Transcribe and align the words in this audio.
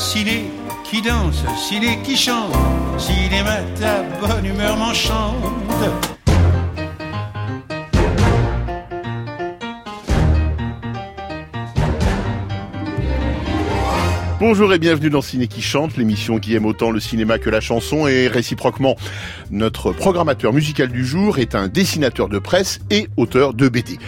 ciné 0.00 0.44
qui 0.82 1.02
danse, 1.02 1.44
ciné 1.56 1.98
qui 2.02 2.16
chante, 2.16 2.52
cinéma 2.98 3.58
ta 3.78 4.02
bonne 4.18 4.46
humeur 4.46 4.76
m'enchante. 4.78 5.34
Bonjour 14.40 14.72
et 14.72 14.78
bienvenue 14.78 15.10
dans 15.10 15.20
Ciné 15.20 15.48
qui 15.48 15.60
chante, 15.60 15.98
l'émission 15.98 16.38
qui 16.38 16.54
aime 16.54 16.64
autant 16.64 16.90
le 16.90 16.98
cinéma 16.98 17.38
que 17.38 17.50
la 17.50 17.60
chanson 17.60 18.06
et 18.06 18.26
réciproquement. 18.26 18.96
Notre 19.50 19.92
programmateur 19.92 20.54
musical 20.54 20.88
du 20.88 21.04
jour 21.04 21.38
est 21.38 21.54
un 21.54 21.68
dessinateur 21.68 22.30
de 22.30 22.38
presse 22.38 22.80
et 22.88 23.08
auteur 23.18 23.52
de 23.52 23.68
BD. 23.68 23.98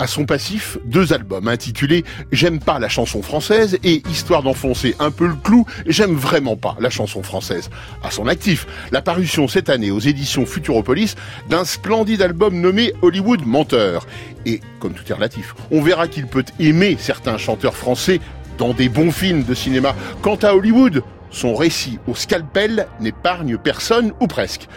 À 0.00 0.06
son 0.06 0.26
passif, 0.26 0.78
deux 0.84 1.12
albums 1.12 1.48
intitulés 1.48 2.04
J'aime 2.30 2.60
pas 2.60 2.78
la 2.78 2.88
chanson 2.88 3.20
française 3.20 3.78
et 3.82 4.02
Histoire 4.08 4.44
d'enfoncer 4.44 4.94
un 5.00 5.10
peu 5.10 5.26
le 5.26 5.34
clou, 5.34 5.66
J'aime 5.86 6.14
vraiment 6.14 6.56
pas 6.56 6.76
la 6.78 6.88
chanson 6.88 7.24
française. 7.24 7.68
À 8.04 8.12
son 8.12 8.28
actif, 8.28 8.66
la 8.92 9.02
parution 9.02 9.48
cette 9.48 9.68
année 9.68 9.90
aux 9.90 9.98
éditions 9.98 10.46
Futuropolis 10.46 11.16
d'un 11.48 11.64
splendide 11.64 12.22
album 12.22 12.60
nommé 12.60 12.92
Hollywood 13.02 13.44
Menteur. 13.44 14.06
Et, 14.46 14.60
comme 14.78 14.92
tout 14.92 15.02
est 15.10 15.14
relatif, 15.14 15.56
on 15.72 15.82
verra 15.82 16.06
qu'il 16.06 16.28
peut 16.28 16.44
aimer 16.60 16.96
certains 16.98 17.36
chanteurs 17.36 17.76
français 17.76 18.20
dans 18.56 18.74
des 18.74 18.88
bons 18.88 19.10
films 19.10 19.42
de 19.42 19.54
cinéma. 19.54 19.96
Quant 20.22 20.36
à 20.36 20.54
Hollywood, 20.54 21.02
son 21.30 21.56
récit 21.56 21.98
au 22.06 22.14
scalpel 22.14 22.86
n'épargne 23.00 23.58
personne 23.58 24.12
ou 24.20 24.28
presque. 24.28 24.68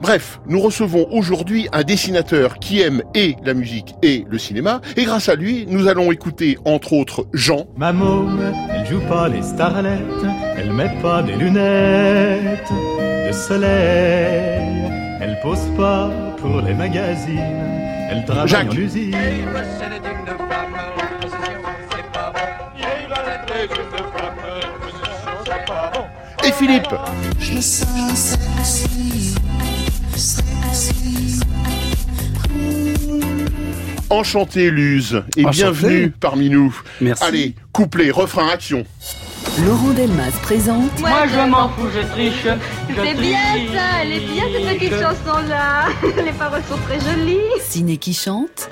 Bref, 0.00 0.40
nous 0.46 0.60
recevons 0.60 1.08
aujourd'hui 1.10 1.68
un 1.72 1.82
dessinateur 1.82 2.58
qui 2.60 2.80
aime 2.80 3.02
et 3.14 3.34
la 3.44 3.52
musique 3.52 3.94
et 4.02 4.24
le 4.28 4.38
cinéma, 4.38 4.80
et 4.96 5.04
grâce 5.04 5.28
à 5.28 5.34
lui, 5.34 5.66
nous 5.68 5.88
allons 5.88 6.12
écouter 6.12 6.56
entre 6.64 6.92
autres 6.92 7.26
Jean. 7.32 7.66
Ma 7.76 7.92
môme, 7.92 8.52
elle 8.70 8.86
joue 8.86 9.00
pas 9.08 9.28
les 9.28 9.42
starlettes, 9.42 10.00
elle 10.56 10.72
met 10.72 10.94
pas 11.02 11.22
des 11.22 11.34
lunettes 11.34 12.70
de 13.26 13.32
soleil, 13.32 14.88
elle 15.20 15.38
pose 15.42 15.66
pas 15.76 16.10
pour 16.38 16.60
les 16.60 16.74
magazines, 16.74 17.38
elle 18.10 18.24
travaille 18.24 18.48
Jacques. 18.48 18.72
en 18.72 18.76
usine. 18.76 19.16
Et 26.44 26.52
Philippe 26.52 26.94
Je 27.40 27.52
me 27.52 27.60
sens. 27.60 28.97
Enchanté 34.10 34.70
Luz 34.70 35.22
et 35.36 35.44
Enchanté. 35.44 35.50
bienvenue 35.50 36.10
parmi 36.10 36.50
nous. 36.50 36.74
Merci. 37.00 37.24
Allez, 37.24 37.54
couplet, 37.72 38.10
refrain, 38.10 38.48
action. 38.48 38.84
Laurent 39.64 39.92
Delmas 39.92 40.30
présente 40.42 40.98
Moi 41.00 41.26
je 41.26 41.50
m'en 41.50 41.68
fous, 41.70 41.88
je 41.94 42.06
triche. 42.12 42.46
C'est 42.88 43.14
bien 43.14 43.38
ça, 43.72 44.02
elle 44.02 44.12
est 44.12 44.20
bien 44.20 44.44
cette 44.52 44.78
petite 44.78 44.92
chanson-là. 44.92 45.86
Les 46.24 46.32
paroles 46.32 46.62
sont 46.68 46.78
très 46.78 47.00
jolies. 47.00 47.38
Ciné 47.60 47.96
qui 47.96 48.14
chante 48.14 48.70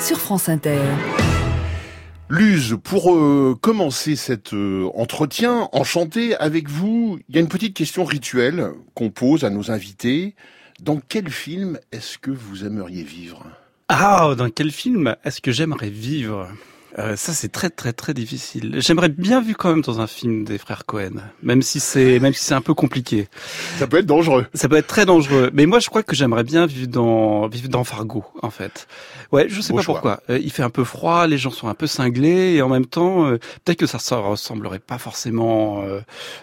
sur 0.00 0.18
France 0.18 0.48
Inter. 0.48 0.80
Luz, 2.28 2.76
pour 2.82 3.14
euh, 3.14 3.56
commencer 3.60 4.16
cet 4.16 4.54
euh, 4.54 4.88
entretien 4.94 5.68
enchanté 5.72 6.36
avec 6.36 6.68
vous, 6.68 7.18
il 7.28 7.34
y 7.34 7.38
a 7.38 7.40
une 7.40 7.48
petite 7.48 7.74
question 7.74 8.04
rituelle 8.04 8.68
qu'on 8.94 9.10
pose 9.10 9.44
à 9.44 9.50
nos 9.50 9.70
invités. 9.70 10.34
Dans 10.80 10.98
quel 10.98 11.28
film 11.28 11.78
est-ce 11.92 12.16
que 12.16 12.30
vous 12.30 12.64
aimeriez 12.64 13.02
vivre? 13.02 13.44
Ah, 13.88 14.34
dans 14.36 14.48
quel 14.48 14.70
film 14.70 15.14
est-ce 15.24 15.42
que 15.42 15.52
j'aimerais 15.52 15.90
vivre? 15.90 16.48
Euh, 16.98 17.14
Ça, 17.16 17.32
c'est 17.32 17.50
très 17.50 17.70
très 17.70 17.92
très 17.92 18.14
difficile. 18.14 18.76
J'aimerais 18.78 19.08
bien 19.08 19.40
vivre 19.40 19.56
quand 19.58 19.70
même 19.70 19.80
dans 19.82 20.00
un 20.00 20.06
film 20.06 20.44
des 20.44 20.58
frères 20.58 20.84
Cohen, 20.86 21.22
même 21.42 21.62
si 21.62 21.78
c'est 21.80 22.18
même 22.18 22.32
si 22.34 22.42
c'est 22.44 22.54
un 22.54 22.60
peu 22.60 22.74
compliqué. 22.74 23.28
Ça 23.78 23.86
peut 23.86 23.98
être 23.98 24.06
dangereux. 24.06 24.46
Ça 24.54 24.68
peut 24.68 24.76
être 24.76 24.86
très 24.88 25.06
dangereux. 25.06 25.50
Mais 25.52 25.66
moi, 25.66 25.78
je 25.78 25.88
crois 25.88 26.02
que 26.02 26.16
j'aimerais 26.16 26.44
bien 26.44 26.66
vivre 26.66 26.88
dans 26.88 27.46
vivre 27.48 27.68
dans 27.68 27.84
Fargo, 27.84 28.24
en 28.42 28.50
fait. 28.50 28.88
Ouais, 29.32 29.46
je 29.48 29.60
sais 29.60 29.72
Beau 29.72 29.76
pas 29.78 29.82
choix. 29.82 29.94
pourquoi. 29.94 30.22
Euh, 30.30 30.38
il 30.42 30.50
fait 30.50 30.64
un 30.64 30.70
peu 30.70 30.82
froid, 30.84 31.26
les 31.28 31.38
gens 31.38 31.50
sont 31.50 31.68
un 31.68 31.74
peu 31.74 31.86
cinglés, 31.86 32.54
et 32.54 32.62
en 32.62 32.68
même 32.68 32.86
temps, 32.86 33.26
euh, 33.26 33.38
peut-être 33.64 33.78
que 33.78 33.86
ça, 33.86 33.98
ça 34.00 34.16
ressemblerait 34.16 34.80
pas 34.80 34.98
forcément. 34.98 35.82
euh, 35.84 36.00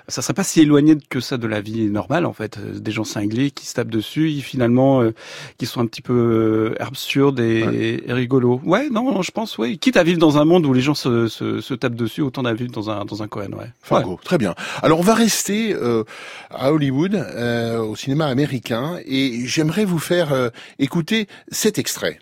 ça 0.07 0.21
serait 0.21 0.33
pas 0.33 0.43
si 0.45 0.61
éloigné 0.61 0.97
que 1.09 1.19
ça 1.19 1.37
de 1.37 1.47
la 1.47 1.59
vie 1.59 1.89
normale, 1.89 2.25
en 2.25 2.33
fait. 2.33 2.57
Des 2.81 2.91
gens 2.91 3.03
cinglés 3.03 3.51
qui 3.51 3.65
se 3.65 3.73
tapent 3.73 3.89
dessus, 3.89 4.31
et 4.31 4.39
finalement, 4.41 5.01
euh, 5.01 5.13
qui 5.57 5.65
sont 5.65 5.81
un 5.81 5.85
petit 5.87 6.01
peu 6.01 6.75
absurdes 6.79 7.39
et, 7.41 8.03
et 8.07 8.13
rigolos. 8.13 8.61
Ouais, 8.63 8.89
non, 8.89 9.11
non, 9.11 9.21
je 9.21 9.31
pense, 9.31 9.57
ouais. 9.57 9.75
Quitte 9.75 9.97
à 9.97 10.03
vivre 10.03 10.19
dans 10.19 10.36
un 10.37 10.45
monde 10.45 10.65
où 10.65 10.73
les 10.73 10.81
gens 10.81 10.95
se, 10.95 11.27
se, 11.27 11.61
se 11.61 11.73
tapent 11.73 11.95
dessus, 11.95 12.21
autant 12.21 12.43
vivre 12.53 12.71
dans 12.71 12.89
un 12.89 13.05
dans 13.05 13.23
un 13.23 13.27
Cohen, 13.27 13.51
ouais. 13.53 13.71
Fargo, 13.81 14.19
très 14.23 14.37
bien. 14.37 14.55
Alors 14.81 14.99
on 14.99 15.03
va 15.03 15.13
rester 15.13 15.73
euh, 15.73 16.03
à 16.49 16.71
Hollywood, 16.71 17.15
euh, 17.15 17.79
au 17.79 17.95
cinéma 17.95 18.27
américain, 18.27 18.99
et 19.05 19.45
j'aimerais 19.45 19.85
vous 19.85 19.99
faire 19.99 20.33
euh, 20.33 20.49
écouter 20.79 21.27
cet 21.51 21.77
extrait. 21.77 22.19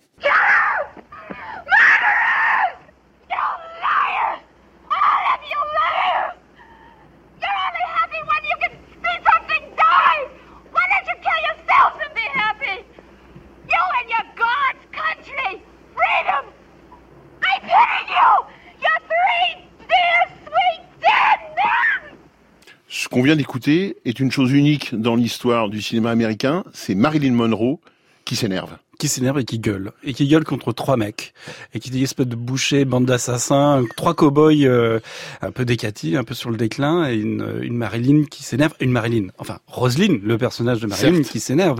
Qu'on 23.15 23.21
vient 23.21 23.37
d'écouter 23.37 23.95
est 24.03 24.19
une 24.19 24.29
chose 24.29 24.51
unique 24.51 24.93
dans 24.93 25.15
l'histoire 25.15 25.69
du 25.69 25.81
cinéma 25.81 26.11
américain, 26.11 26.65
c'est 26.73 26.95
Marilyn 26.95 27.31
Monroe 27.31 27.79
qui 28.25 28.35
s'énerve. 28.35 28.77
qui 28.99 29.07
s'énerve 29.07 29.39
et 29.39 29.45
qui 29.45 29.57
gueule. 29.57 29.93
Et 30.03 30.13
qui 30.13 30.27
gueule 30.27 30.43
contre 30.43 30.73
trois 30.73 30.97
mecs. 30.97 31.33
Et 31.73 31.79
qui 31.79 31.91
dit 31.91 32.03
espèce 32.03 32.27
de 32.27 32.35
boucher 32.35 32.83
bande 32.83 33.05
d'assassins 33.05 33.85
trois 33.95 34.15
cow-boys 34.15 34.65
euh, 34.65 34.99
un 35.41 35.51
peu 35.51 35.63
décatis 35.63 36.17
un 36.17 36.25
peu 36.25 36.33
sur 36.33 36.49
le 36.49 36.57
déclin 36.57 37.09
et 37.09 37.15
une, 37.15 37.59
une 37.61 37.77
Marilyn 37.77 38.25
qui 38.25 38.43
s'énerve. 38.43 38.73
Une 38.81 38.91
Marilyn. 38.91 39.27
Enfin 39.37 39.59
Roselyne 39.67 40.19
le 40.21 40.37
personnage 40.37 40.81
de 40.81 40.87
Marilyn 40.87 41.15
Certes. 41.15 41.29
qui 41.29 41.39
s'énerve. 41.39 41.79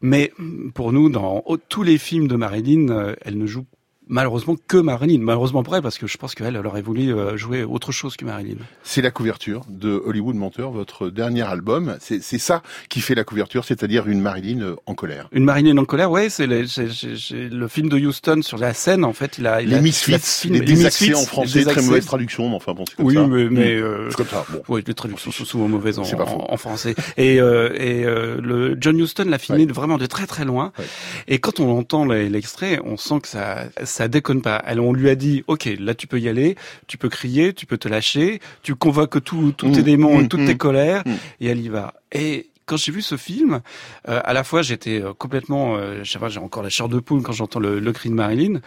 Mais 0.00 0.32
pour 0.72 0.94
nous 0.94 1.10
dans 1.10 1.44
tous 1.68 1.82
les 1.82 1.98
films 1.98 2.26
de 2.26 2.36
Marilyn 2.36 2.88
euh, 2.88 3.14
elle 3.20 3.36
ne 3.36 3.44
joue 3.44 3.66
malheureusement 4.10 4.56
que 4.68 4.76
Marilyn 4.76 5.20
malheureusement 5.22 5.62
pour 5.62 5.74
elle 5.76 5.82
parce 5.82 5.96
que 5.96 6.06
je 6.06 6.18
pense 6.18 6.34
qu'elle 6.34 6.54
elle 6.56 6.66
aurait 6.66 6.82
voulu 6.82 7.14
euh, 7.14 7.36
jouer 7.38 7.62
autre 7.64 7.92
chose 7.92 8.16
que 8.16 8.24
Marilyn 8.26 8.56
C'est 8.82 9.00
la 9.00 9.10
couverture 9.10 9.62
de 9.70 10.02
Hollywood 10.04 10.34
Menteur, 10.36 10.70
votre 10.72 11.08
dernier 11.08 11.42
album. 11.42 11.96
C'est 12.00 12.22
c'est 12.22 12.38
ça 12.38 12.62
qui 12.88 13.00
fait 13.00 13.14
la 13.14 13.24
couverture, 13.24 13.64
c'est-à-dire 13.64 14.06
une 14.08 14.20
Marilyn 14.20 14.60
euh, 14.62 14.76
en 14.86 14.94
colère. 14.94 15.28
Une 15.32 15.44
Marilyn 15.44 15.76
en 15.78 15.84
colère, 15.84 16.10
ouais, 16.10 16.28
c'est 16.28 16.46
le, 16.46 16.66
c'est- 16.66 16.90
c'est- 16.92 17.16
c'est 17.16 17.48
le 17.48 17.68
film 17.68 17.88
de 17.88 17.96
Houston 17.98 18.40
sur 18.42 18.58
la 18.58 18.74
scène. 18.74 19.04
En 19.04 19.12
fait, 19.12 19.38
il 19.38 19.46
a 19.46 19.62
il 19.62 19.70
Les 19.70 19.76
a- 19.76 19.80
Misfits, 19.80 20.48
les 20.50 20.60
désaccès 20.60 21.06
Misfits, 21.06 21.14
en 21.14 21.24
français, 21.26 21.60
les 21.60 21.64
très 21.66 21.80
mauvaise 21.82 22.04
traduction, 22.04 22.48
mais 22.48 22.56
enfin 22.56 22.74
bon, 22.74 22.84
c'est 22.86 22.96
comme 22.96 23.06
Oui, 23.06 23.14
ça. 23.14 23.26
mais, 23.26 23.48
mais 23.48 23.76
Mm. 23.76 23.82
euh, 23.84 24.10
C'est 24.10 24.16
comme 24.16 24.26
ça, 24.26 24.44
bon. 24.50 24.62
oui, 24.68 24.82
les 24.86 24.94
traductions 24.94 25.30
sont 25.30 25.44
souvent 25.44 25.68
mauvaises 25.68 25.98
en, 26.00 26.04
C'est 26.04 26.16
pas 26.16 26.26
faux. 26.26 26.40
en, 26.48 26.52
en 26.52 26.56
français. 26.56 26.94
Et, 27.16 27.40
euh, 27.40 27.70
et 27.78 28.04
euh, 28.04 28.40
le 28.42 28.76
John 28.80 28.98
Huston 28.98 29.26
l'a 29.28 29.38
filmé 29.38 29.66
Ouais. 29.66 29.72
vraiment 29.72 29.98
de 29.98 30.06
très 30.06 30.26
très 30.26 30.44
loin. 30.44 30.72
Ouais. 30.78 30.84
Et 31.28 31.38
quand 31.38 31.60
on 31.60 31.78
entend 31.78 32.04
les- 32.06 32.28
l'extrait, 32.28 32.80
on 32.84 32.96
sent 32.96 33.20
que 33.22 33.28
ça 33.28 33.66
ça 33.84 33.99
déconne 34.08 34.42
pas. 34.42 34.62
Elle, 34.66 34.80
on 34.80 34.92
lui 34.92 35.08
a 35.10 35.14
dit, 35.14 35.44
ok, 35.46 35.68
là 35.78 35.94
tu 35.94 36.06
peux 36.06 36.18
y 36.20 36.28
aller, 36.28 36.56
tu 36.86 36.98
peux 36.98 37.08
crier, 37.08 37.52
tu 37.54 37.66
peux 37.66 37.78
te 37.78 37.88
lâcher, 37.88 38.40
tu 38.62 38.74
convoques 38.74 39.22
tout- 39.24 39.52
tous 39.56 39.70
tes 39.70 39.80
Mm, 39.80 39.84
démons, 39.84 40.18
mm, 40.18 40.24
et 40.24 40.28
toutes 40.28 40.40
mm, 40.40 40.46
tes 40.46 40.56
colères, 40.56 41.02
mm. 41.06 41.12
et 41.40 41.46
elle 41.46 41.60
y 41.60 41.68
va. 41.68 41.94
Et 42.12 42.48
quand 42.66 42.76
j'ai 42.76 42.92
vu 42.92 43.02
ce 43.02 43.16
film, 43.16 43.60
euh, 44.08 44.20
à 44.24 44.32
la 44.32 44.44
fois 44.44 44.62
j'étais 44.62 45.02
euh, 45.02 45.12
complètement, 45.12 45.76
euh, 45.76 46.00
je 46.04 46.10
sais 46.10 46.18
pas, 46.20 46.28
j'ai 46.28 46.38
encore 46.40 46.62
la 46.62 46.68
chair 46.70 46.88
de 46.88 47.00
poule 47.00 47.22
quand 47.22 47.32
j'entends 47.32 47.58
le, 47.60 47.80
le 47.80 47.92
cri 47.92 48.08
de 48.10 48.14
Marilyn, 48.14 48.60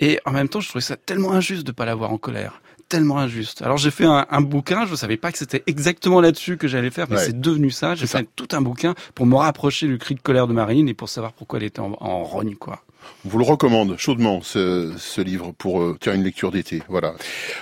et 0.00 0.18
en 0.24 0.32
même 0.32 0.48
temps 0.48 0.60
je 0.60 0.68
trouvais 0.68 0.82
ça 0.82 0.96
tellement 0.96 1.32
injuste 1.32 1.66
de 1.66 1.72
pas 1.72 1.84
l'avoir 1.84 2.12
en 2.12 2.18
colère 2.18 2.60
tellement 2.88 3.18
injuste. 3.18 3.60
Alors 3.60 3.76
j'ai 3.76 3.90
fait 3.90 4.06
un, 4.06 4.24
un 4.30 4.40
bouquin, 4.40 4.86
je 4.86 4.94
savais 4.94 5.18
pas 5.18 5.30
que 5.30 5.36
c'était 5.36 5.62
exactement 5.66 6.22
là-dessus 6.22 6.56
que 6.56 6.66
j'allais 6.68 6.90
faire, 6.90 7.06
mais 7.10 7.16
Ouais. 7.16 7.22
c'est 7.26 7.38
devenu 7.38 7.70
ça. 7.70 7.94
J'ai 7.94 8.06
fait 8.06 8.26
tout 8.34 8.48
un 8.52 8.62
bouquin 8.62 8.94
pour 9.14 9.26
me 9.26 9.34
rapprocher 9.36 9.86
du 9.86 9.98
cri 9.98 10.14
de 10.14 10.20
colère 10.22 10.46
de 10.46 10.54
Marilyn 10.54 10.86
et 10.86 10.94
pour 10.94 11.10
savoir 11.10 11.34
pourquoi 11.34 11.58
elle 11.58 11.66
était 11.66 11.80
en, 11.80 11.94
en 12.00 12.24
rogne, 12.24 12.54
quoi. 12.54 12.82
On 13.24 13.28
vous 13.30 13.38
le 13.38 13.44
recommande 13.44 13.96
chaudement 13.98 14.40
ce, 14.42 14.92
ce 14.96 15.20
livre 15.20 15.52
pour 15.58 15.80
euh, 15.82 15.96
faire 16.00 16.14
une 16.14 16.22
lecture 16.22 16.50
d'été. 16.50 16.82
Voilà. 16.88 17.14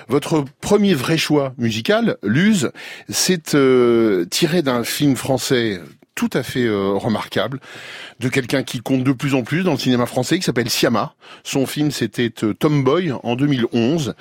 Votre 0.08 0.44
premier 0.60 0.94
vrai 0.94 1.16
choix 1.16 1.54
musical, 1.58 2.18
Luz, 2.22 2.70
c'est 3.08 3.54
euh, 3.54 4.26
tiré 4.26 4.62
d'un 4.62 4.84
film 4.84 5.16
français 5.16 5.80
tout 6.16 6.30
à 6.32 6.42
fait 6.42 6.64
euh, 6.64 6.94
remarquable 6.94 7.60
de 8.18 8.28
quelqu'un 8.28 8.62
qui 8.64 8.80
compte 8.80 9.04
de 9.04 9.12
plus 9.12 9.34
en 9.34 9.42
plus 9.42 9.62
dans 9.62 9.72
le 9.72 9.78
cinéma 9.78 10.06
français, 10.06 10.38
qui 10.38 10.44
s'appelle 10.44 10.70
Siama. 10.70 11.14
Son 11.44 11.66
film, 11.66 11.90
c'était 11.92 12.32
euh, 12.42 12.54
Tomboy 12.54 13.12
en 13.22 13.36
2011. 13.36 14.14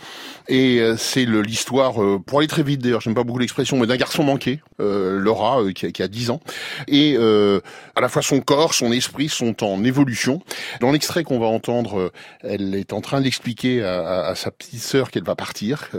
Et 0.50 0.80
euh, 0.82 0.98
c'est 0.98 1.26
l'histoire, 1.26 2.04
euh, 2.04 2.20
pour 2.24 2.40
aller 2.40 2.48
très 2.50 2.64
vite 2.64 2.82
d'ailleurs, 2.82 3.00
j'aime 3.02 3.16
pas 3.16 3.24
beaucoup 3.24 3.40
l'expression, 3.40 3.78
mais 3.80 3.88
d'un 3.88 3.96
garçon 3.96 4.24
manqué, 4.24 4.60
euh, 4.82 5.18
Laura, 5.20 5.62
euh, 5.62 5.72
qui, 5.72 5.86
a, 5.88 5.92
qui 5.92 6.04
a 6.04 6.08
10 6.10 6.30
ans. 6.32 6.42
Et 6.90 7.16
à 7.18 8.02
la 8.02 8.10
fois 8.10 8.22
son 8.22 8.42
corps, 8.42 8.74
son 8.74 8.92
esprit 8.92 9.30
sont 9.30 9.64
en 9.64 9.84
évolution. 9.86 10.42
Dans 10.82 10.92
l'extrait 10.92 11.24
qu'on 11.24 11.40
va 11.40 11.46
entendre, 11.48 12.12
elle 12.42 12.76
est 12.76 12.92
en 12.92 13.00
train 13.00 13.22
d'expliquer 13.22 13.82
à, 13.84 14.02
à- 14.06 14.26
à 14.32 14.36
sa 14.36 14.52
petite 14.52 14.82
sœur 14.82 15.12
qu'elle 15.12 15.24
va 15.24 15.36
partir 15.36 15.90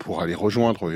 pour 0.00 0.22
aller 0.22 0.34
rejoindre 0.34 0.90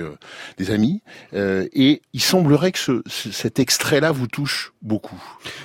des 0.58 0.70
amis. 0.72 1.02
Et 1.32 2.02
il 2.12 2.20
semblerait 2.22 2.72
que 2.72 2.78
ce- 2.80 3.02
cet 3.06 3.60
extrait-là 3.60 4.10
vous 4.10 4.23
touche 4.26 4.72
beaucoup. 4.82 5.20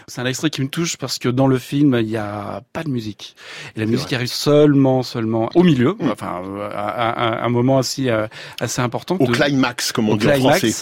C'est 0.08 0.22
un 0.22 0.26
extrait 0.26 0.50
qui 0.50 0.62
me 0.62 0.68
touche 0.68 0.98
parce 0.98 1.20
que 1.20 1.30
dans 1.30 1.48
le 1.48 1.58
film, 1.58 1.96
il 2.00 2.08
n'y 2.08 2.18
a 2.18 2.62
pas 2.74 2.84
de 2.84 2.90
musique. 2.90 3.36
Et 3.76 3.80
la 3.80 3.86
musique 3.86 4.08
vrai. 4.08 4.16
arrive 4.18 4.32
seulement, 4.32 5.04
seulement 5.04 5.50
au 5.56 5.64
milieu, 5.64 5.96
Mm. 6.00 6.10
enfin, 6.12 6.42
à, 6.74 7.46
un 7.46 7.50
moment 7.50 7.78
assez, 7.80 8.10
euh, 8.10 8.28
assez 8.60 8.82
important. 8.82 9.18
Au 9.20 9.28
de- 9.28 9.32
climax, 9.34 9.92
comme 9.92 10.10
on 10.10 10.14
au 10.14 10.18
dit 10.18 10.28
en 10.28 10.36
français. 10.40 10.74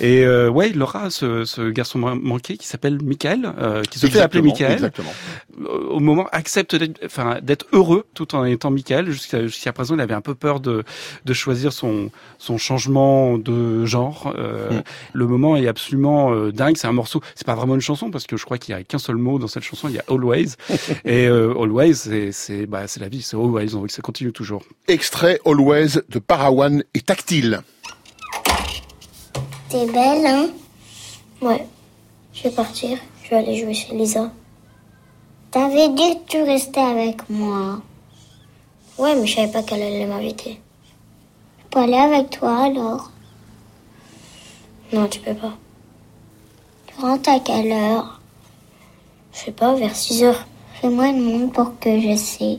Et 0.00 0.24
euh, 0.24 0.48
ouais, 0.48 0.70
Laura, 0.70 1.10
ce, 1.10 1.44
ce 1.44 1.70
garçon 1.70 1.98
man- 1.98 2.20
manqué 2.22 2.56
qui 2.56 2.66
s'appelle 2.66 2.98
Michael, 3.02 3.52
euh, 3.58 3.82
qui 3.82 3.98
se 3.98 4.06
fait 4.06 4.20
appeler 4.20 4.42
Michael, 4.42 4.72
Exactement. 4.72 5.12
au 5.90 6.00
moment 6.00 6.26
accepte 6.32 6.74
d'être, 6.76 7.00
enfin, 7.04 7.38
heureux 7.72 8.04
tout 8.14 8.34
en 8.34 8.44
étant 8.44 8.70
Michael. 8.70 9.10
Jusqu'à 9.10 9.72
présent, 9.72 9.94
il 9.94 10.00
avait 10.00 10.14
un 10.14 10.20
peu 10.20 10.34
peur 10.34 10.60
de, 10.60 10.84
de 11.24 11.32
choisir 11.32 11.72
son, 11.72 12.10
son 12.38 12.58
changement 12.58 13.38
de 13.38 13.84
genre. 13.84 14.32
Euh, 14.36 14.68
Mm. 14.68 14.82
Le 15.14 15.26
moment 15.26 15.56
est 15.56 15.66
absolument 15.68 16.34
dingue. 16.50 16.76
C'est 16.76 16.86
un 16.88 16.92
morceau. 16.92 17.17
C'est 17.34 17.46
pas 17.46 17.54
vraiment 17.54 17.74
une 17.74 17.80
chanson 17.80 18.10
parce 18.10 18.26
que 18.26 18.36
je 18.36 18.44
crois 18.44 18.58
qu'il 18.58 18.74
y 18.74 18.78
a 18.78 18.82
qu'un 18.82 18.98
seul 18.98 19.16
mot 19.16 19.38
dans 19.38 19.48
cette 19.48 19.62
chanson. 19.62 19.88
Il 19.88 19.94
y 19.94 19.98
a 19.98 20.04
always. 20.08 20.54
Et 21.04 21.26
euh, 21.26 21.54
always, 21.60 21.94
c'est 21.94 22.32
c'est 22.32 22.66
bah, 22.66 22.86
c'est 22.86 23.00
la 23.00 23.08
vie. 23.08 23.22
C'est 23.22 23.36
always. 23.36 23.74
On 23.74 23.80
veut 23.80 23.86
que 23.86 23.92
ça 23.92 24.02
continue 24.02 24.32
toujours. 24.32 24.62
Extrait 24.86 25.40
Always 25.44 26.00
de 26.08 26.18
Parawan 26.18 26.82
et 26.94 27.00
Tactile. 27.00 27.60
T'es 29.68 29.86
belle, 29.86 30.26
hein? 30.26 30.48
Ouais. 31.42 31.66
Je 32.32 32.44
vais 32.44 32.50
partir. 32.50 32.98
Je 33.22 33.30
vais 33.30 33.36
aller 33.36 33.56
jouer 33.56 33.74
chez 33.74 33.94
Lisa. 33.94 34.30
T'avais 35.50 35.88
dit 35.88 36.18
que 36.18 36.30
tu 36.30 36.42
restais 36.42 36.80
avec 36.80 37.28
moi. 37.28 37.80
Ouais, 38.98 39.14
mais 39.14 39.26
je 39.26 39.36
savais 39.36 39.52
pas 39.52 39.62
qu'elle 39.62 39.82
allait 39.82 40.06
m'inviter. 40.06 40.60
Je 41.58 41.64
peux 41.70 41.80
aller 41.80 41.96
avec 41.96 42.30
toi 42.30 42.64
alors? 42.64 43.10
Non, 44.92 45.06
tu 45.06 45.20
peux 45.20 45.34
pas. 45.34 45.56
Tu 46.98 47.04
rentres 47.04 47.30
à 47.30 47.38
quelle 47.38 47.70
heure? 47.70 48.20
Je 49.32 49.38
sais 49.38 49.52
pas, 49.52 49.72
vers 49.74 49.94
6 49.94 50.24
heures. 50.24 50.46
Fais-moi 50.80 51.08
une 51.08 51.22
montre 51.22 51.52
pour 51.52 51.78
que 51.78 52.00
je 52.00 52.16
sais. 52.16 52.58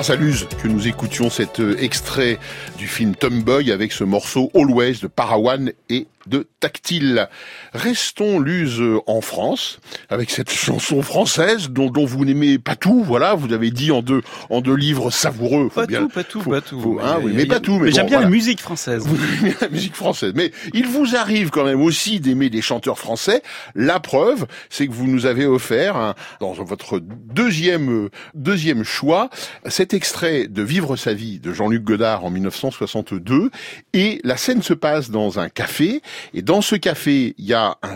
Grâce 0.00 0.08
à 0.08 0.16
Luz 0.16 0.48
que 0.62 0.66
nous 0.66 0.88
écoutions 0.88 1.28
cet 1.28 1.60
euh, 1.60 1.76
extrait 1.78 2.38
du 2.78 2.86
film 2.86 3.14
Tomboy 3.14 3.70
avec 3.70 3.92
ce 3.92 4.02
morceau 4.02 4.50
Always 4.54 4.94
de 5.02 5.08
Parawan 5.08 5.72
et 5.90 6.06
de 6.26 6.48
Tactile. 6.58 7.28
Restons 7.74 8.38
Luz 8.38 8.80
en 9.06 9.20
France 9.20 9.78
avec 10.10 10.30
cette 10.30 10.50
chanson 10.50 11.02
française 11.02 11.70
dont, 11.70 11.88
dont 11.90 12.04
vous 12.04 12.24
n'aimez 12.24 12.58
pas 12.58 12.76
tout. 12.76 13.02
Voilà, 13.04 13.34
vous 13.34 13.52
avez 13.52 13.70
dit 13.70 13.90
en 13.92 14.02
deux 14.02 14.22
en 14.50 14.60
deux 14.60 14.74
livres 14.74 15.10
savoureux. 15.10 15.68
Faut 15.72 15.80
pas 15.80 15.86
bien, 15.86 16.00
tout, 16.02 16.08
pas 16.08 16.24
tout, 16.24 16.40
faut, 16.40 16.50
pas 16.50 16.60
tout. 16.60 16.80
faut- 16.80 16.98
hein, 17.00 17.16
Mais 17.20 17.24
oui, 17.26 17.32
mais 17.36 17.46
pas 17.46 17.60
tout. 17.60 17.74
Mais, 17.74 17.84
Mais 17.84 17.90
bon, 17.90 17.94
j'aime 17.96 18.06
bien 18.06 18.16
voilà. 18.18 18.24
la 18.26 18.30
musique 18.30 18.60
française. 18.60 19.04
Vous 19.06 19.16
aimez 19.40 19.54
la 19.60 19.68
musique 19.68 19.94
française. 19.94 20.32
Mais 20.34 20.52
il 20.74 20.86
vous 20.86 21.16
arrive 21.16 21.50
quand 21.50 21.64
même 21.64 21.80
aussi 21.80 22.20
d'aimer 22.20 22.50
des 22.50 22.60
chanteurs 22.62 22.98
français. 22.98 23.42
La 23.74 24.00
preuve, 24.00 24.46
c'est 24.68 24.86
que 24.86 24.92
vous 24.92 25.06
nous 25.06 25.26
avez 25.26 25.46
offert, 25.46 25.96
un- 25.96 26.14
dans 26.40 26.52
votre 26.52 26.98
deuxième, 27.00 28.08
deuxième 28.34 28.84
choix, 28.84 29.30
cet 29.66 29.94
extrait 29.94 30.46
de 30.48 30.62
Vivre 30.62 30.96
sa 30.96 31.14
vie 31.14 31.38
de 31.40 31.52
Jean-Luc 31.52 31.82
Godard 31.84 32.24
en 32.24 32.30
1962. 32.30 33.50
Et 33.92 34.20
la 34.24 34.36
scène 34.36 34.62
se 34.62 34.74
passe 34.74 35.10
dans 35.10 35.38
un 35.38 35.48
café. 35.48 36.02
Et 36.34 36.42
dans 36.42 36.60
ce 36.62 36.74
café, 36.76 37.34
il 37.38 37.44
y 37.44 37.54
a 37.54 37.76
un, 37.82 37.94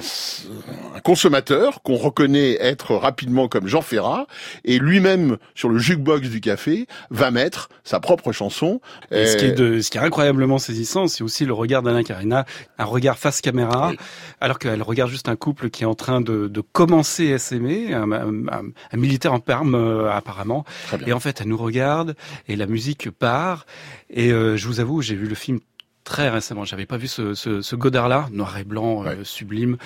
un 0.96 1.00
consommateur 1.00 1.82
qu'on 1.82 1.96
reconnaît 2.04 2.56
être 2.60 2.94
rapidement 2.94 3.48
comme 3.48 3.66
Jean 3.66 3.82
Ferrat. 3.82 4.26
Et 4.64 4.78
lui-même, 4.78 5.36
sur 5.54 5.68
le 5.68 5.78
jukebox 5.78 6.28
du 6.28 6.40
café, 6.40 6.86
va 7.10 7.30
mettre 7.30 7.68
sa 7.82 8.00
propre 8.00 8.32
chanson. 8.32 8.80
Et 9.10 9.26
ce, 9.26 9.36
qui 9.36 9.44
est 9.46 9.60
Euh, 9.60 9.76
de, 9.76 9.80
ce 9.80 9.90
qui 9.90 9.98
est 9.98 10.00
incroyablement 10.00 10.58
saisissant, 10.58 11.06
c'est 11.08 11.22
aussi 11.24 11.44
le 11.44 11.52
regard 11.52 11.82
d'Alain 11.82 12.02
Carina, 12.02 12.44
un 12.78 12.84
regard 12.84 13.18
face 13.18 13.40
caméra, 13.40 13.92
alors 14.40 14.58
qu'elle 14.58 14.82
regarde 14.82 15.10
juste 15.10 15.28
un 15.28 15.36
couple 15.36 15.70
qui 15.70 15.82
est 15.82 15.86
en 15.86 15.94
train 15.94 16.20
de, 16.20 16.48
de 16.48 16.60
commencer 16.60 17.32
à 17.32 17.38
s'aimer, 17.38 17.92
un, 17.94 18.10
un- 18.12 18.48
un- 18.48 18.70
un 18.92 18.96
militaire 18.96 19.32
en 19.32 19.40
perme 19.40 19.74
euh, 19.74 20.10
apparemment. 20.10 20.64
Et 21.08 21.12
en 21.12 21.20
fait, 21.20 21.40
elle 21.40 21.48
nous 21.48 21.56
regarde 21.56 22.14
et 22.48 22.56
la 22.56 22.66
musique 22.66 23.10
part. 23.10 23.66
Et 24.10 24.30
euh, 24.32 24.56
je 24.56 24.66
vous 24.68 24.80
avoue, 24.80 25.02
j'ai 25.02 25.14
vu 25.14 25.26
le 25.26 25.34
film 25.34 25.60
très 26.04 26.28
récemment. 26.28 26.64
J'avais 26.64 26.84
pas 26.86 26.98
vu 26.98 27.08
ce, 27.08 27.34
ce, 27.34 27.62
ce 27.62 27.76
Godard-là, 27.76 28.28
noir 28.30 28.58
et 28.58 28.64
blanc, 28.64 29.04
euh, 29.06 29.24
sublime. 29.24 29.76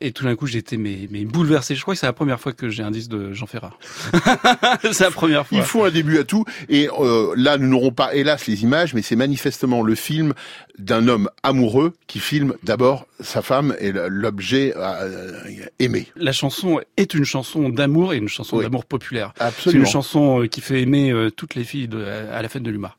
Et 0.00 0.12
tout 0.12 0.24
d'un 0.24 0.36
coup, 0.36 0.46
été 0.46 0.76
mais, 0.76 1.08
mais 1.10 1.24
bouleversé. 1.24 1.74
Je 1.74 1.80
crois 1.82 1.94
que 1.94 2.00
c'est 2.00 2.06
la 2.06 2.12
première 2.12 2.38
fois 2.38 2.52
que 2.52 2.68
j'ai 2.68 2.82
un 2.82 2.90
disque 2.90 3.10
de 3.10 3.32
Jean 3.32 3.46
Ferrat. 3.46 3.72
c'est 4.92 5.00
la 5.04 5.10
première 5.10 5.46
fois. 5.46 5.56
Il 5.56 5.64
faut 5.64 5.84
un 5.84 5.90
début 5.90 6.18
à 6.18 6.24
tout. 6.24 6.44
Et 6.68 6.88
euh, 7.00 7.32
là, 7.36 7.56
nous 7.56 7.68
n'aurons 7.68 7.92
pas, 7.92 8.14
hélas, 8.14 8.46
les 8.46 8.62
images, 8.62 8.92
mais 8.92 9.00
c'est 9.02 9.16
manifestement 9.16 9.82
le 9.82 9.94
film 9.94 10.34
d'un 10.78 11.08
homme 11.08 11.30
amoureux 11.42 11.94
qui 12.06 12.18
filme 12.18 12.54
d'abord 12.62 13.06
sa 13.20 13.40
femme 13.40 13.74
et 13.80 13.92
l'objet 13.92 14.74
euh, 14.76 15.40
aimé. 15.78 16.06
La 16.16 16.32
chanson 16.32 16.80
est 16.98 17.14
une 17.14 17.24
chanson 17.24 17.70
d'amour 17.70 18.12
et 18.12 18.18
une 18.18 18.28
chanson 18.28 18.58
Oui. 18.58 18.64
d'amour 18.64 18.84
populaire. 18.84 19.32
C'est 19.38 19.44
Absolument. 19.44 19.84
une 19.84 19.90
chanson 19.90 20.42
euh, 20.42 20.46
qui 20.46 20.60
fait 20.60 20.82
aimer 20.82 21.10
euh, 21.10 21.30
toutes 21.30 21.54
les 21.54 21.64
filles 21.64 21.88
de, 21.88 22.04
à 22.04 22.42
la 22.42 22.48
fête 22.48 22.62
de 22.62 22.70
l'humour. 22.70 22.98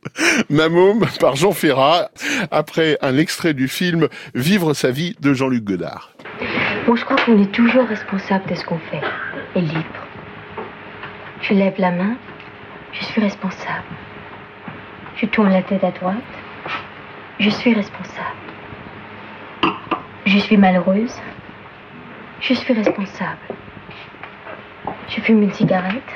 Ma 0.50 0.70
môme 0.70 1.06
par 1.20 1.36
Jean 1.36 1.51
Ferrat, 1.51 2.10
après 2.50 2.98
un 3.01 3.18
extrait 3.18 3.54
du 3.54 3.68
film 3.68 4.08
Vivre 4.34 4.74
sa 4.74 4.89
vie 4.89 5.16
de 5.20 5.34
Jean-Luc 5.34 5.63
Godard. 5.63 6.13
Je 6.96 7.03
crois 7.03 7.17
qu'on 7.17 7.41
est 7.41 7.51
toujours 7.51 7.86
responsable 7.86 8.50
de 8.50 8.56
ce 8.56 8.63
qu'on 8.65 8.79
fait 8.79 9.01
et 9.56 9.62
libre. 9.62 10.08
Je 11.41 11.53
lève 11.53 11.75
la 11.77 11.91
main, 11.91 12.15
je 12.94 13.03
suis 13.03 13.22
responsable. 13.22 13.84
Je 15.17 15.25
tourne 15.25 15.50
la 15.51 15.62
tête 15.62 15.84
à 15.84 15.91
droite, 15.91 16.15
je 17.39 17.50
suis 17.50 17.74
responsable. 17.74 18.38
Je 20.25 20.38
suis 20.39 20.58
malheureuse, 20.58 21.15
je 22.39 22.53
suis 22.53 22.74
responsable. 22.74 23.38
Je 25.10 25.22
fume 25.22 25.44
une 25.44 25.53
cigarette, 25.53 26.13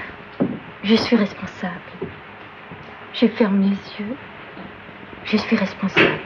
je 0.83 0.95
suis 0.95 1.15
responsable. 1.15 1.91
Je 3.13 3.27
ferme 3.27 3.61
les 3.61 3.77
yeux, 3.99 4.15
je 5.25 5.37
suis 5.37 5.55
responsable. 5.55 6.19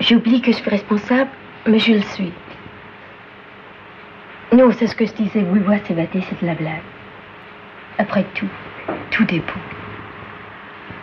J'oublie 0.00 0.40
que 0.40 0.52
je 0.52 0.58
suis 0.58 0.70
responsable, 0.70 1.30
mais 1.66 1.78
je 1.78 1.92
le 1.92 2.02
suis. 2.02 2.32
Non, 4.52 4.70
c'est 4.78 4.86
ce 4.86 4.94
que 4.94 5.06
je 5.06 5.12
disais. 5.12 5.44
Oui, 5.50 5.60
ouais, 5.60 5.82
c'est 5.86 5.94
bâti, 5.94 6.22
c'est 6.28 6.40
de 6.40 6.46
la 6.46 6.54
blague. 6.54 6.82
Après 7.98 8.24
tout, 8.34 8.48
tout 9.10 9.24
beau. 9.24 9.42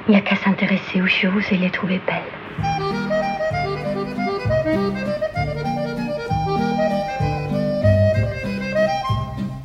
Il 0.08 0.12
n'y 0.12 0.18
a 0.18 0.22
qu'à 0.22 0.36
s'intéresser 0.36 1.02
aux 1.02 1.08
choses 1.08 1.52
et 1.52 1.58
les 1.58 1.70
trouver 1.70 2.00
belles. 2.06 2.34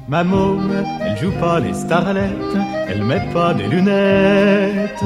Ma 0.09 0.25
môme, 0.25 0.73
elle 1.05 1.19
joue 1.19 1.33
pas 1.33 1.61
les 1.61 1.75
starlettes, 1.75 2.57
elle 2.89 3.05
met 3.05 3.21
pas 3.35 3.53
des 3.53 3.67
lunettes 3.69 5.05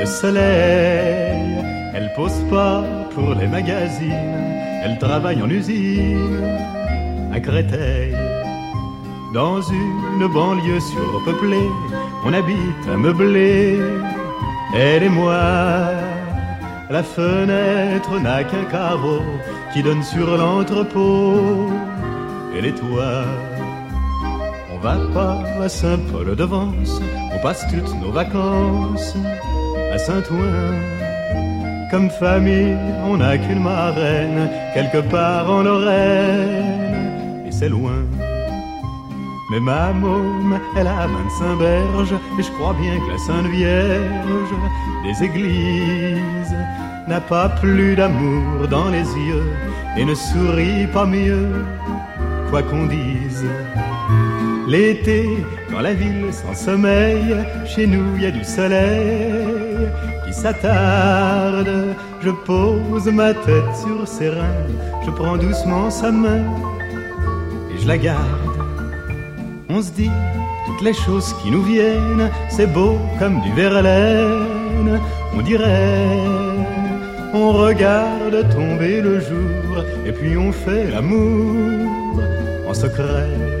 de 0.00 0.04
soleil, 0.04 1.64
elle 1.94 2.12
pose 2.16 2.42
pas 2.50 2.82
pour 3.14 3.34
les 3.36 3.46
magazines, 3.46 4.69
elle 4.82 4.98
travaille 4.98 5.42
en 5.42 5.50
usine 5.50 6.42
à 7.32 7.40
Créteil. 7.40 8.14
Dans 9.32 9.60
une 9.62 10.26
banlieue 10.32 10.80
surpeuplée, 10.80 11.68
on 12.24 12.32
habite 12.32 12.84
un 12.92 12.96
meublé, 12.96 13.78
elle 14.74 15.04
et 15.04 15.08
moi. 15.08 15.40
La 16.90 17.04
fenêtre 17.04 18.18
n'a 18.18 18.42
qu'un 18.42 18.64
carreau 18.64 19.22
qui 19.72 19.82
donne 19.82 20.02
sur 20.02 20.36
l'entrepôt 20.36 21.70
et 22.56 22.60
les 22.60 22.74
toits. 22.74 23.24
On 24.72 24.78
va 24.78 24.96
pas 25.14 25.38
à 25.62 25.68
Saint-Paul-de-Vence, 25.68 27.00
on 27.32 27.38
passe 27.38 27.64
toutes 27.70 27.94
nos 28.02 28.10
vacances 28.10 29.14
à 29.92 29.98
Saint-Ouen. 29.98 31.09
Comme 31.90 32.08
famille, 32.08 32.76
on 33.04 33.16
n'a 33.16 33.36
qu'une 33.36 33.64
marraine, 33.64 34.48
quelque 34.74 34.98
part 35.10 35.50
en 35.50 35.62
Lorraine, 35.62 37.44
et 37.44 37.50
c'est 37.50 37.68
loin. 37.68 38.04
Mais 39.50 39.58
ma 39.58 39.92
môme, 39.92 40.60
elle 40.76 40.86
a 40.86 41.08
25 41.08 41.58
berges, 41.58 42.14
et 42.38 42.42
je 42.44 42.50
crois 42.52 42.76
bien 42.80 42.96
que 43.00 43.10
la 43.10 43.18
Sainte 43.18 43.50
Vierge 43.50 44.54
des 45.04 45.24
églises 45.24 46.54
n'a 47.08 47.20
pas 47.20 47.48
plus 47.48 47.96
d'amour 47.96 48.68
dans 48.68 48.88
les 48.90 49.08
yeux, 49.28 49.50
et 49.96 50.04
ne 50.04 50.14
sourit 50.14 50.86
pas 50.92 51.06
mieux, 51.06 51.48
quoi 52.50 52.62
qu'on 52.62 52.86
dise. 52.86 53.46
L'été, 54.68 55.28
dans 55.72 55.80
la 55.80 55.94
ville 55.94 56.26
sans 56.30 56.54
sommeil, 56.54 57.34
chez 57.66 57.88
nous 57.88 58.14
il 58.14 58.22
y 58.22 58.26
a 58.26 58.30
du 58.30 58.44
soleil 58.44 59.59
qui 60.24 60.32
s'attarde. 60.32 61.96
Je 62.20 62.30
pose 62.30 63.06
ma 63.06 63.32
tête 63.34 63.74
sur 63.82 64.06
ses 64.06 64.30
reins, 64.30 64.68
je 65.04 65.10
prends 65.10 65.36
doucement 65.36 65.90
sa 65.90 66.10
main 66.10 66.44
et 67.70 67.80
je 67.80 67.86
la 67.88 67.98
garde. 67.98 68.60
On 69.68 69.80
se 69.82 69.92
dit 69.92 70.10
toutes 70.66 70.82
les 70.82 70.94
choses 70.94 71.34
qui 71.42 71.50
nous 71.50 71.62
viennent, 71.62 72.30
c'est 72.48 72.66
beau 72.66 72.98
comme 73.18 73.40
du 73.40 73.52
Verlaine, 73.52 75.00
on 75.34 75.42
dirait. 75.42 76.40
On 77.32 77.52
regarde 77.52 78.48
tomber 78.50 79.00
le 79.00 79.20
jour 79.20 79.84
et 80.04 80.12
puis 80.12 80.36
on 80.36 80.50
fait 80.50 80.90
l'amour 80.90 82.20
en 82.68 82.74
secret. 82.74 83.59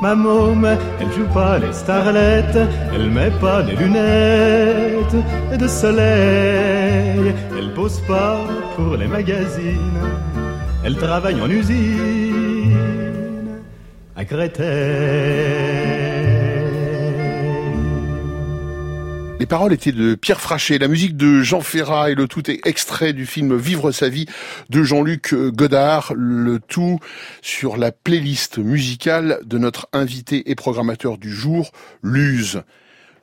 Ma 0.00 0.14
môme, 0.14 0.78
elle 0.98 1.12
joue 1.12 1.28
pas 1.34 1.58
les 1.58 1.74
starlettes, 1.74 2.58
elle 2.94 3.10
met 3.10 3.30
pas 3.32 3.62
des 3.62 3.76
lunettes 3.76 5.16
de 5.58 5.68
soleil, 5.68 7.34
elle 7.58 7.74
pose 7.74 8.00
pas 8.08 8.38
pour 8.76 8.96
les 8.96 9.06
magazines, 9.06 10.00
elle 10.84 10.96
travaille 10.96 11.38
en 11.42 11.50
usine 11.50 12.78
à 14.16 14.24
Créteil. 14.24 15.59
Paroles 19.50 19.72
étaient 19.72 19.90
de 19.90 20.14
Pierre 20.14 20.40
Frachet, 20.40 20.78
la 20.78 20.86
musique 20.86 21.16
de 21.16 21.42
Jean 21.42 21.60
Ferrat 21.60 22.12
et 22.12 22.14
le 22.14 22.28
tout 22.28 22.48
est 22.48 22.64
extrait 22.68 23.12
du 23.12 23.26
film 23.26 23.56
Vivre 23.56 23.90
sa 23.90 24.08
vie 24.08 24.26
de 24.68 24.84
Jean-Luc 24.84 25.34
Godard, 25.34 26.12
le 26.14 26.60
tout 26.60 27.00
sur 27.42 27.76
la 27.76 27.90
playlist 27.90 28.58
musicale 28.58 29.40
de 29.44 29.58
notre 29.58 29.88
invité 29.92 30.52
et 30.52 30.54
programmateur 30.54 31.18
du 31.18 31.32
jour, 31.32 31.72
Luz. 32.00 32.62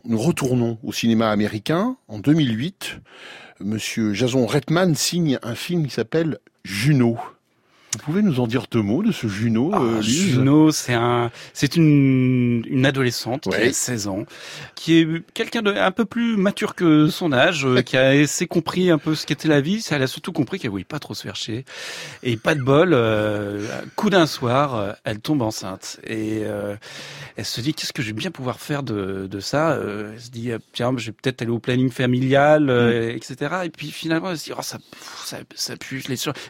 Nous 0.03 0.17
retournons 0.17 0.79
au 0.83 0.91
cinéma 0.91 1.31
américain 1.31 1.95
en 2.09 2.19
2008. 2.19 2.99
Monsieur 3.61 4.13
Jason 4.13 4.45
Reitman 4.45 4.95
signe 4.95 5.39
un 5.43 5.55
film 5.55 5.87
qui 5.87 5.93
s'appelle 5.93 6.39
Juno. 6.65 7.17
Vous 7.97 8.03
pouvez 8.03 8.21
nous 8.21 8.39
en 8.39 8.47
dire 8.47 8.65
deux 8.69 8.81
mots 8.81 9.01
de 9.03 9.11
ce 9.11 9.27
Juno 9.27 9.71
Ah, 9.73 9.79
euh, 9.81 10.01
Juno, 10.01 10.71
c'est 10.71 10.93
un, 10.93 11.31
c'est 11.53 11.75
une, 11.75 12.63
une 12.67 12.85
adolescente 12.85 13.43
qui 13.43 13.49
Ouais. 13.49 13.69
a 13.69 13.73
16 13.73 14.07
ans, 14.07 14.23
qui 14.75 14.99
est 14.99 15.07
quelqu'un 15.33 15.61
de 15.61 15.71
un 15.73 15.91
peu 15.91 16.05
plus 16.05 16.37
mature 16.37 16.75
que 16.75 17.07
son 17.09 17.33
âge, 17.33 17.65
euh, 17.65 17.81
qui 17.81 17.97
a 17.97 18.09
assez 18.09 18.45
compris 18.47 18.91
un 18.91 18.97
peu 18.97 19.15
ce 19.15 19.25
qu'était 19.25 19.47
la 19.47 19.61
vie. 19.61 19.83
Elle 19.89 20.03
a 20.03 20.07
surtout 20.07 20.31
compris 20.31 20.59
qu'elle 20.59 20.69
voulait 20.71 20.83
pas 20.83 20.99
trop 20.99 21.13
se 21.15 21.23
faire 21.23 21.35
chier. 21.35 21.65
Et 22.23 22.37
pas 22.37 22.53
de 22.55 22.61
bol, 22.61 22.91
euh, 22.93 23.67
coup 23.95 24.09
d'un 24.09 24.27
soir, 24.27 24.75
euh, 24.75 24.91
elle 25.03 25.19
tombe 25.19 25.41
enceinte 25.41 25.99
et 26.05 26.41
euh, 26.43 26.75
elle 27.35 27.45
se 27.45 27.61
dit 27.61 27.73
qu'est-ce 27.73 27.93
que 27.93 28.01
je 28.01 28.07
vais 28.07 28.13
bien 28.13 28.31
pouvoir 28.31 28.59
faire 28.59 28.83
de, 28.83 29.27
de 29.29 29.39
ça. 29.39 29.71
Euh, 29.71 30.11
elle 30.13 30.21
se 30.21 30.29
dit 30.29 30.51
euh, 30.51 30.59
tiens, 30.73 30.93
je 30.97 31.07
vais 31.07 31.11
peut-être 31.13 31.41
aller 31.41 31.51
au 31.51 31.59
planning 31.59 31.89
familial, 31.89 32.69
euh, 32.69 33.11
etc. 33.13 33.55
Et 33.65 33.69
puis 33.69 33.91
finalement, 33.91 34.29
elle 34.31 34.37
se 34.37 34.45
dit 34.45 34.51
oh 34.57 34.61
ça, 34.61 34.77
ça, 35.25 35.37
ça 35.55 35.75
pue, 35.77 36.03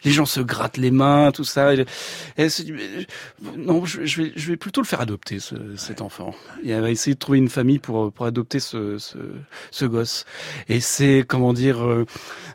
les 0.04 0.12
gens 0.12 0.25
se 0.25 0.39
grattent 0.42 0.77
les 0.77 0.92
mains, 0.92 1.32
tout 1.38 1.44
ça. 1.44 1.74
Et 1.74 1.86
elle 2.36 2.51
se 2.51 2.62
dit 2.63 2.74
non, 3.56 3.86
je, 3.86 4.06
je 4.06 4.22
vais, 4.22 4.34
je 4.36 4.50
vais 4.50 4.58
plutôt 4.58 4.82
le 4.82 4.88
faire 4.88 5.01
adopter, 5.01 5.39
ce, 5.39 5.56
cet 5.75 6.01
enfant. 6.01 6.36
Et 6.63 6.72
elle 6.72 6.82
va 6.82 6.91
essayer 6.91 7.13
de 7.13 7.20
trouver 7.20 7.38
une 7.38 7.50
famille 7.50 7.79
pour, 7.79 8.12
pour 8.12 8.25
adopter 8.25 8.60
ce, 8.60 8.98
ce, 8.98 9.17
ce 9.72 9.86
gosse. 9.86 10.25
Et 10.67 10.79
c'est, 10.79 11.24
comment 11.27 11.53
dire, 11.53 11.84
euh, 11.84 12.06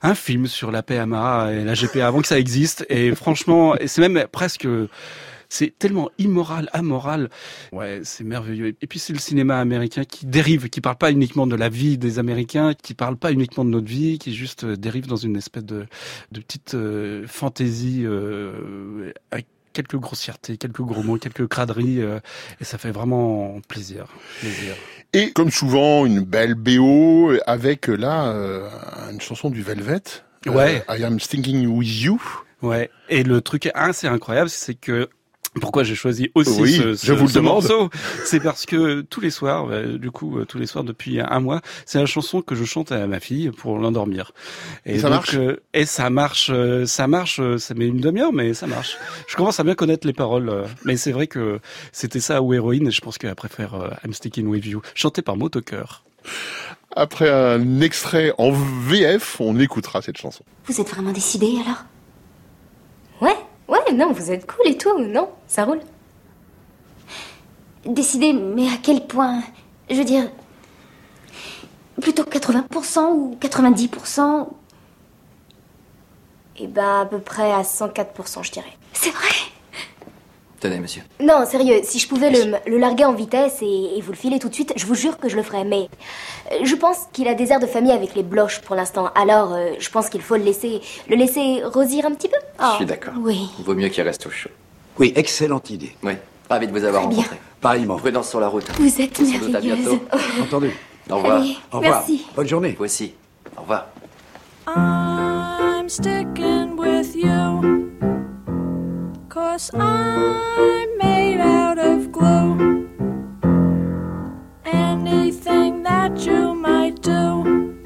un 0.03 0.15
film 0.15 0.47
sur 0.47 0.71
la 0.71 0.83
PMA 0.83 1.53
et 1.53 1.65
la 1.65 1.75
GPA 1.75 2.07
avant 2.07 2.21
que 2.21 2.29
ça 2.29 2.39
existe. 2.39 2.85
Et 2.89 3.15
franchement, 3.15 3.77
et 3.77 3.89
c'est 3.89 4.07
même 4.07 4.27
presque... 4.31 4.69
C'est 5.55 5.79
tellement 5.79 6.09
immoral, 6.17 6.71
amoral. 6.73 7.29
Ouais, 7.73 8.01
c'est 8.05 8.25
merveilleux. 8.25 8.69
Et 8.81 8.87
puis 8.87 8.99
c'est 8.99 9.13
le 9.13 9.19
cinéma 9.19 9.61
américain 9.61 10.05
qui 10.05 10.25
dérive, 10.25 10.71
qui 10.71 10.81
parle 10.81 10.97
pas 10.97 11.11
uniquement 11.13 11.47
de 11.47 11.55
la 11.57 11.69
vie 11.69 11.99
des 11.99 12.19
Américains, 12.19 12.73
qui 12.73 12.95
parle 12.95 13.17
pas 13.19 13.33
uniquement 13.33 13.63
de 13.63 13.69
notre 13.69 13.87
vie, 13.87 14.19
qui 14.19 14.33
juste 14.35 14.65
euh, 14.65 14.77
dérive 14.77 15.07
dans 15.09 15.17
une 15.17 15.37
espèce 15.37 15.67
de, 15.67 15.85
de 16.33 16.41
petite 16.41 16.73
euh, 16.73 17.27
fantaisie 17.27 18.01
euh, 18.07 19.13
avec 19.31 19.45
quelques 19.75 19.97
grossièretés, 19.97 20.57
quelques 20.57 20.81
gros 20.81 21.03
mots, 21.03 21.19
quelques 21.19 21.47
craderies, 21.47 22.01
euh, 22.01 22.19
et 22.59 22.65
ça 22.65 22.79
fait 22.79 22.91
vraiment 22.91 23.61
plaisir. 23.69 24.07
plaisir. 24.41 24.75
Et 25.13 25.33
comme 25.33 25.51
souvent, 25.51 26.07
une 26.07 26.21
belle 26.21 26.55
BO 26.55 27.33
avec 27.47 27.89
là 27.89 28.29
euh, 28.33 28.69
une 29.11 29.21
chanson 29.21 29.51
du 29.51 29.63
Velvet. 29.63 30.01
euh, 30.47 30.51
Ouais. 30.51 30.83
I 30.89 31.05
am 31.05 31.19
thinking 31.19 31.67
with 31.67 32.01
you. 32.01 32.19
Ouais. 32.63 32.89
Et 33.11 33.23
le 33.23 33.43
truc 33.43 33.69
assez 33.75 34.07
incroyable, 34.07 34.49
c'est 34.49 34.75
que 34.75 35.11
pourquoi 35.61 35.85
j'ai 35.85 35.95
choisi 35.95 36.31
aussi 36.35 36.61
Oui, 36.63 36.73
ce, 36.73 36.95
ce- 36.95 37.07
je 37.07 37.13
vous 37.13 37.25
le 37.25 37.29
ce 37.29 37.35
demande. 37.35 37.63
morceau? 37.65 37.91
C'est 38.25 38.41
parce 38.41 38.65
que 38.65 39.03
tous 39.03 39.21
les 39.21 39.31
soirs, 39.31 39.67
euh, 39.71 39.99
du 39.99 40.11
coup, 40.11 40.39
euh, 40.39 40.45
tous 40.47 40.59
les 40.59 40.67
soirs 40.67 40.83
depuis 40.85 41.21
un 41.21 41.41
mois, 41.41 41.61
c'est 41.85 41.99
la 41.99 42.07
chanson 42.07 42.41
que 42.41 42.55
je 42.55 42.65
chante 42.65 42.91
à 42.91 43.07
ma 43.07 43.21
fille 43.21 43.51
pour 43.51 43.79
l'endormir. 43.79 44.33
Et 44.87 44.99
ça 44.99 45.11
marche? 45.11 45.35
euh, 45.35 45.61
Et 45.75 45.85
ça 45.85 46.09
marche, 46.11 46.51
ça 46.87 47.07
marche. 47.07 47.41
Ça 47.59 47.75
met 47.75 47.87
une 47.87 48.01
demi-heure, 48.01 48.33
mais 48.33 48.55
ça 48.55 48.67
marche. 48.67 48.97
Je 49.29 49.37
commence 49.37 49.61
à 49.61 49.65
bien 49.65 49.75
connaître 49.75 50.07
les 50.07 50.13
paroles, 50.15 50.65
mais 50.85 50.97
c'est 50.97 51.13
vrai 51.13 51.27
que 51.27 51.61
c'était 51.93 52.21
ça 52.21 52.41
ou 52.41 52.55
héroïne. 52.55 52.89
Et 52.89 52.91
je 52.91 53.01
pense 53.03 53.19
qu'elle 53.19 53.35
préfère 53.35 53.75
euh, 53.75 53.91
I'm 54.07 54.13
Sticking 54.15 54.47
With 54.47 54.65
You, 54.65 54.81
chanté 54.95 55.21
par 55.23 55.37
Motoker. 55.37 56.03
Après 56.95 57.31
un 57.31 57.81
extrait 57.81 58.33
en 58.39 58.53
VF, 58.53 59.41
on 59.41 59.59
écoutera 59.59 60.03
cette 60.03 60.19
chanson. 60.19 60.45
Vous 60.67 60.81
êtes 60.81 60.89
vraiment 60.89 61.13
décidé 61.13 61.47
alors? 61.65 61.85
Ouais, 63.21 63.37
ouais, 63.73 63.93
non, 63.95 64.13
vous 64.13 64.31
êtes 64.31 64.47
cool 64.47 64.67
et 64.69 64.77
tout, 64.77 64.99
non? 64.99 65.31
Ça 65.47 65.65
roule. 65.65 65.81
Décidé, 67.85 68.33
mais 68.33 68.69
à 68.69 68.77
quel 68.83 69.07
point? 69.07 69.43
Je 69.91 69.97
veux 69.97 70.05
dire. 70.05 70.31
Plutôt 72.01 72.23
80% 72.25 73.11
ou 73.13 73.37
90% 73.41 74.49
Eh 76.59 76.67
ben, 76.67 77.01
à 77.03 77.07
peu 77.07 77.19
près 77.19 77.53
à 77.53 77.63
104%, 77.63 78.43
je 78.45 78.53
dirais. 78.53 78.73
C'est 78.93 79.11
vrai? 79.11 79.29
Tenez, 80.63 80.79
monsieur. 80.79 81.03
Non, 81.21 81.45
sérieux, 81.45 81.81
si 81.83 81.99
je 81.99 82.07
pouvais 82.07 82.31
le, 82.31 82.55
le 82.69 82.79
larguer 82.79 83.05
en 83.05 83.15
vitesse 83.15 83.59
et, 83.63 83.97
et 83.97 84.01
vous 84.01 84.13
le 84.13 84.17
filer 84.17 84.39
tout 84.39 84.49
de 84.49 84.55
suite, 84.55 84.73
je 84.77 84.87
vous 84.87 84.95
jure 84.95 85.19
que 85.19 85.29
je 85.29 85.35
le 85.35 85.43
ferais. 85.43 85.65
Mais 85.65 85.89
euh, 86.53 86.59
je 86.63 86.77
pense 86.77 86.99
qu'il 87.13 87.27
a 87.27 87.35
des 87.35 87.51
airs 87.51 87.59
de 87.59 87.67
famille 87.67 87.91
avec 87.91 88.15
les 88.15 88.23
bloches 88.23 88.61
pour 88.61 88.77
l'instant. 88.77 89.11
Alors, 89.17 89.53
euh, 89.55 89.73
je 89.81 89.91
pense 89.91 90.09
qu'il 90.09 90.23
faut 90.23 90.37
le 90.37 90.45
laisser, 90.45 90.81
le 91.09 91.17
laisser 91.17 91.63
rosir 91.65 92.07
un 92.07 92.13
petit 92.13 92.29
peu. 92.29 92.37
Je 92.61 92.65
Oh, 92.65 92.77
suis 92.77 92.87
d'accord. 92.87 93.15
Oui. 93.19 93.49
Vaut 93.65 93.75
mieux 93.75 93.89
qu'il 93.89 94.05
reste 94.05 94.25
au 94.27 94.31
chaud. 94.31 94.51
Oui, 95.01 95.13
excellente 95.17 95.69
idée. 95.71 95.97
Oui. 96.05 96.13
Ravi 96.49 96.69
de 96.69 96.73
vous 96.73 96.85
avoir 96.85 97.03
Très 97.03 97.09
bien. 97.11 97.17
rencontré. 97.23 97.41
Pareillement. 97.61 97.97
Prudence 97.97 98.31
sur 98.31 98.39
la 98.39 98.47
route. 98.47 98.71
Vous 98.79 99.01
êtes 99.01 99.17
Sans 99.17 99.25
doute 99.25 99.43
à 99.57 99.61
merveilleuse. 99.61 99.79
bientôt. 99.79 100.01
Entendu. 100.43 100.71
Au 101.11 101.17
revoir. 101.17 101.37
Allez, 101.41 101.57
Au 101.73 101.79
revoir. 101.79 101.99
merci. 102.07 102.25
Bonne 102.37 102.47
journée. 102.49 102.77
Vous 102.79 102.85
aussi. 102.85 103.15
Au 103.57 103.63
revoir. 103.63 103.87
I'm 104.69 105.89
sticking 105.89 106.77
with 106.79 107.17
you. 107.17 108.22
Cause 109.33 109.71
I'm 109.73 110.99
made 110.99 111.41
out 111.41 111.79
of 111.79 112.13
glue. 112.13 112.87
Anything 114.63 115.83
that 115.85 116.27
you 116.27 116.55
might 116.55 117.01
do, 117.01 117.81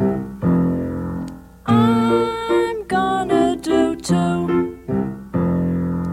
I'm 1.64 2.85
gonna 2.88 3.54
do 3.59 3.94
too. 3.94 4.76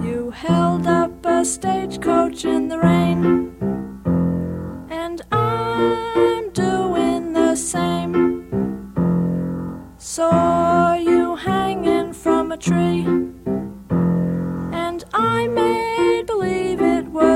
You 0.04 0.30
held 0.30 0.86
up 0.86 1.26
a 1.26 1.44
stagecoach 1.44 2.46
in 2.46 2.68
the 2.68 2.78
rain. 2.78 3.56
And 4.92 5.20
I'm 5.32 6.52
doing 6.52 7.34
the 7.34 7.56
same. 7.56 8.14
Saw 9.98 10.94
you 10.94 11.36
hanging 11.38 12.14
from 12.14 12.52
a 12.52 12.58
tree, 12.58 13.33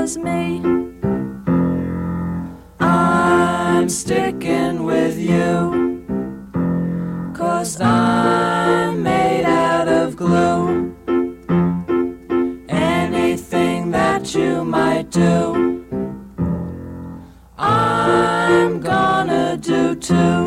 was 0.08 0.16
me. 0.16 0.62
I'm 2.80 3.90
sticking 3.90 4.84
with 4.84 5.18
you, 5.18 6.02
cause 7.34 7.78
I'm 7.78 9.02
made 9.02 9.44
out 9.44 9.86
of 9.88 10.16
glue. 10.16 10.94
Anything 12.70 13.90
that 13.90 14.34
you 14.34 14.64
might 14.64 15.10
do, 15.10 15.84
I'm 17.58 18.80
gonna 18.80 19.58
do 19.58 19.94
too. 19.94 20.40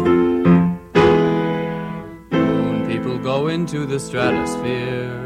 When 2.31 2.87
people 2.87 3.19
go 3.19 3.47
into 3.47 3.85
the 3.85 3.99
stratosphere. 3.99 5.19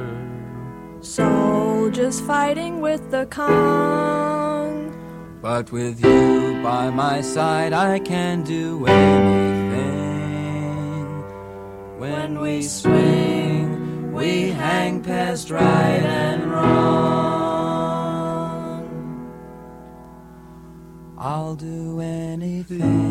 Soldiers 1.00 2.20
fighting 2.20 2.82
with 2.82 3.12
the 3.12 3.28
Kong. 3.28 4.25
But 5.46 5.72
with 5.72 6.04
you 6.04 6.60
by 6.64 6.90
my 6.90 7.22
side, 7.22 7.72
I 7.72 8.00
can 8.00 8.42
do 8.42 8.84
anything. 8.88 9.86
When 12.00 12.40
we 12.40 12.64
swing, 12.64 14.12
we 14.12 14.50
hang 14.50 15.04
past 15.04 15.52
right 15.52 16.02
and 16.02 16.52
wrong. 16.52 16.66
I'll 21.16 21.56
do 21.56 22.00
anything 22.02 23.05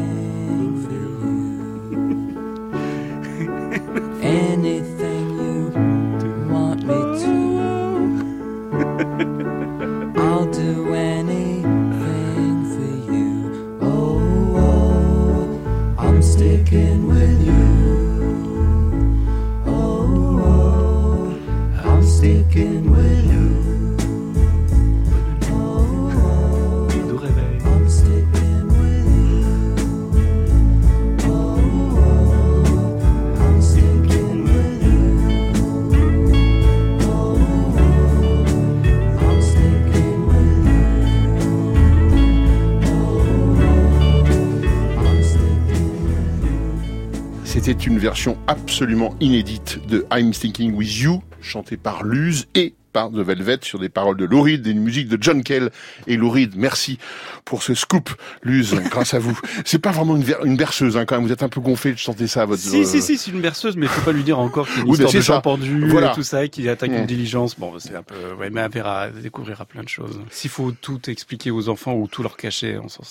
une 47.87 47.99
version 47.99 48.38
absolument 48.47 49.14
inédite 49.20 49.81
de 49.88 50.07
I'm 50.11 50.33
Thinking 50.33 50.75
With 50.75 51.01
You, 51.01 51.23
chantée 51.40 51.77
par 51.77 52.03
Luz 52.03 52.47
et 52.55 52.75
par 52.94 53.11
The 53.11 53.16
Velvet 53.16 53.59
sur 53.62 53.78
des 53.78 53.90
paroles 53.90 54.16
de 54.16 54.24
Lou 54.24 54.40
Reed 54.40 54.66
et 54.66 54.70
une 54.70 54.80
musique 54.80 55.09
de 55.09 55.18
John 55.20 55.42
Kell 55.42 55.70
et 56.07 56.16
Lou 56.16 56.30
Reed. 56.30 56.54
Merci 56.57 56.98
pour 57.44 57.62
ce 57.62 57.74
scoop, 57.74 58.09
Luz, 58.42 58.74
grâce 58.90 59.12
à 59.12 59.18
vous. 59.18 59.38
C'est 59.66 59.78
pas 59.78 59.90
vraiment 59.90 60.16
une, 60.16 60.57
berceuse, 60.57 60.96
hein, 60.96 61.04
quand 61.04 61.16
même. 61.16 61.26
Vous 61.26 61.33
êtes 61.33 61.42
un 61.42 61.50
peu 61.50 61.61
gonflé, 61.61 61.92
je 61.94 62.02
sentais 62.02 62.28
ça 62.28 62.42
à 62.42 62.44
votre... 62.46 62.62
Si, 62.62 62.80
euh, 62.80 62.85
si, 62.85 63.02
si, 63.02 63.18
c'est 63.18 63.30
une 63.30 63.40
berceuse, 63.42 63.76
mais 63.76 63.87
faut 63.87 64.00
pas 64.00 64.12
lui 64.12 64.22
dire 64.22 64.38
encore 64.38 64.66
qu'il 64.66 64.76
y 64.76 64.80
a 64.80 64.83
une 64.85 64.88
Oui, 64.90 64.98
histoire 64.98 65.59
de 65.59 65.64
ça. 65.64 65.88
Voilà. 65.90 66.12
et 66.12 66.14
tout 66.14 66.22
ça, 66.22 66.44
et 66.44 66.48
qu'il 66.48 66.66
attaque 66.68 66.94
Mm. 66.94 67.00
une 67.00 67.07
diligence. 67.07 67.59
Bon, 67.59 67.72
c'est 67.78 67.94
un 67.94 68.02
peu, 68.02 68.14
ouais, 68.38 68.50
mais 68.50 68.61
elle 68.61 68.70
verra, 68.70 69.07
elle 69.09 69.22
découvrira 69.22 69.64
plein 69.64 69.83
de 69.83 69.88
choses. 69.88 70.20
S'il 70.30 70.50
faut 70.50 70.72
tout 70.72 71.11
expliquer 71.11 71.50
aux 71.50 71.68
enfants 71.68 71.94
ou 71.94 72.07
tout 72.07 72.22
leur 72.22 72.37
cacher, 72.37 72.78
on 72.83 72.88
s'en 72.88 73.02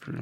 plus. 0.00 0.14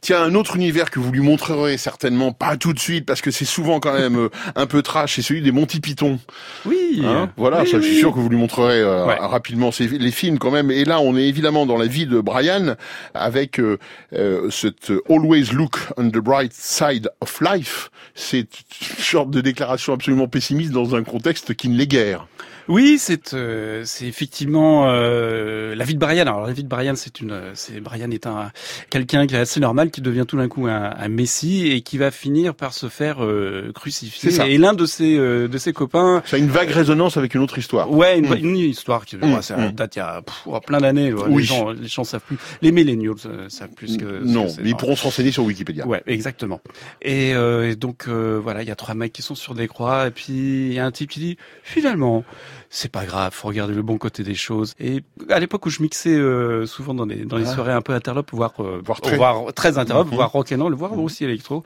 Tiens, 0.00 0.22
un 0.22 0.34
autre 0.34 0.56
univers 0.56 0.90
que 0.90 0.98
vous 0.98 1.12
lui 1.12 1.20
montrerez 1.20 1.78
certainement 1.78 2.32
pas 2.32 2.56
tout 2.56 2.72
de 2.72 2.78
suite 2.78 3.06
parce 3.06 3.20
que 3.20 3.30
c'est 3.30 3.44
souvent 3.44 3.80
quand 3.80 3.92
même 3.92 4.16
euh, 4.16 4.28
un 4.56 4.66
peu 4.66 4.82
trash, 4.82 5.16
c'est 5.16 5.22
celui 5.22 5.42
des 5.42 5.52
Monty 5.52 5.80
Python. 5.80 6.18
Oui. 6.66 7.02
Hein 7.04 7.30
voilà, 7.36 7.62
Oui, 7.62 7.68
ça, 7.68 7.80
je 7.80 7.86
suis 7.86 7.98
sûr 7.98 8.12
que 8.12 8.18
vous 8.18 8.28
lui 8.28 8.36
montrerez 8.36 8.49
euh, 8.58 9.06
Ouais. 9.06 9.14
rapidement 9.20 9.70
ces, 9.70 9.86
les 9.86 10.10
films 10.10 10.38
quand 10.38 10.50
même. 10.50 10.70
Et 10.70 10.84
là, 10.84 11.00
on 11.00 11.16
est 11.16 11.28
évidemment 11.28 11.66
dans 11.66 11.78
la 11.78 11.86
vie 11.86 12.06
de 12.06 12.20
Brian 12.20 12.74
avec 13.14 13.60
euh, 13.60 13.78
euh, 14.12 14.50
cette 14.50 14.92
Always 15.08 15.52
Look 15.52 15.76
on 15.96 16.08
the 16.10 16.18
Bright 16.18 16.52
Side 16.52 17.08
of 17.20 17.40
Life. 17.40 17.90
C'est 18.14 18.40
une 18.40 19.02
sorte 19.04 19.30
de 19.30 19.40
déclaration 19.40 19.92
absolument 19.92 20.26
pessimiste 20.28 20.72
dans 20.72 20.94
un 20.94 21.04
contexte 21.04 21.54
qui 21.54 21.68
ne 21.68 21.76
l'est 21.78 21.86
guère. 21.86 22.26
Oui, 22.68 22.98
c'est 23.00 23.34
euh, 23.34 23.82
c'est 23.84 24.06
effectivement 24.06 24.84
euh, 24.88 25.74
la 25.74 25.84
vie 25.84 25.94
de 25.94 25.98
Brian. 25.98 26.22
Alors 26.22 26.46
la 26.46 26.52
vie 26.52 26.62
de 26.62 26.68
Brian, 26.68 26.92
c'est 26.94 27.20
une, 27.20 27.40
c'est 27.54 27.80
Brian 27.80 28.10
est 28.12 28.26
un 28.28 28.52
quelqu'un 28.90 29.26
qui 29.26 29.34
est 29.34 29.38
assez 29.38 29.58
normal, 29.58 29.90
qui 29.90 30.00
devient 30.02 30.24
tout 30.28 30.36
d'un 30.36 30.46
coup 30.46 30.68
un, 30.68 30.94
un 30.96 31.08
messie 31.08 31.68
et 31.72 31.80
qui 31.80 31.98
va 31.98 32.12
finir 32.12 32.54
par 32.54 32.72
se 32.72 32.88
faire 32.88 33.24
euh, 33.24 33.72
crucifier. 33.74 34.30
Ça. 34.30 34.46
Et 34.46 34.56
l'un 34.56 34.72
de 34.74 34.86
ses 34.86 35.16
euh, 35.18 35.48
de 35.48 35.58
ses 35.58 35.72
copains. 35.72 36.22
Ça 36.26 36.36
a 36.36 36.38
une 36.38 36.48
vague 36.48 36.70
résonance 36.70 37.16
avec 37.16 37.34
une 37.34 37.40
autre 37.40 37.58
histoire. 37.58 37.90
Ouais, 37.90 38.18
une, 38.18 38.28
Mm. 38.30 38.39
Une 38.40 38.56
histoire 38.56 39.04
qui 39.04 39.16
Mm, 39.20 39.34
ouais, 39.34 39.42
ça 39.42 39.56
mm. 39.56 39.72
date 39.72 39.96
il 39.96 39.98
y 39.98 40.02
a 40.02 40.22
pff, 40.22 40.42
oh, 40.46 40.60
plein 40.60 40.80
d'années. 40.80 41.12
ouais. 41.12 41.22
Oui. 41.28 41.42
Les 41.42 41.48
gens, 41.48 41.70
les 41.70 41.88
gens 41.88 42.04
savent 42.04 42.22
plus. 42.22 42.36
Les 42.62 42.72
millennials 42.72 43.14
euh, 43.26 43.48
savent 43.48 43.70
plus 43.70 43.96
que. 43.96 44.22
Non, 44.24 44.46
que 44.46 44.62
mais 44.62 44.70
ils 44.70 44.76
pourront 44.76 44.96
se 44.96 45.04
renseigner 45.04 45.32
sur 45.32 45.44
Wikipédia. 45.44 45.86
Ouais, 45.86 46.02
exactement. 46.06 46.60
Et, 47.02 47.34
euh, 47.34 47.70
et 47.70 47.76
donc 47.76 48.06
euh, 48.08 48.40
voilà, 48.42 48.62
il 48.62 48.68
y 48.68 48.72
a 48.72 48.76
trois 48.76 48.94
mecs 48.94 49.12
qui 49.12 49.22
sont 49.22 49.34
sur 49.34 49.54
des 49.54 49.68
croix, 49.68 50.06
et 50.06 50.10
puis 50.10 50.32
il 50.32 50.72
y 50.72 50.78
a 50.78 50.86
un 50.86 50.90
type 50.90 51.10
qui 51.10 51.20
dit 51.20 51.36
finalement 51.62 52.24
c'est 52.72 52.90
pas 52.90 53.04
grave, 53.04 53.32
faut 53.34 53.48
regarder 53.48 53.74
le 53.74 53.82
bon 53.82 53.98
côté 53.98 54.22
des 54.22 54.36
choses. 54.36 54.74
Et 54.78 55.02
à 55.28 55.40
l'époque 55.40 55.66
où 55.66 55.70
je 55.70 55.82
mixais 55.82 56.14
euh, 56.14 56.66
souvent 56.66 56.94
dans 56.94 57.04
les 57.04 57.24
dans 57.24 57.36
les 57.36 57.48
Ah. 57.48 57.54
soirées 57.54 57.72
un 57.72 57.82
peu 57.82 57.92
interlopes, 57.92 58.30
voire 58.32 58.52
euh, 58.60 58.80
Voire 58.84 59.00
très. 59.00 59.16
voire 59.16 59.52
très 59.54 59.72
Mhm. 59.72 60.02
voire 60.04 60.30
rock'n'roll, 60.30 60.74
voire 60.74 60.96
aussi 60.98 61.24
électro, 61.24 61.64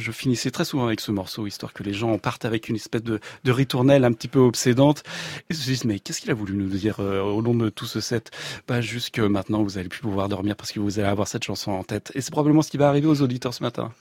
je 0.00 0.10
finissais 0.12 0.50
très 0.50 0.64
souvent 0.64 0.86
avec 0.86 1.00
ce 1.00 1.12
morceau 1.12 1.46
histoire 1.46 1.74
que 1.74 1.82
les 1.82 1.92
gens 1.92 2.16
partent 2.18 2.46
avec 2.46 2.70
une 2.70 2.76
espèce 2.76 3.02
de 3.02 3.20
de 3.44 3.52
ritournelle 3.52 4.04
un 4.06 4.12
petit 4.12 4.28
peu 4.28 4.38
obsédante. 4.38 5.02
Et 5.40 5.44
ils 5.50 5.56
se 5.56 5.64
disent 5.64 5.84
mais 5.84 5.98
qu'est-ce 6.00 6.22
qu'il 6.22 6.30
a 6.30 6.34
voulu 6.34 6.56
nous 6.56 6.68
dire 6.68 6.96
euh, 7.00 7.20
au 7.20 7.42
long 7.42 7.54
de 7.54 7.68
tout 7.68 7.86
ce 7.86 8.00
set? 8.00 8.30
Bah 8.66 8.80
juste 8.80 9.10
que 9.14 9.20
maintenant 9.20 9.62
vous 9.62 9.76
allez 9.76 9.88
plus 9.90 10.00
pouvoir 10.00 10.30
dormir 10.30 10.56
parce 10.56 10.72
que 10.72 10.80
vous 10.80 10.98
allez 10.98 11.08
avoir 11.08 11.28
cette 11.28 11.44
chanson 11.44 11.72
en 11.72 11.84
tête. 11.84 12.12
Et 12.14 12.22
c'est 12.22 12.30
probablement 12.32 12.62
ce 12.62 12.70
qui 12.70 12.78
va 12.78 12.88
arriver 12.88 13.06
aux 13.08 13.20
auditeurs 13.20 13.52
ce 13.52 13.62
matin. 13.62 13.92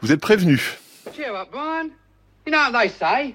Vous 0.00 0.10
êtes 0.10 0.20
prévenus. 0.22 0.78
Cheer 1.14 1.34
up, 1.34 1.48
Brian. 1.52 1.90
You 2.46 2.52
know 2.52 2.58
what 2.72 2.80
they 2.80 2.88
say? 2.90 3.34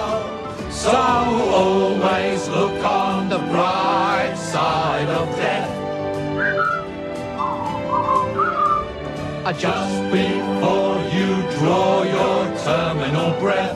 So 0.71 0.89
always 0.91 2.47
look 2.47 2.83
on 2.83 3.29
the 3.29 3.37
bright 3.37 4.35
side 4.35 5.09
of 5.09 5.27
death. 5.35 5.69
Just 9.57 10.01
before 10.11 10.97
you 11.11 11.43
draw 11.59 12.03
your 12.03 12.57
terminal 12.63 13.37
breath. 13.39 13.75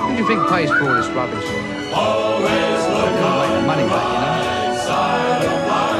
Who 0.00 0.08
do 0.08 0.22
you 0.22 0.26
think 0.26 0.48
pays 0.48 0.70
for 0.70 0.88
all 0.88 0.94
this 0.94 1.06
rubbish? 1.08 1.44
Always 1.92 2.80
look 2.96 3.16
on 3.22 3.52
the 3.52 3.62
money 3.66 3.86
back, 3.86 4.06
you 4.10 4.18
know. 4.20 4.34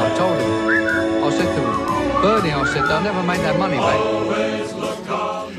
I 0.01 0.15
told 0.17 0.37
him. 0.41 1.23
I 1.23 1.29
said 1.29 1.49
to 1.55 1.61
him, 1.61 2.21
Bernie, 2.21 2.51
I 2.51 2.65
said, 2.73 2.83
they'll 2.89 3.01
never 3.01 3.21
make 3.23 3.41
that 3.41 3.57
money 3.59 3.77
back. 3.77 4.54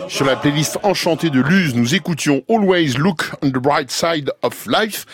Sur 0.08 0.24
la 0.24 0.36
playlist 0.36 0.78
enchantée 0.84 1.30
de 1.30 1.40
Luz, 1.40 1.74
nous 1.74 1.94
écoutions 1.94 2.42
Always 2.48 2.94
Look 2.96 3.32
on 3.42 3.48
the 3.48 3.58
Bright 3.58 3.90
Side 3.90 4.30
of 4.42 4.66
Life 4.66 5.04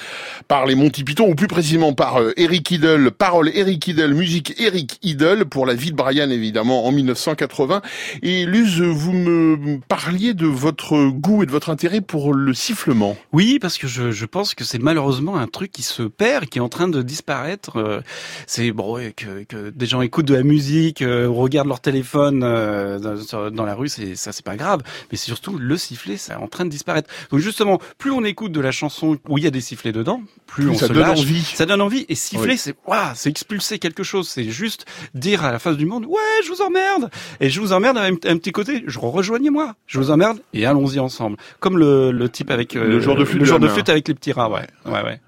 par 0.48 0.66
les 0.66 0.74
Monty 0.74 1.02
Python, 1.02 1.28
ou 1.28 1.35
plus 1.35 1.46
précisément 1.46 1.94
par 1.94 2.20
euh, 2.20 2.33
Eric 2.37 2.70
Idle, 2.70 3.11
parole 3.11 3.50
Eric 3.55 3.88
Idle, 3.88 4.12
musique 4.12 4.55
Eric 4.61 4.98
Idle, 5.02 5.46
pour 5.46 5.64
la 5.64 5.74
vie 5.74 5.92
de 5.92 5.96
Brian 5.96 6.28
évidemment 6.28 6.85
en 6.87 6.92
1980. 6.92 7.81
Et 8.22 8.44
Luz, 8.44 8.83
vous 8.83 9.12
me 9.12 9.78
parliez 9.88 10.35
de 10.35 10.46
votre 10.46 11.09
goût 11.09 11.42
et 11.42 11.46
de 11.46 11.50
votre 11.50 11.70
intérêt 11.70 12.02
pour 12.02 12.35
le 12.35 12.52
sifflement. 12.52 13.16
Oui, 13.33 13.59
parce 13.59 13.78
que 13.78 13.87
je, 13.87 14.11
je 14.11 14.26
pense 14.26 14.55
que 14.55 14.64
c'est 14.64 14.78
malheureusement 14.81 15.37
un 15.37 15.46
truc 15.46 15.72
qui 15.72 15.83
se 15.83 16.02
perd, 16.02 16.46
qui 16.46 16.59
est 16.59 16.62
en 16.62 16.68
train 16.68 16.88
de 16.88 17.00
disparaître. 17.02 17.78
Euh, 17.78 18.00
C'est 18.46 18.72
bon 18.72 18.98
que, 19.16 19.44
que 19.44 19.70
des 19.70 19.87
gens 19.87 20.02
écoutent 20.02 20.26
de 20.26 20.35
la 20.35 20.42
musique, 20.42 21.00
euh, 21.00 21.28
regardent 21.28 21.68
leur 21.68 21.81
téléphone 21.81 22.40
dans 22.40 23.64
la 23.64 23.74
rue, 23.74 23.88
c'est 23.88 24.16
ça, 24.16 24.33
c'est 24.33 24.44
pas 24.44 24.57
grave. 24.57 24.82
Mais 25.11 25.16
c'est 25.18 25.27
surtout 25.27 25.59
le 25.59 25.77
sifflet, 25.77 26.16
c'est 26.16 26.35
en 26.35 26.49
train 26.49 26.64
de 26.64 26.71
disparaître. 26.71 27.09
Donc 27.31 27.40
justement, 27.40 27.81
plus 27.99 28.11
on 28.11 28.25
écoute 28.25 28.53
de 28.53 28.61
la 28.61 28.73
chanson 28.73 29.18
où 29.29 29.38
il 29.38 29.45
y 29.45 29.47
a 29.47 29.51
des 29.51 29.61
sifflets 29.61 29.92
dedans, 29.92 30.23
plus, 30.47 30.64
Plus 30.64 30.71
on 30.73 30.79
ça 30.79 30.88
se 30.88 30.92
donne 30.92 31.03
lâche. 31.09 31.18
envie. 31.21 31.42
Ça 31.42 31.66
donne 31.66 31.81
envie. 31.81 32.05
Et 32.09 32.14
siffler, 32.14 32.53
Oui. 32.53 32.59
c'est 32.59 32.75
waouh, 32.87 33.12
c'est 33.14 33.31
expulser 33.31 33.79
quelque 33.79 34.03
chose. 34.03 34.29
C'est 34.29 34.51
juste 34.51 34.85
dire 35.14 35.45
à 35.45 35.53
la 35.53 35.59
face 35.59 35.77
du 35.77 35.87
monde, 35.87 36.05
ouais, 36.07 36.21
je 36.45 36.51
vous 36.51 36.62
emmerde. 36.62 37.11
Et 37.40 37.51
je 37.51 37.61
vous 37.61 37.73
emmerde 37.73 37.99
à 37.99 38.05
un, 38.05 38.14
petit 38.14 38.53
côté. 38.53 38.85
Je 38.87 38.99
rejoignez-moi. 38.99 39.75
Je 39.87 39.99
vous 39.99 40.11
emmerde 40.11 40.40
et 40.53 40.66
allons-y 40.66 40.99
ensemble. 40.99 41.37
Comme 41.61 41.79
le, 41.79 42.11
le 42.12 42.29
type 42.29 42.51
avec 42.51 42.77
euh, 42.77 42.87
Le 42.87 43.01
joueur 43.01 43.16
de 43.16 43.21
le 43.21 43.68
flûte 43.68 43.88
avec 43.88 44.09
les 44.09 44.14
petits 44.14 44.33
rats. 44.33 44.51
Ouais, 44.51 44.66
ouais, 44.87 45.03
ouais. 45.03 45.21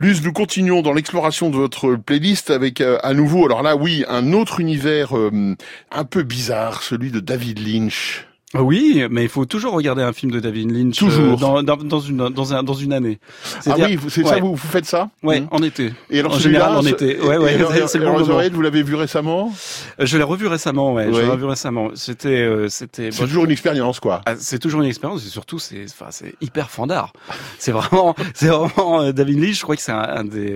Luz, 0.00 0.22
nous 0.22 0.32
continuons 0.32 0.80
dans 0.80 0.92
l'exploration 0.92 1.50
de 1.50 1.56
votre 1.56 1.96
playlist 1.96 2.50
avec 2.50 2.80
euh, 2.80 2.98
à 3.02 3.14
nouveau, 3.14 3.46
alors 3.46 3.64
là 3.64 3.74
oui, 3.74 4.04
un 4.08 4.32
autre 4.32 4.60
univers 4.60 5.16
euh, 5.18 5.56
un 5.90 6.04
peu 6.04 6.22
bizarre, 6.22 6.84
celui 6.84 7.10
de 7.10 7.18
David 7.18 7.58
Lynch. 7.58 8.27
Ah 8.54 8.62
Oui, 8.62 9.04
mais 9.10 9.24
il 9.24 9.28
faut 9.28 9.44
toujours 9.44 9.74
regarder 9.74 10.00
un 10.02 10.14
film 10.14 10.32
de 10.32 10.40
David 10.40 10.70
Lynch 10.70 11.02
euh, 11.02 11.06
Toujours. 11.06 11.36
dans, 11.36 11.62
dans, 11.62 11.76
dans 11.76 12.00
une 12.00 12.30
dans 12.30 12.54
un 12.54 12.62
dans 12.62 12.72
une 12.72 12.94
année. 12.94 13.18
Ah 13.22 13.58
C'est-à-dire- 13.60 13.86
oui, 13.90 13.98
c'est 14.08 14.24
ça, 14.24 14.38
vous, 14.38 14.52
vous 14.52 14.56
faites 14.56 14.86
ça 14.86 15.10
Ouais, 15.22 15.40
Hmm. 15.40 15.48
en 15.50 15.62
été. 15.62 15.92
Et 16.08 16.20
alors 16.20 16.32
en 16.34 16.38
général 16.38 16.74
en 16.76 16.82
été. 16.86 17.20
Ouais, 17.20 17.36
ouais, 17.36 17.58
c'est 17.88 17.98
le 17.98 18.06
bon. 18.06 18.24
Zored, 18.24 18.54
vous 18.54 18.62
l'avez 18.62 18.82
vu 18.82 18.94
récemment 18.94 19.52
Euh, 20.00 20.06
Je 20.06 20.16
l'ai 20.16 20.22
revu 20.24 20.46
récemment, 20.46 20.94
ouais. 20.94 21.12
Je 21.12 21.20
l'ai 21.20 21.26
revu 21.28 21.44
récemment. 21.44 21.90
C'était, 21.94 22.28
euh, 22.28 22.70
c'était. 22.70 23.10
C'est 23.10 23.26
toujours 23.26 23.44
une 23.44 23.50
expérience, 23.50 24.00
quoi. 24.00 24.22
Ah, 24.24 24.34
c'est 24.38 24.58
toujours 24.58 24.80
une 24.80 24.88
expérience 24.88 25.26
et 25.26 25.28
surtout 25.28 25.58
c'est, 25.58 25.84
enfin, 25.84 26.06
c'est 26.10 26.34
hyper 26.40 26.70
fandard. 26.70 27.12
C'est 27.58 27.72
vraiment, 27.72 28.14
c'est 28.34 28.46
vraiment 28.48 29.02
euh, 29.02 29.12
David 29.12 29.40
Lynch. 29.42 29.58
Je 29.58 29.62
crois 29.62 29.76
que 29.76 29.82
c'est 29.82 29.92
un, 29.92 29.98
un 29.98 30.24
des, 30.24 30.54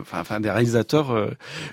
enfin, 0.00 0.18
enfin, 0.20 0.40
des 0.40 0.50
réalisateurs 0.50 1.14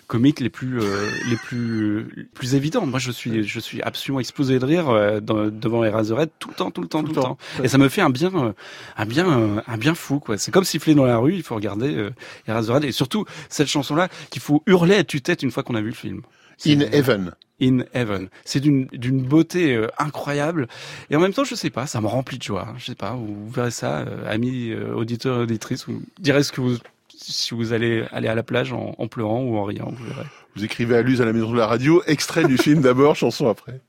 comiques 0.07 0.41
les 0.41 0.49
plus, 0.49 0.79
euh, 0.79 1.09
les 1.29 1.37
plus, 1.37 2.27
plus 2.35 2.53
évidents. 2.55 2.85
Moi, 2.85 2.99
je 2.99 3.09
suis, 3.11 3.47
je 3.47 3.59
suis 3.59 3.81
absolument 3.81 4.19
explosé 4.19 4.59
de 4.59 4.65
rire 4.65 4.89
euh, 4.89 5.19
dans- 5.21 5.47
devant 5.59 5.83
Eraserhead 5.83 6.29
tout 6.39 6.49
le 6.49 6.55
temps, 6.55 6.71
tout 6.71 6.81
le 6.81 6.87
temps, 6.87 7.03
tout, 7.03 7.09
le 7.09 7.21
temps. 7.21 7.37
Et 7.63 7.67
ça 7.67 7.77
me 7.77 7.89
fait 7.89 8.01
un 8.01 8.09
bien, 8.09 8.31
euh, 8.35 8.53
un 8.97 9.05
bien, 9.05 9.27
euh, 9.29 9.61
un 9.67 9.77
bien 9.77 9.95
fou, 9.95 10.19
quoi. 10.19 10.37
C'est 10.37 10.51
comme 10.51 10.63
siffler 10.63 10.95
dans 10.95 11.05
la 11.05 11.17
rue. 11.17 11.35
Il 11.35 11.43
faut 11.43 11.55
regarder 11.55 11.95
euh, 11.95 12.11
Eraserhead 12.47 12.83
et 12.83 12.91
surtout 12.91 13.25
cette 13.49 13.67
chanson-là 13.67 14.09
qu'il 14.29 14.41
faut 14.41 14.63
hurler 14.67 14.95
à 14.95 15.03
tue-tête 15.03 15.43
une 15.43 15.51
fois 15.51 15.63
qu'on 15.63 15.75
a 15.75 15.81
vu 15.81 15.89
le 15.89 15.95
film. 15.95 16.21
In 16.65 16.81
Heaven. 16.91 17.31
In 17.61 17.79
Heaven. 17.93 18.29
C'est 18.43 18.59
d'une 18.59 18.87
d'une 18.87 19.21
beauté 19.21 19.75
euh, 19.75 19.87
incroyable 19.97 20.67
et 21.09 21.15
en 21.15 21.19
même 21.19 21.33
temps, 21.33 21.43
je 21.43 21.55
sais 21.55 21.69
pas, 21.69 21.87
ça 21.87 22.01
me 22.01 22.07
remplit 22.07 22.37
de 22.37 22.43
joie. 22.43 22.73
Je 22.77 22.85
sais 22.85 22.95
pas, 22.95 23.11
vous, 23.11 23.45
vous 23.45 23.49
verrez 23.49 23.71
ça, 23.71 23.99
euh, 23.99 24.29
amis 24.29 24.71
euh, 24.71 24.93
auditeurs 24.93 25.39
et 25.39 25.43
auditrices, 25.43 25.85
vous 25.87 26.01
direz 26.19 26.43
ce 26.43 26.51
que 26.51 26.61
vous 26.61 26.77
si 27.17 27.53
vous 27.53 27.71
allez 27.71 28.03
aller 28.11 28.27
à 28.27 28.35
la 28.35 28.43
plage 28.43 28.73
en, 28.73 28.93
en 28.97 29.07
pleurant 29.07 29.41
ou 29.41 29.55
en 29.55 29.63
riant, 29.63 29.93
vous 29.95 30.05
verrez. 30.05 30.27
Vous 30.55 30.65
écrivez 30.65 30.97
à 30.97 31.01
Luz 31.01 31.21
à 31.21 31.25
la 31.25 31.33
maison 31.33 31.51
de 31.51 31.57
la 31.57 31.65
radio, 31.65 32.03
extrait 32.07 32.43
du 32.43 32.57
film 32.57 32.81
d'abord, 32.81 33.15
chanson 33.15 33.47
après. 33.47 33.79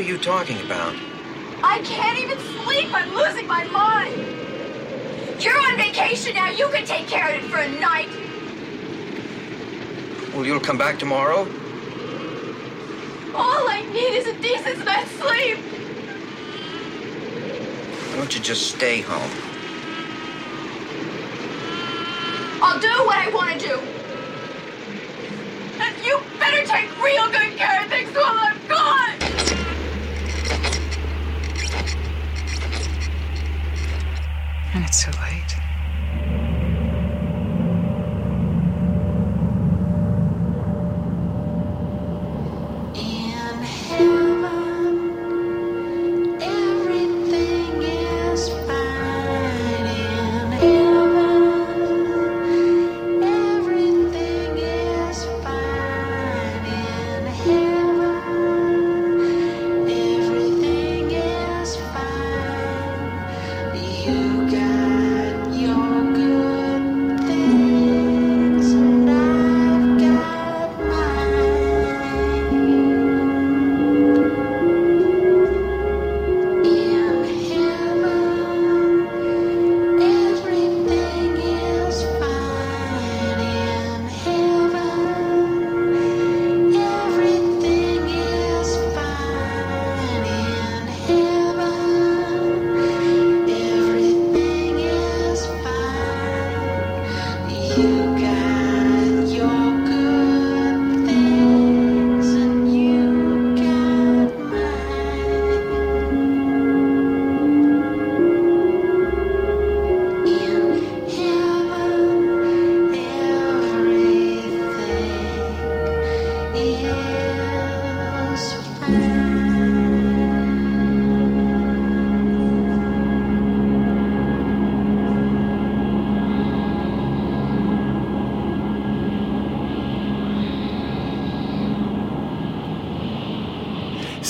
What 0.00 0.06
are 0.06 0.12
you 0.12 0.18
talking 0.18 0.58
about? 0.62 0.94
I 1.62 1.82
can't 1.82 2.18
even 2.18 2.38
sleep. 2.38 2.88
I'm 2.94 3.14
losing 3.14 3.46
my 3.46 3.64
mind. 3.64 4.16
You're 5.42 5.60
on 5.60 5.76
vacation 5.76 6.34
now. 6.34 6.48
You 6.48 6.70
can 6.70 6.86
take 6.86 7.06
care 7.06 7.28
of 7.28 7.44
it 7.44 7.50
for 7.50 7.58
a 7.58 7.68
night. 7.68 8.08
Well, 10.32 10.46
you'll 10.46 10.58
come 10.58 10.78
back 10.78 10.98
tomorrow? 10.98 11.40
All 13.34 13.68
I 13.68 13.82
need 13.92 14.16
is 14.16 14.26
a 14.26 14.32
decent 14.40 14.86
night's 14.86 15.10
sleep. 15.10 15.58
Why 18.08 18.16
don't 18.16 18.34
you 18.34 18.40
just 18.40 18.74
stay 18.74 19.02
home? 19.02 19.30
I'll 22.62 22.80
do 22.80 22.88
what 23.04 23.18
I 23.18 23.28
want 23.34 23.60
to 23.60 23.68
do. 23.68 23.78
And 25.78 26.06
you 26.06 26.18
better 26.38 26.64
take 26.64 26.88
real 27.04 27.26
good 27.30 27.54
care 27.58 27.84
of 27.84 27.90
things 27.90 28.10
while 28.14 28.38
I'm 28.38 28.66
gone. 28.66 29.09
It's 34.90 35.04
too 35.04 35.12
late. 35.22 35.59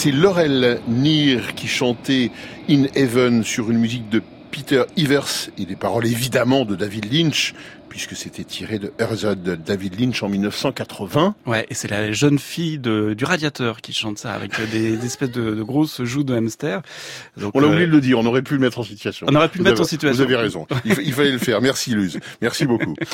C'est 0.03 0.13
Laurel 0.13 0.81
Neer 0.89 1.55
qui 1.55 1.69
chantait 1.69 2.31
In 2.71 2.85
Heaven 2.95 3.45
sur 3.45 3.71
une 3.71 3.77
musique 3.77 4.09
de 4.09 4.23
Peter 4.51 4.85
Ivers 4.97 5.51
et 5.59 5.67
des 5.67 5.77
paroles 5.77 6.07
évidemment 6.07 6.65
de 6.65 6.75
David 6.75 7.13
Lynch, 7.13 7.53
puisque 7.91 8.17
c'était 8.17 8.45
tiré 8.45 8.79
de 8.79 8.95
Herzog 8.99 9.43
de 9.43 9.57
David 9.57 10.01
Lynch 10.01 10.23
en 10.23 10.31
1980. 10.31 11.35
Ouais, 11.45 11.67
et 11.69 11.75
c'est 11.75 11.91
la 11.91 12.13
jeune 12.13 12.39
fille 12.39 12.79
de, 12.79 13.13
du 13.13 13.27
radiateur 13.27 13.83
qui 13.83 13.93
chante 13.93 14.17
ça 14.17 14.33
avec 14.33 14.53
des, 14.71 14.97
des 14.97 15.05
espèces 15.05 15.33
de, 15.33 15.55
de 15.55 15.63
grosses 15.63 16.03
joues 16.03 16.25
de 16.25 16.35
hamster. 16.35 16.81
Donc, 17.37 17.55
On 17.55 17.63
a 17.63 17.67
euh, 17.67 17.69
oublié 17.69 17.87
de 17.87 17.93
le 17.93 18.01
dire, 18.01 18.19
on 18.19 18.25
aurait 18.25 18.41
pu 18.41 18.55
le 18.55 18.61
mettre 18.61 18.79
en 18.79 18.85
situation. 18.85 19.27
On 19.29 19.35
aurait 19.35 19.51
pu 19.51 19.59
le 19.59 19.65
Vous 19.65 19.71
mettre 19.71 19.83
en 19.83 19.85
situation. 19.85 20.17
Vous 20.17 20.33
avez 20.33 20.41
raison. 20.41 20.67
Il, 20.87 20.97
il 21.05 21.13
fallait 21.13 21.33
le 21.33 21.37
faire. 21.37 21.61
Merci 21.61 21.91
Luz. 21.91 22.19
Merci 22.41 22.65
beaucoup. 22.65 22.95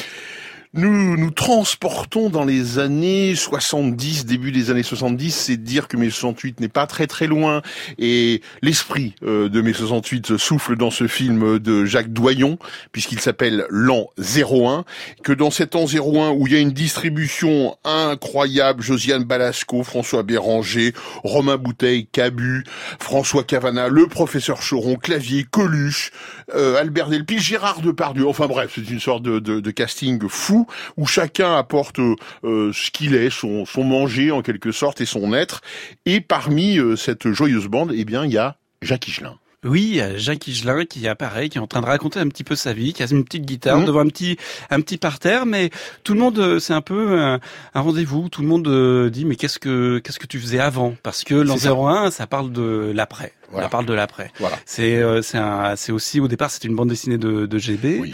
Nous 0.75 1.17
nous 1.17 1.31
transportons 1.31 2.31
dans 2.31 2.45
les 2.45 2.79
années 2.79 3.35
70, 3.35 4.27
début 4.27 4.53
des 4.53 4.71
années 4.71 4.83
70, 4.83 5.31
c'est 5.35 5.57
dire 5.57 5.89
que 5.89 5.97
mai 5.97 6.11
68 6.11 6.61
n'est 6.61 6.69
pas 6.69 6.87
très 6.87 7.07
très 7.07 7.27
loin. 7.27 7.63
Et 7.99 8.43
l'esprit 8.63 9.15
euh, 9.23 9.49
de 9.49 9.61
mai 9.61 9.73
68 9.73 10.37
souffle 10.37 10.77
dans 10.77 10.91
ce 10.91 11.07
film 11.07 11.59
de 11.59 11.85
Jacques 11.85 12.13
Doyon 12.13 12.59
puisqu'il 12.93 13.21
s'appelle 13.21 13.67
l'an 13.69 14.09
01, 14.19 14.85
que 15.23 15.33
dans 15.33 15.51
cet 15.51 15.77
an 15.77 15.87
01 15.87 16.31
où 16.31 16.47
il 16.47 16.53
y 16.53 16.57
a 16.57 16.61
une 16.61 16.73
distribution 16.73 17.77
incroyable, 17.85 18.83
Josiane 18.83 19.25
Balasco, 19.25 19.83
François 19.83 20.23
Béranger, 20.23 20.93
Romain 21.25 21.57
Bouteille, 21.57 22.07
Cabu, 22.07 22.65
François 22.99 23.45
Cavana, 23.45 23.89
le 23.89 24.07
professeur 24.07 24.59
Choron, 24.61 24.97
Clavier, 24.97 25.45
Coluche, 25.45 26.11
euh, 26.55 26.81
Albert 26.81 27.09
Delpy, 27.09 27.39
Gérard 27.39 27.81
Depardieu, 27.81 28.27
enfin 28.27 28.47
bref, 28.47 28.73
c'est 28.75 28.91
une 28.91 29.01
sorte 29.01 29.23
de, 29.23 29.71
casting 29.71 30.27
fou 30.29 30.56
où 30.97 31.07
chacun 31.07 31.57
apporte 31.57 31.99
euh, 31.99 32.15
euh, 32.45 32.73
ce 32.73 32.91
qu'il 32.91 33.15
est, 33.15 33.31
son, 33.31 33.65
son 33.67 33.85
manger 33.85 34.31
en 34.31 34.43
quelque 34.43 34.73
sorte 34.73 35.01
et 35.01 35.07
son 35.07 35.35
être. 35.35 35.61
Et 36.07 36.21
parmi 36.21 36.79
euh, 36.79 36.97
cette 36.97 37.29
joyeuse 37.31 37.67
bande, 37.67 37.93
eh 37.95 38.05
bien, 38.05 38.25
il 38.25 38.33
y 38.33 38.39
a 38.39 38.57
Jacques 38.83 39.09
Higelin. 39.09 39.37
Oui, 39.65 39.83
il 39.91 39.97
y 39.97 40.01
a 40.01 40.17
Jacques 40.17 40.47
Higelin 40.47 40.85
qui 40.85 41.09
apparaît, 41.09 41.49
qui 41.49 41.59
est 41.59 41.61
en 41.61 41.67
train 41.67 41.81
de 41.81 41.87
raconter 41.87 42.21
un 42.21 42.29
petit 42.29 42.45
peu 42.45 42.55
sa 42.55 42.73
vie, 42.73 42.93
qui 42.93 43.03
a 43.03 43.07
une 43.11 43.25
petite 43.25 43.45
guitare 43.45 43.79
Mhm. 43.79 43.87
devant 43.87 44.01
un 44.01 44.07
petit 44.09 44.37
un 44.71 44.81
petit 44.81 44.97
parterre, 44.97 45.45
mais 45.45 45.71
tout 46.05 46.15
le 46.15 46.21
monde, 46.21 46.39
euh, 46.39 46.59
c'est 46.61 46.75
un 46.75 46.83
peu 46.83 47.19
un, 47.19 47.41
un 47.75 47.81
rendez-vous. 47.81 48.29
Tout 48.29 48.43
le 48.43 48.49
monde 48.49 49.11
dit 49.11 49.25
mais 49.25 49.35
qu'est-ce 49.35 49.59
que 49.59 49.99
qu'est-ce 49.99 50.21
que 50.21 50.27
tu 50.27 50.39
faisais 50.39 50.61
avant? 50.61 50.95
Parce 51.03 51.25
que 51.25 51.35
l'an 51.35 51.55
C'est 51.57 51.65
ça. 51.69 51.75
01, 51.75 52.11
ça 52.13 52.27
parle 52.29 52.53
de 52.53 52.93
l'après. 52.95 53.33
Voilà. 53.51 53.67
Ça 53.67 53.71
parle 53.71 53.87
de 53.87 53.93
l'après. 53.95 54.31
Voilà. 54.41 54.57
C'est 54.67 54.97
euh, 54.97 55.23
c'est 55.23 55.39
un 55.39 55.77
c'est 55.77 55.93
aussi 55.93 56.21
au 56.21 56.29
départ 56.29 56.51
c'était 56.51 56.69
une 56.69 56.75
bande 56.77 56.89
dessinée 56.89 57.19
de, 57.19 57.47
de 57.47 57.59
GB, 57.59 58.13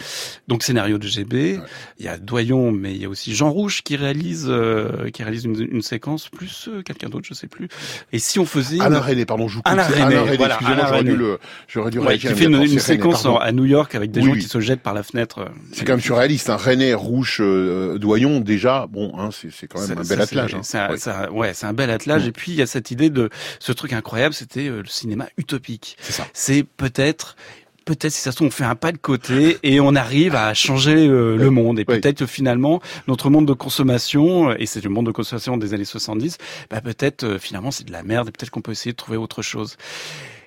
donc 0.49 0.62
scénario 0.62 0.99
de 0.99 1.07
GB. 1.07 1.59
Il 1.99 2.05
y 2.05 2.09
a 2.09 2.18
Doyon, 2.18 2.71
mais 2.73 2.92
il 2.95 3.01
y 3.01 3.05
a 3.05 3.09
aussi 3.09 3.35
Jean 3.35 3.51
Rouge 3.51 3.83
qui 3.83 3.97
réalise 3.97 4.47
euh, 4.49 5.11
qui 5.11 5.23
réalise 5.23 5.45
une, 5.45 5.61
une 5.71 5.83
séquence 5.83 6.29
plus 6.29 6.68
euh, 6.68 6.83
quelqu'un 6.83 7.09
d'autre, 7.09 7.27
je 7.29 7.35
sais 7.35 7.47
plus. 7.47 7.68
Et 8.12 8.18
si 8.18 8.38
on 8.38 8.45
faisait 8.47 8.81
Alain 8.81 8.99
une- 8.99 9.03
René, 9.09 9.25
pardon, 9.25 9.49
je 9.49 9.57
vous 9.57 9.62
coupe. 9.62 9.73
Alain 9.73 9.85
René, 9.85 10.03
Alain 10.03 10.23
René, 10.23 10.37
voilà, 10.37 10.55
excusez-moi, 10.57 10.87
j'aurais 10.88 11.05
dû 11.05 11.16
le, 11.16 11.38
j'aurais 11.68 11.90
dû 11.90 11.99
Ouais, 11.99 12.18
qui 12.18 12.27
fait 12.29 12.45
une, 12.45 12.57
René, 12.57 12.79
séquence 12.79 13.27
à 13.40 13.53
New 13.53 13.64
York 13.64 13.95
avec 13.95 14.11
des 14.11 14.21
Oui, 14.21 14.27
gens 14.27 14.33
oui. 14.33 14.38
qui 14.40 14.49
se 14.49 14.61
jettent 14.61 14.81
par 14.83 14.95
la 14.95 15.03
fenêtre. 15.03 15.38
euh, 15.40 15.49
C'est 15.73 15.85
quand 15.85 15.92
même 15.95 16.01
surréaliste. 16.01 16.51
Un 16.51 16.57
René 16.57 16.95
Rouge 16.95 17.38
euh, 17.40 17.99
Doyon, 17.99 18.40
déjà, 18.40 18.87
bon, 18.90 19.12
hein, 19.18 19.31
c'est 19.33 19.66
quand 19.66 19.81
même 19.87 19.99
un 19.99 20.03
bel 20.03 20.21
attelage. 20.21 20.55
hein. 20.55 20.61
C'est 20.62 20.79
un, 20.79 21.31
Ouais. 21.31 21.53
c'est 21.55 21.66
un- 21.66 21.73
bel 21.73 21.90
attelage. 21.90 22.25
Mm. 22.25 22.29
Et 22.29 22.33
puis 22.33 22.53
il 22.53 22.59
y 22.59 22.62
a 22.62 22.66
cette 22.66 22.90
idée 22.90 23.09
de 23.11 23.31
ce 23.59 23.73
truc 23.73 23.92
incroyable, 23.92 24.35
c'était 24.35 24.68
le 24.68 24.85
cinéma 24.87 25.21
utopique. 25.37 25.96
C'est 26.32 26.64
peut-être. 26.64 27.37
Peut-être 27.85 28.12
si 28.12 28.20
ça 28.20 28.30
se 28.30 28.37
trouve 28.37 28.46
on 28.46 28.50
fait 28.52 28.62
un 28.62 28.76
pas 28.76 28.92
de 28.92 28.96
côté 28.96 29.58
et 29.64 29.80
on 29.80 29.96
arrive 29.96 30.37
à 30.37 30.54
changer 30.54 31.08
euh, 31.08 31.37
le 31.37 31.50
monde 31.50 31.80
et 31.80 31.85
peut-être 31.85 32.18
que 32.18 32.26
finalement 32.26 32.80
notre 33.08 33.28
monde 33.28 33.44
de 33.44 33.54
consommation 33.54 34.52
et 34.54 34.66
c'est 34.66 34.85
le 34.85 34.88
monde 34.88 35.06
de 35.06 35.11
consommation 35.11 35.56
des 35.56 35.74
années 35.74 35.85
70 35.85 36.38
bah 36.70 36.80
peut-être 36.80 37.24
euh, 37.24 37.38
finalement 37.40 37.72
c'est 37.72 37.82
de 37.82 37.90
la 37.90 38.04
merde 38.04 38.28
et 38.28 38.30
peut-être 38.30 38.50
qu'on 38.50 38.61
peut 38.61 38.70
essayer 38.70 38.92
de 38.92 38.96
trouver 38.96 39.16
autre 39.16 39.42
chose 39.42 39.76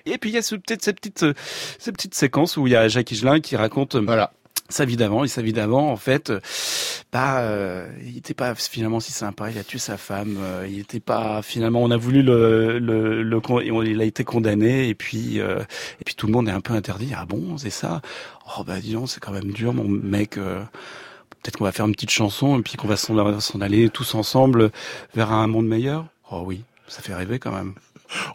et 0.06 0.16
puis 0.16 0.30
il 0.30 0.32
y 0.32 0.38
a 0.38 0.40
peut-être 0.40 0.82
cette 0.82 0.96
petite 0.96 1.24
euh, 1.24 1.34
cette 1.78 1.96
petite 1.96 2.14
séquence 2.14 2.56
où 2.56 2.66
il 2.68 2.72
y 2.72 2.76
a 2.76 2.88
Jacques 2.88 3.10
Higelin 3.10 3.40
qui 3.40 3.54
raconte 3.56 3.96
Voilà. 3.96 4.32
Sa 4.68 4.84
vie 4.84 4.96
d'avant 4.96 5.24
et 5.24 5.28
sa 5.28 5.42
vie 5.42 5.52
d'avant 5.52 5.90
en 5.90 5.96
fait 5.96 6.30
euh, 6.30 6.40
bah 7.12 7.38
euh, 7.40 7.86
il 8.04 8.16
était 8.18 8.34
pas 8.34 8.54
finalement 8.54 9.00
si 9.00 9.12
sympa 9.12 9.50
il 9.50 9.58
a 9.58 9.64
tué 9.64 9.78
sa 9.78 9.96
femme 9.96 10.36
euh, 10.40 10.66
il 10.68 10.80
était 10.80 11.00
pas 11.00 11.40
finalement 11.42 11.82
on 11.82 11.90
a 11.90 11.96
voulu 11.96 12.22
le 12.22 12.78
le, 12.78 13.22
le 13.22 13.40
con- 13.40 13.60
et 13.60 13.70
on- 13.70 13.82
il 13.82 14.00
a 14.00 14.04
été 14.04 14.24
condamné 14.24 14.88
et 14.88 14.94
puis 14.94 15.40
euh, 15.40 15.60
et 16.00 16.04
puis 16.04 16.14
tout 16.14 16.26
le 16.26 16.32
monde 16.32 16.48
est 16.48 16.52
un 16.52 16.60
peu 16.60 16.74
interdit 16.74 17.12
ah 17.16 17.24
bon 17.26 17.56
c'est 17.58 17.70
ça? 17.70 18.00
Oh 18.58 18.64
bah 18.64 18.80
dis 18.80 18.92
donc 18.92 19.08
c'est 19.08 19.20
quand 19.20 19.32
même 19.32 19.52
dur 19.52 19.72
mon 19.74 19.88
mec 19.88 20.36
euh, 20.38 20.62
peut-être 21.42 21.56
qu'on 21.58 21.64
va 21.64 21.72
faire 21.72 21.86
une 21.86 21.94
petite 21.94 22.10
chanson 22.10 22.58
et 22.58 22.62
puis 22.62 22.74
qu'on 22.76 22.88
va 22.88 22.96
s'en 22.96 23.60
aller 23.60 23.88
tous 23.90 24.14
ensemble 24.14 24.70
vers 25.14 25.32
un 25.32 25.46
monde 25.46 25.66
meilleur? 25.68 26.06
Oh 26.30 26.42
oui 26.44 26.62
ça 26.88 27.02
fait 27.02 27.14
rêver 27.14 27.38
quand 27.38 27.52
même 27.52 27.74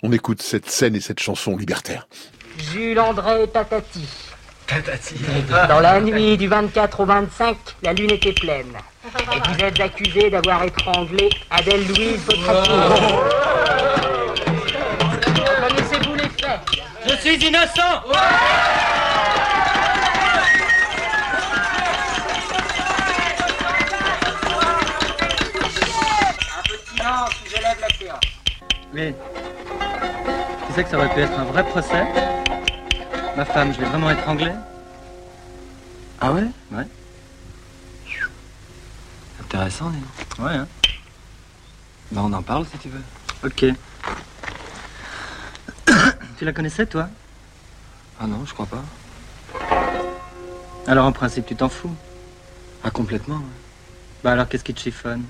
On 0.04 0.12
écoute 0.12 0.42
cette 0.42 0.70
scène 0.70 0.96
et 0.96 1.00
cette 1.02 1.20
chanson 1.22 1.56
libertaire. 1.56 2.08
Jules 2.74 3.00
André 3.00 3.48
Tatati. 3.48 4.06
Dans 5.68 5.80
la 5.80 6.00
nuit 6.00 6.38
du 6.38 6.48
24 6.48 7.00
au 7.02 7.06
25, 7.06 7.58
la 7.84 7.94
lune 7.94 8.12
était 8.12 8.34
pleine. 8.34 8.74
Et 9.04 9.40
vous 9.50 9.66
êtes 9.66 9.80
accusé 9.80 10.30
d'avoir 10.30 10.64
étranglé 10.64 11.30
Adèle 11.50 11.86
Louise, 11.88 12.22
votre 12.26 12.40
épouse. 12.40 13.32
Connaissez-vous 15.68 16.16
les 16.16 16.30
faits? 16.30 16.60
Je 17.06 17.16
suis 17.18 17.36
innocent 17.48 17.82
Un 26.58 26.64
peu 26.68 26.76
de 26.76 26.98
silence 26.98 27.30
je 27.46 27.56
lève 27.56 27.78
la 27.82 27.90
séance. 27.98 28.20
Mais 28.94 29.14
tu 30.68 30.74
sais 30.74 30.84
que 30.84 30.90
ça 30.90 30.98
aurait 30.98 31.14
pu 31.14 31.22
être 31.22 31.38
un 31.38 31.46
vrai 31.46 31.64
procès? 31.64 32.06
Ma 33.36 33.46
femme, 33.46 33.74
je 33.74 33.80
l'ai 33.80 33.86
vraiment 33.86 34.12
étranglée 34.12 34.52
Ah 36.20 36.34
ouais? 36.34 36.48
Ouais. 36.72 36.86
Intéressant, 39.40 39.90
dis. 39.90 40.42
Ouais, 40.42 40.52
hein 40.56 40.68
Bah, 42.12 42.22
on 42.24 42.34
en 42.34 42.42
parle 42.42 42.66
si 42.66 42.78
tu 42.78 42.90
veux. 42.90 43.04
Ok. 43.44 43.66
tu 46.38 46.46
la 46.46 46.54
connaissais, 46.54 46.86
toi? 46.86 47.10
Ah 48.20 48.28
non, 48.28 48.46
je 48.46 48.54
crois 48.54 48.68
pas. 48.68 48.84
Alors, 50.88 51.06
en 51.06 51.12
principe, 51.12 51.46
tu 51.46 51.56
t'en 51.56 51.70
fous? 51.70 51.96
Ah, 52.84 52.92
complètement, 52.92 53.36
ouais. 53.36 53.62
Bah 54.24 54.34
alors, 54.34 54.48
qu'est-ce 54.48 54.64
qui 54.64 54.74
te 54.74 54.80
chiffonne? 54.80 55.24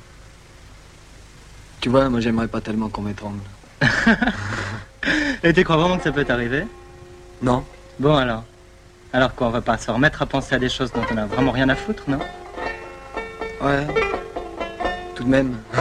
Tu 1.80 1.90
vois, 1.90 2.10
moi 2.10 2.20
j'aimerais 2.20 2.48
pas 2.48 2.62
tellement 2.62 2.90
qu'on 2.90 3.02
m'étrangle. 3.02 3.40
Et 5.44 5.54
tu 5.54 5.64
crois 5.64 5.78
vraiment 5.78 5.98
que 5.98 6.04
ça 6.04 6.12
peut 6.12 6.26
t'arriver? 6.26 6.66
Non. 7.42 7.66
Bon, 8.02 8.16
alors. 8.16 8.44
Alors 9.14 9.36
quoi, 9.36 9.46
on 9.46 9.50
va 9.52 9.62
pas 9.62 9.78
se 9.78 9.92
remettre 9.92 10.24
à 10.24 10.26
penser 10.26 10.56
à 10.56 10.58
des 10.58 10.70
choses 10.70 10.92
dont 10.92 11.04
on 11.14 11.18
a 11.18 11.28
vraiment 11.28 11.52
rien 11.52 11.70
à 11.70 11.76
foutre, 11.76 12.02
non? 12.08 12.18
Ouais. 13.62 13.86
Tout 15.14 15.24
de 15.24 15.30
même. 15.30 15.58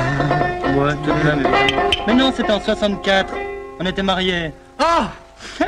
Ouais, 0.70 0.94
tout 1.02 1.10
de 1.10 1.24
même, 1.24 1.40
évidemment. 1.40 1.90
Mais 2.06 2.14
non, 2.14 2.32
c'était 2.36 2.52
en 2.52 2.60
64. 2.60 3.34
On 3.80 3.86
était 3.86 4.02
mariés. 4.02 4.52
Ah 4.78 5.10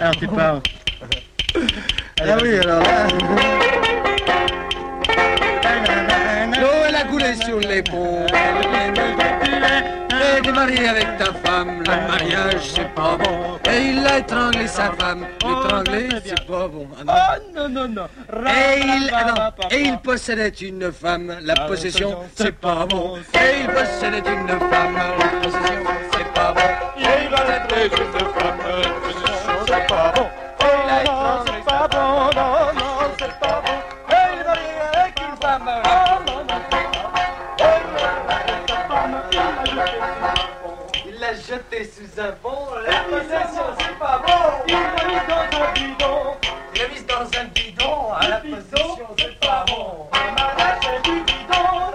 Alors, 0.00 0.16
tu 0.16 0.26
parles. 0.26 0.60
Ah 2.20 2.36
oui, 2.42 2.58
alors 2.58 2.82
là. 2.82 3.06
L'eau 6.58 6.68
elle 6.88 6.94
a 6.96 7.04
coulé 7.04 7.34
sur 7.34 7.60
les 7.60 7.82
avec 10.74 11.16
ta 11.18 11.32
femme, 11.32 11.78
le 11.78 12.08
mariage 12.08 12.72
c'est 12.74 12.94
pas 12.94 13.16
bon. 13.16 13.58
Et 13.70 13.90
il 13.90 14.06
a 14.06 14.18
étranglé 14.18 14.66
sa 14.66 14.90
femme. 14.92 15.26
L'étrangler 15.44 16.08
c'est 16.24 16.46
pas 16.46 16.68
bon. 16.68 16.88
Ah 17.06 17.36
non. 17.54 17.68
non, 17.68 17.88
non, 17.88 17.88
non. 17.88 18.06
Et 18.46 18.80
il, 18.80 19.10
ah 19.12 19.24
non. 19.26 19.68
Et 19.70 19.82
il 19.82 19.98
possédait 19.98 20.48
une 20.48 20.90
femme, 20.92 21.38
la 21.42 21.54
possession 21.66 22.18
c'est 22.34 22.52
pas 22.52 22.84
bon. 22.86 23.16
Et 23.16 23.60
il 23.60 23.66
possédait 23.68 24.18
une 24.18 24.48
femme, 24.48 24.96
la 24.96 25.28
possession 25.40 25.84
c'est 26.12 26.32
pas 26.34 26.52
bon. 26.52 26.60
Et 26.98 27.22
il 27.22 27.30
possédait 27.30 27.86
une 27.86 28.18
femme, 28.18 28.58
la 28.66 28.88
possession 29.00 29.66
c'est 29.66 29.86
pas 29.86 30.12
bon. 30.16 30.25
Jeté 41.56 41.90
sous 41.90 42.20
un 42.20 42.32
pont. 42.32 42.66
L'a 42.86 43.04
jeté 43.04 43.24
sous 43.24 43.32
un 43.32 43.40
pont, 43.40 43.62
la 43.62 43.64
possession 43.64 43.66
c'est 43.78 43.98
pas 43.98 44.18
bon. 44.26 44.42
Il 44.68 44.74
l'a 44.74 45.04
mis 45.06 45.20
dans 45.26 45.58
un 45.58 45.72
bidon. 45.72 46.36
Il 46.74 46.80
l'a 46.80 46.88
mis 46.88 47.02
dans 47.02 47.38
un 47.38 47.44
bidon, 47.44 48.12
à 48.12 48.28
la 48.28 48.36
possession 48.38 49.08
c'est 49.18 49.40
pas 49.40 49.64
bon. 49.68 50.08
Mariage 50.12 50.78
c'est 50.82 51.02
du 51.10 51.20
bidon. 51.20 51.92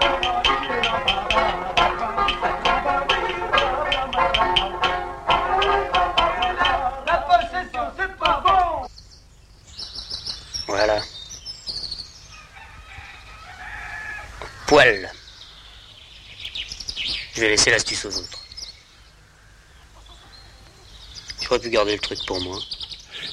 La 7.05 7.17
possession 7.17 7.85
c'est 7.97 8.17
pas 8.17 8.43
bon. 8.45 8.87
Voilà. 10.67 10.99
Poil. 14.67 15.11
Je 17.33 17.41
vais 17.41 17.49
laisser 17.49 17.71
l'astuce 17.71 18.05
aux 18.05 18.17
autres. 18.17 18.40
J'aurais 21.51 21.63
pu 21.63 21.69
garder 21.69 21.91
le 21.91 21.99
truc 21.99 22.25
pour 22.25 22.39
moi. 22.39 22.57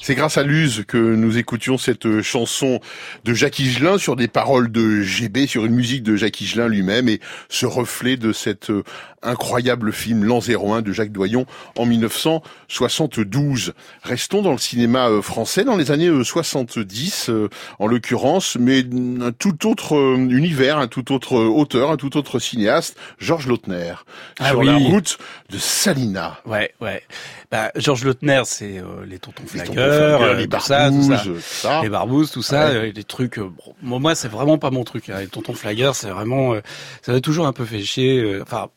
C'est 0.01 0.15
grâce 0.15 0.37
à 0.37 0.43
Luz 0.43 0.83
que 0.87 0.97
nous 0.97 1.37
écoutions 1.37 1.77
cette 1.77 2.05
euh, 2.05 2.21
chanson 2.23 2.79
de 3.25 3.33
Jacques 3.33 3.59
Higelin 3.59 3.97
sur 3.97 4.15
des 4.15 4.27
paroles 4.27 4.71
de 4.71 5.01
GB, 5.01 5.45
sur 5.47 5.65
une 5.65 5.73
musique 5.73 6.03
de 6.03 6.15
Jacques 6.15 6.39
Higelin 6.41 6.67
lui-même 6.67 7.09
et 7.09 7.19
ce 7.49 7.65
reflet 7.65 8.17
de 8.17 8.31
cet 8.31 8.69
euh, 8.69 8.83
incroyable 9.21 9.91
film 9.91 10.23
L'an 10.23 10.39
01 10.39 10.81
de 10.81 10.91
Jacques 10.91 11.11
Doyon 11.11 11.45
en 11.77 11.85
1972. 11.85 13.73
Restons 14.03 14.41
dans 14.41 14.51
le 14.51 14.57
cinéma 14.57 15.09
euh, 15.09 15.21
français 15.21 15.63
dans 15.63 15.75
les 15.75 15.91
années 15.91 16.07
euh, 16.07 16.23
70 16.23 17.29
euh, 17.29 17.49
en 17.79 17.87
l'occurrence, 17.87 18.57
mais 18.59 18.83
un 19.21 19.31
tout 19.31 19.67
autre 19.69 19.95
univers, 20.17 20.77
un 20.77 20.87
tout 20.87 21.13
autre 21.13 21.33
auteur, 21.35 21.91
un 21.91 21.97
tout 21.97 22.17
autre 22.17 22.39
cinéaste, 22.39 22.97
Georges 23.19 23.47
Lautner, 23.47 23.93
Ah 24.39 24.49
sur 24.49 24.59
oui. 24.59 24.67
la 24.67 24.77
route 24.77 25.17
de 25.49 25.57
Salina. 25.57 26.39
Ouais, 26.45 26.73
ouais. 26.81 27.03
Bah, 27.51 27.71
Georges 27.75 28.03
Lautner, 28.05 28.41
c'est 28.45 28.77
euh, 28.77 29.05
les 29.07 29.19
tontons 29.19 29.43
Les 29.53 29.61
euh, 29.99 30.33
les 30.35 30.47
tout 30.47 30.59
ça, 30.59 30.89
tout 30.89 31.39
ça. 31.41 31.81
les 31.81 31.89
barbouzes, 31.89 32.31
tout 32.31 32.41
ça, 32.41 32.69
Ouais. 32.69 32.75
euh, 32.75 32.91
les 32.93 33.03
trucs. 33.03 33.37
euh, 33.39 33.49
bon, 33.81 33.99
moi, 33.99 34.15
c'est 34.15 34.27
vraiment 34.27 34.57
pas 34.57 34.71
mon 34.71 34.83
truc. 34.83 35.09
Hein. 35.09 35.19
Les 35.19 35.27
tontons 35.27 35.53
flagueurs, 35.53 35.95
c'est 35.95 36.09
vraiment, 36.09 36.53
euh, 36.53 36.61
ça 37.01 37.11
m'a 37.13 37.21
toujours 37.21 37.45
un 37.47 37.53
peu 37.53 37.65
fait 37.65 37.81
chier. 37.81 38.19
euh, 38.21 38.41
Enfin, 38.41 38.67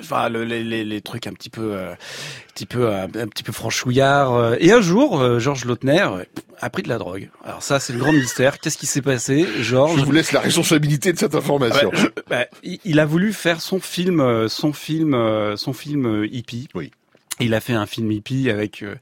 enfin, 0.00 0.28
le- 0.28 0.44
les, 0.44 1.00
trucs 1.00 1.26
un 1.26 1.32
petit 1.32 1.50
peu, 1.50 1.72
euh, 1.74 1.92
un 1.92 2.52
petit 2.54 2.66
peu, 2.66 2.88
un, 2.92 3.04
un 3.04 3.26
petit 3.28 3.42
peu 3.42 3.52
franchouillard. 3.52 4.34
euh. 4.34 4.56
Et 4.60 4.72
un 4.72 4.80
jour, 4.80 5.20
euh, 5.20 5.38
Georges 5.38 5.64
Lautner 5.64 6.02
euh, 6.02 6.24
a 6.60 6.70
pris 6.70 6.82
de 6.82 6.88
la 6.88 6.98
drogue. 6.98 7.30
Alors 7.44 7.62
ça, 7.62 7.80
c'est 7.80 7.92
le 7.92 7.98
grand 7.98 8.12
mystère. 8.12 8.58
Qu'est-ce 8.58 8.78
qui 8.78 8.86
s'est 8.86 9.02
passé, 9.02 9.46
Georges 9.60 9.98
Je 10.00 10.04
vous 10.04 10.12
laisse 10.12 10.32
la 10.32 10.40
responsabilité 10.40 11.12
de 11.12 11.18
cette 11.18 11.34
information. 11.34 11.90
Ah 11.92 11.96
bah, 11.96 12.10
je- 12.16 12.22
bah, 12.30 12.78
il, 12.84 13.00
a 13.00 13.04
voulu 13.06 13.32
faire 13.32 13.60
son 13.60 13.80
film, 13.80 14.20
euh, 14.20 14.48
son 14.48 14.72
film, 14.72 15.14
euh, 15.14 15.56
son 15.56 15.72
film 15.72 16.06
euh, 16.06 16.26
hippie. 16.26 16.68
Oui. 16.74 16.90
Il 17.38 17.54
a 17.54 17.60
fait 17.60 17.74
un 17.74 17.86
film 17.86 18.10
hippie 18.12 18.48
avec 18.50 18.82
euh, 18.82 18.94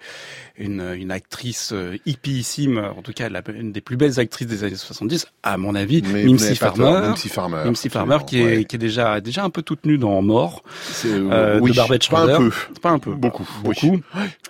une, 0.59 0.95
une 0.97 1.11
actrice 1.11 1.71
euh, 1.73 1.97
hippieissime, 2.05 2.79
en 2.79 3.03
tout 3.03 3.13
cas 3.13 3.29
la, 3.29 3.43
une 3.55 3.73
des 3.73 3.81
plus 3.81 3.97
belles 3.97 4.19
actrices 4.19 4.49
des 4.49 4.65
années 4.65 4.75
70, 4.75 5.27
à 5.43 5.57
mon 5.57 5.75
avis, 5.75 6.03
Mimsy 6.03 6.57
Farmer. 6.57 7.09
Mimsy 7.09 7.29
Farmer, 7.29 7.63
Mimsy 7.65 7.89
Farmer 7.89 8.19
qui 8.27 8.41
est, 8.41 8.45
ouais. 8.45 8.65
qui 8.65 8.77
est 8.77 8.79
déjà 8.79 9.21
déjà 9.21 9.45
un 9.45 9.51
peu 9.51 9.63
toute 9.63 9.87
nue 9.87 9.99
dans 9.99 10.21
Mort 10.23 10.63
C'est, 10.91 11.09
euh, 11.11 11.59
oui, 11.61 11.71
de 11.71 11.77
Barbette 11.77 12.09
pas 12.09 12.23
un 12.23 12.39
peu. 12.39 12.51
Pas 12.83 12.91
un 12.91 12.99
peu. 12.99 13.15
Beaucoup, 13.15 13.49
Beaucoup. 13.63 14.01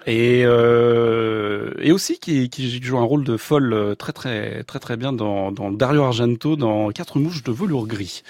Et 0.07 0.43
euh, 0.45 1.73
et 1.81 1.93
aussi 1.93 2.19
qui, 2.19 2.49
qui 2.51 2.83
joue 2.83 2.99
un 2.99 3.05
rôle 3.05 3.25
de 3.25 3.37
folle 3.37 3.73
euh, 3.73 3.95
très 3.95 4.13
très 4.13 4.63
très 4.65 4.79
très 4.79 4.97
bien 4.97 5.13
dans, 5.13 5.51
dans 5.51 5.71
Dario 5.71 6.03
Argento 6.03 6.57
dans 6.57 6.91
Quatre 6.91 7.19
mouches 7.19 7.43
de 7.43 7.53
velours 7.53 7.87
gris. 7.87 8.23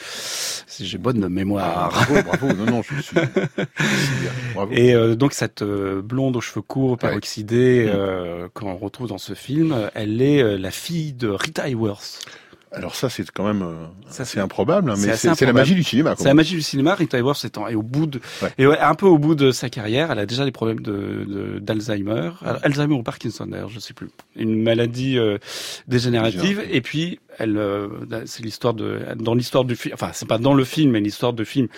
Si 0.66 0.86
j'ai 0.86 0.98
bonne 0.98 1.28
mémoire. 1.28 1.90
Ah, 1.92 2.04
bravo, 2.06 2.22
bravo. 2.22 2.52
Non, 2.54 2.70
non, 2.70 2.82
je 2.82 3.00
suis. 3.00 3.04
je 3.04 3.10
suis 3.10 3.16
bien. 3.16 4.30
Bravo. 4.54 4.72
Et 4.72 4.94
euh, 4.94 5.14
donc 5.14 5.32
ça 5.32 5.43
cette 5.44 5.60
euh, 5.60 6.00
blonde 6.00 6.36
aux 6.36 6.40
cheveux 6.40 6.62
courts, 6.62 6.96
peroxydée, 6.96 7.86
euh, 7.86 8.48
qu'on 8.54 8.74
retrouve 8.76 9.08
dans 9.08 9.18
ce 9.18 9.34
film, 9.34 9.90
elle 9.94 10.22
est 10.22 10.42
euh, 10.42 10.56
la 10.56 10.70
fille 10.70 11.12
de 11.12 11.28
Rita 11.28 11.68
Hayworth. 11.68 12.24
Alors 12.72 12.96
ça, 12.96 13.08
c'est 13.08 13.30
quand 13.30 13.44
même 13.44 13.64
Ça, 14.08 14.24
c'est 14.24 14.40
improbable, 14.40 14.90
hein, 14.90 14.94
mais 14.98 15.14
c'est 15.16 15.40
la 15.42 15.52
magie 15.52 15.76
du 15.76 15.84
cinéma. 15.84 16.14
C'est 16.16 16.24
la 16.24 16.34
magie 16.34 16.56
du 16.56 16.62
cinéma. 16.62 16.94
Rita 16.94 17.18
Hayworth 17.18 17.44
étant 17.44 17.68
est 17.68 17.76
au 17.76 17.82
bout 17.82 18.06
de, 18.06 18.20
et 18.58 18.66
ouais, 18.66 18.78
un 18.80 18.96
peu 18.96 19.06
au 19.06 19.18
bout 19.18 19.36
de 19.36 19.52
sa 19.52 19.68
carrière. 19.68 20.10
Elle 20.10 20.18
a 20.18 20.26
déjà 20.26 20.44
des 20.44 20.50
problèmes 20.50 20.80
de 20.80 21.60
d'Alzheimer, 21.60 22.30
Alzheimer 22.62 22.94
ou 22.94 23.04
Parkinson 23.04 23.46
d'ailleurs, 23.46 23.68
je 23.68 23.78
sais 23.78 23.94
plus. 23.94 24.08
Une 24.34 24.60
maladie 24.60 25.18
euh, 25.18 25.38
dégénérative. 25.86 26.40
Dégénérative. 26.40 26.74
Et 26.74 26.80
puis, 26.80 27.20
elle, 27.38 27.58
euh, 27.58 27.88
c'est 28.26 28.42
l'histoire 28.42 28.74
de, 28.74 29.02
dans 29.16 29.34
l'histoire 29.34 29.64
du 29.64 29.76
film. 29.76 29.94
Enfin, 29.94 30.10
c'est 30.12 30.26
pas 30.26 30.38
dans 30.38 30.54
le 30.54 30.64
film, 30.64 30.92
mais 30.92 31.00
l'histoire 31.00 31.32
de 31.32 31.44
film. 31.44 31.68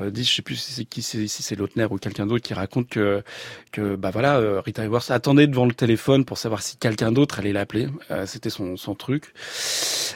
Euh, 0.00 0.10
dit, 0.10 0.24
je 0.24 0.32
sais 0.34 0.42
plus 0.42 0.56
si 0.56 0.72
c'est 0.72 0.84
qui, 0.84 1.02
si 1.02 1.28
c'est 1.28 1.56
Lautner 1.56 1.86
ou 1.90 1.96
quelqu'un 1.98 2.26
d'autre 2.26 2.42
qui 2.42 2.54
raconte 2.54 2.88
que 2.88 3.22
que 3.72 3.96
bah 3.96 4.10
voilà, 4.10 4.38
euh, 4.38 4.60
Rita 4.60 4.82
Hayworth 4.82 5.10
attendait 5.10 5.46
devant 5.46 5.66
le 5.66 5.74
téléphone 5.74 6.24
pour 6.24 6.38
savoir 6.38 6.62
si 6.62 6.76
quelqu'un 6.76 7.12
d'autre 7.12 7.38
allait 7.38 7.52
l'appeler. 7.52 7.88
Euh, 8.10 8.26
C'était 8.26 8.50
son 8.50 8.76
son 8.76 8.94
truc. 8.94 9.32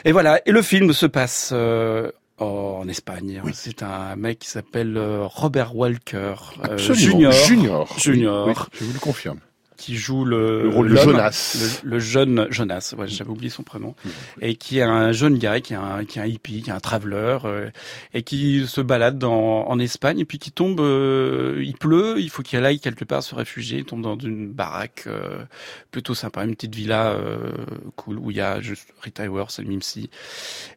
Et 0.05 0.11
voilà. 0.11 0.41
Et 0.45 0.51
le 0.51 0.61
film 0.61 0.93
se 0.93 1.05
passe. 1.05 1.51
euh, 1.53 2.11
en 2.37 2.85
Espagne, 2.89 3.41
c'est 3.53 3.81
un 3.81 4.17
mec 4.17 4.39
qui 4.39 4.49
s'appelle 4.49 4.97
Robert 5.21 5.73
Walker 5.73 6.35
euh. 6.69 6.77
Junior, 6.77 7.31
Junior. 7.31 7.97
Junior, 7.97 8.47
Oui, 8.47 8.53
oui, 8.57 8.63
je 8.73 8.83
vous 8.83 8.93
le 8.93 8.99
confirme. 8.99 9.39
Qui 9.77 9.95
joue 9.95 10.25
le, 10.25 10.63
Le 10.63 10.69
rôle 10.69 10.89
de 10.89 10.95
Jonas. 10.95 11.81
le, 11.83 11.89
le 11.89 11.99
jeune 11.99 12.47
Jonas, 12.49 12.93
ouais, 12.97 13.07
j'avais 13.07 13.29
oublié 13.29 13.49
son 13.49 13.63
prénom, 13.63 13.95
et 14.41 14.55
qui 14.55 14.79
est 14.79 14.83
un 14.83 15.11
jeune 15.11 15.37
gars, 15.37 15.59
qui 15.59 15.73
est 15.73 15.77
un, 15.77 16.05
qui 16.05 16.19
est 16.19 16.21
un 16.21 16.25
hippie, 16.25 16.61
qui 16.61 16.69
est 16.69 16.73
un 16.73 16.79
traveler, 16.79 17.37
euh, 17.45 17.69
et 18.13 18.23
qui 18.23 18.65
se 18.67 18.81
balade 18.81 19.17
dans, 19.17 19.67
en 19.67 19.79
Espagne, 19.79 20.19
et 20.19 20.25
puis 20.25 20.39
qui 20.39 20.51
tombe, 20.51 20.79
euh, 20.79 21.61
il 21.63 21.75
pleut, 21.75 22.15
il 22.19 22.29
faut 22.29 22.43
qu'il 22.43 22.63
aille 22.63 22.79
quelque 22.79 23.05
part 23.05 23.23
se 23.23 23.35
réfugier, 23.35 23.79
il 23.79 23.85
tombe 23.85 24.01
dans 24.01 24.17
une 24.17 24.51
baraque 24.51 25.03
euh, 25.07 25.43
plutôt 25.91 26.15
sympa, 26.15 26.43
une 26.43 26.55
petite 26.55 26.75
villa 26.75 27.11
euh, 27.11 27.51
cool, 27.95 28.19
où 28.19 28.31
il 28.31 28.37
y 28.37 28.41
a 28.41 28.61
juste 28.61 28.87
Rita 29.01 29.23
Hayworth 29.23 29.59
et 29.59 29.63
Mimsy, 29.63 30.09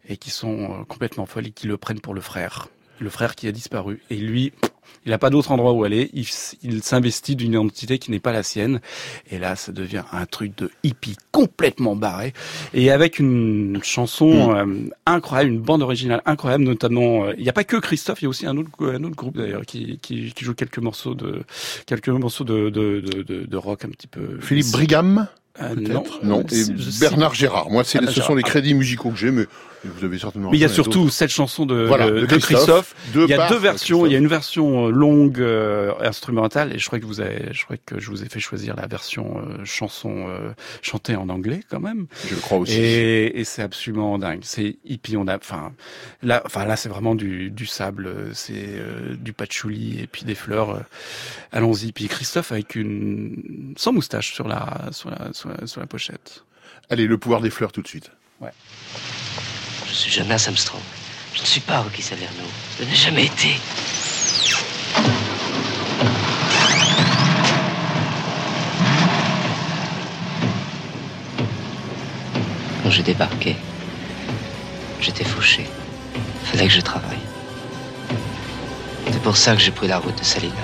et 0.08 0.16
qui 0.16 0.30
sont 0.30 0.84
complètement 0.88 1.26
folles 1.26 1.46
et 1.46 1.50
qui 1.50 1.66
le 1.66 1.76
prennent 1.76 2.00
pour 2.00 2.14
le 2.14 2.20
frère, 2.20 2.68
le 3.00 3.10
frère 3.10 3.34
qui 3.34 3.46
a 3.46 3.52
disparu, 3.52 4.02
et 4.10 4.16
lui, 4.16 4.52
il 5.06 5.10
n'a 5.10 5.18
pas 5.18 5.30
d'autre 5.30 5.52
endroit 5.52 5.72
où 5.72 5.84
aller. 5.84 6.10
Il, 6.12 6.82
s'investit 6.82 7.34
d'une 7.36 7.52
identité 7.52 7.98
qui 7.98 8.10
n'est 8.10 8.20
pas 8.20 8.32
la 8.32 8.42
sienne. 8.42 8.80
Et 9.30 9.38
là, 9.38 9.56
ça 9.56 9.72
devient 9.72 10.02
un 10.12 10.26
truc 10.26 10.56
de 10.58 10.70
hippie 10.82 11.16
complètement 11.32 11.96
barré. 11.96 12.32
Et 12.74 12.90
avec 12.90 13.18
une 13.18 13.78
chanson 13.82 14.54
euh, 14.54 14.64
incroyable, 15.06 15.50
une 15.50 15.60
bande 15.60 15.82
originale 15.82 16.22
incroyable, 16.26 16.64
notamment. 16.64 17.24
euh, 17.26 17.32
Il 17.38 17.42
n'y 17.44 17.48
a 17.48 17.52
pas 17.54 17.64
que 17.64 17.76
Christophe, 17.76 18.20
il 18.20 18.24
y 18.24 18.26
a 18.26 18.28
aussi 18.28 18.46
un 18.46 18.56
autre, 18.56 18.70
un 18.80 19.02
autre 19.04 19.16
groupe 19.16 19.36
d'ailleurs 19.38 19.64
qui, 19.64 19.98
qui, 20.02 20.32
qui 20.32 20.44
joue 20.44 20.54
quelques 20.54 20.78
morceaux 20.78 21.14
de 21.14 21.42
quelques 21.86 22.08
morceaux 22.08 22.44
de, 22.44 22.68
de, 22.70 23.00
de, 23.00 23.22
de, 23.22 23.46
de 23.46 23.56
rock 23.56 23.84
un 23.84 23.90
petit 23.90 24.08
peu. 24.08 24.38
Philippe 24.40 24.70
Brigham 24.72 25.28
Euh, 25.60 25.74
peut-être? 25.74 26.22
Non, 26.22 26.38
non. 26.38 26.42
Et 26.52 26.54
Je- 26.54 26.72
je- 26.76 27.00
Bernard 27.00 27.34
Gérard. 27.34 27.70
Moi, 27.70 27.82
c'est 27.84 27.98
Bernard 27.98 28.14
ce 28.14 28.20
sont 28.22 28.34
les 28.34 28.42
crédits 28.44 28.74
musicaux 28.74 29.10
que 29.10 29.16
j'ai, 29.16 29.30
mais 29.32 29.46
vous 29.84 30.04
avez 30.04 30.18
certainement. 30.18 30.50
Mais 30.50 30.56
il 30.58 30.60
y 30.60 30.64
a 30.64 30.68
surtout 30.68 31.08
cette 31.10 31.30
chanson 31.30 31.66
de, 31.66 31.84
Voilà, 31.84 32.10
de, 32.10 32.26
de 32.26 32.36
Christophe, 32.36 32.94
il 33.14 33.26
y 33.28 33.32
a 33.34 33.48
deux 33.48 33.58
versions. 33.58 34.06
Il 34.06 34.12
y 34.12 34.14
a 34.16 34.18
une 34.18 34.26
version 34.26 34.86
euh, 34.86 34.90
longue 34.90 35.40
euh, 35.40 35.92
instrumentale 36.00 36.74
et 36.74 36.78
je 36.78 36.86
crois 36.86 36.98
que 36.98 37.06
vous 37.06 37.20
avez, 37.20 37.52
je 37.52 37.64
crois 37.64 37.76
que 37.76 38.00
je 38.00 38.10
vous 38.10 38.22
ai 38.24 38.28
fait 38.28 38.40
choisir 38.40 38.74
la 38.76 38.86
version 38.86 39.38
euh, 39.38 39.64
chanson 39.64 40.26
euh, 40.28 40.50
chantée 40.82 41.16
en 41.16 41.28
anglais 41.28 41.60
quand 41.70 41.80
même. 41.80 42.06
Je 42.28 42.34
le 42.34 42.40
crois 42.40 42.58
aussi. 42.58 42.74
Et, 42.74 43.38
et 43.40 43.44
c'est 43.44 43.62
absolument 43.62 44.18
dingue. 44.18 44.40
C'est 44.42 44.76
hippie. 44.84 45.16
On 45.16 45.28
a, 45.28 45.36
enfin 45.36 45.72
là, 46.22 46.42
enfin 46.44 46.64
là 46.64 46.76
c'est 46.76 46.88
vraiment 46.88 47.14
du, 47.14 47.50
du 47.50 47.66
sable, 47.66 48.06
euh, 48.06 48.30
c'est 48.32 48.52
euh, 48.56 49.14
du 49.16 49.32
patchouli 49.32 50.00
et 50.00 50.06
puis 50.06 50.24
des 50.24 50.34
fleurs. 50.34 50.70
euh, 50.70 50.80
Allons-y. 51.52 51.92
Puis 51.92 52.08
Christophe 52.08 52.52
avec 52.52 52.74
une 52.74 53.74
sans 53.76 53.92
moustache 53.92 54.34
sur 54.34 54.48
la 54.48 54.88
sur 54.92 55.10
la 55.10 55.32
sur 55.32 55.48
la, 55.48 55.66
sur 55.66 55.80
la 55.80 55.86
pochette. 55.86 56.44
Allez, 56.90 57.06
le 57.06 57.18
pouvoir 57.18 57.40
des 57.40 57.50
fleurs 57.50 57.72
tout 57.72 57.82
de 57.82 57.88
suite. 57.88 58.10
Ouais. 58.40 58.50
Je 59.88 59.94
suis 59.94 60.10
Jonas 60.10 60.44
Armstrong. 60.46 60.82
Je 61.34 61.40
ne 61.40 61.46
suis 61.46 61.60
pas 61.60 61.78
Rocky 61.78 62.02
Salerno. 62.02 62.44
Je 62.78 62.84
n'ai 62.84 62.94
jamais 62.94 63.24
été. 63.24 63.58
Quand 72.82 72.90
j'ai 72.90 73.02
débarqué, 73.02 73.56
j'étais 75.00 75.24
fauché. 75.24 75.66
Fallait 76.44 76.68
que 76.68 76.74
je 76.74 76.80
travaille. 76.80 77.18
C'est 79.10 79.22
pour 79.22 79.36
ça 79.36 79.54
que 79.54 79.60
j'ai 79.60 79.70
pris 79.70 79.88
la 79.88 79.98
route 79.98 80.18
de 80.18 80.24
Salina. 80.24 80.54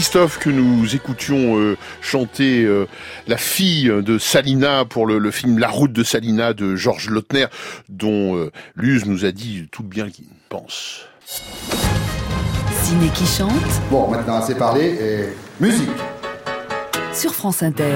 Christophe 0.00 0.38
que 0.38 0.48
nous 0.48 0.96
écoutions 0.96 1.58
euh, 1.58 1.76
chanter 2.00 2.64
euh, 2.64 2.86
la 3.26 3.36
fille 3.36 3.92
de 4.02 4.16
Salina 4.16 4.86
pour 4.86 5.04
le, 5.04 5.18
le 5.18 5.30
film 5.30 5.58
La 5.58 5.68
route 5.68 5.92
de 5.92 6.02
Salina 6.02 6.54
de 6.54 6.74
Georges 6.74 7.10
Lautner, 7.10 7.48
dont 7.90 8.34
euh, 8.34 8.50
Luz 8.76 9.04
nous 9.04 9.26
a 9.26 9.30
dit 9.30 9.68
tout 9.70 9.82
bien 9.82 10.08
qu'il 10.08 10.24
pense. 10.48 11.02
Ciné 12.82 13.08
qui 13.14 13.26
chante 13.26 13.52
Bon, 13.90 14.10
maintenant 14.10 14.36
assez 14.36 14.54
parlé 14.54 14.84
et 14.86 15.62
musique. 15.62 15.90
sur 17.12 17.34
France 17.34 17.62
Inter. 17.62 17.92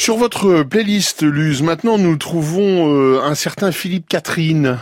Sur 0.00 0.16
votre 0.16 0.62
playlist, 0.62 1.22
Luz, 1.22 1.60
maintenant 1.60 1.98
nous 1.98 2.16
trouvons 2.16 2.90
euh, 2.90 3.20
un 3.22 3.34
certain 3.34 3.70
Philippe 3.70 4.08
Catherine 4.08 4.78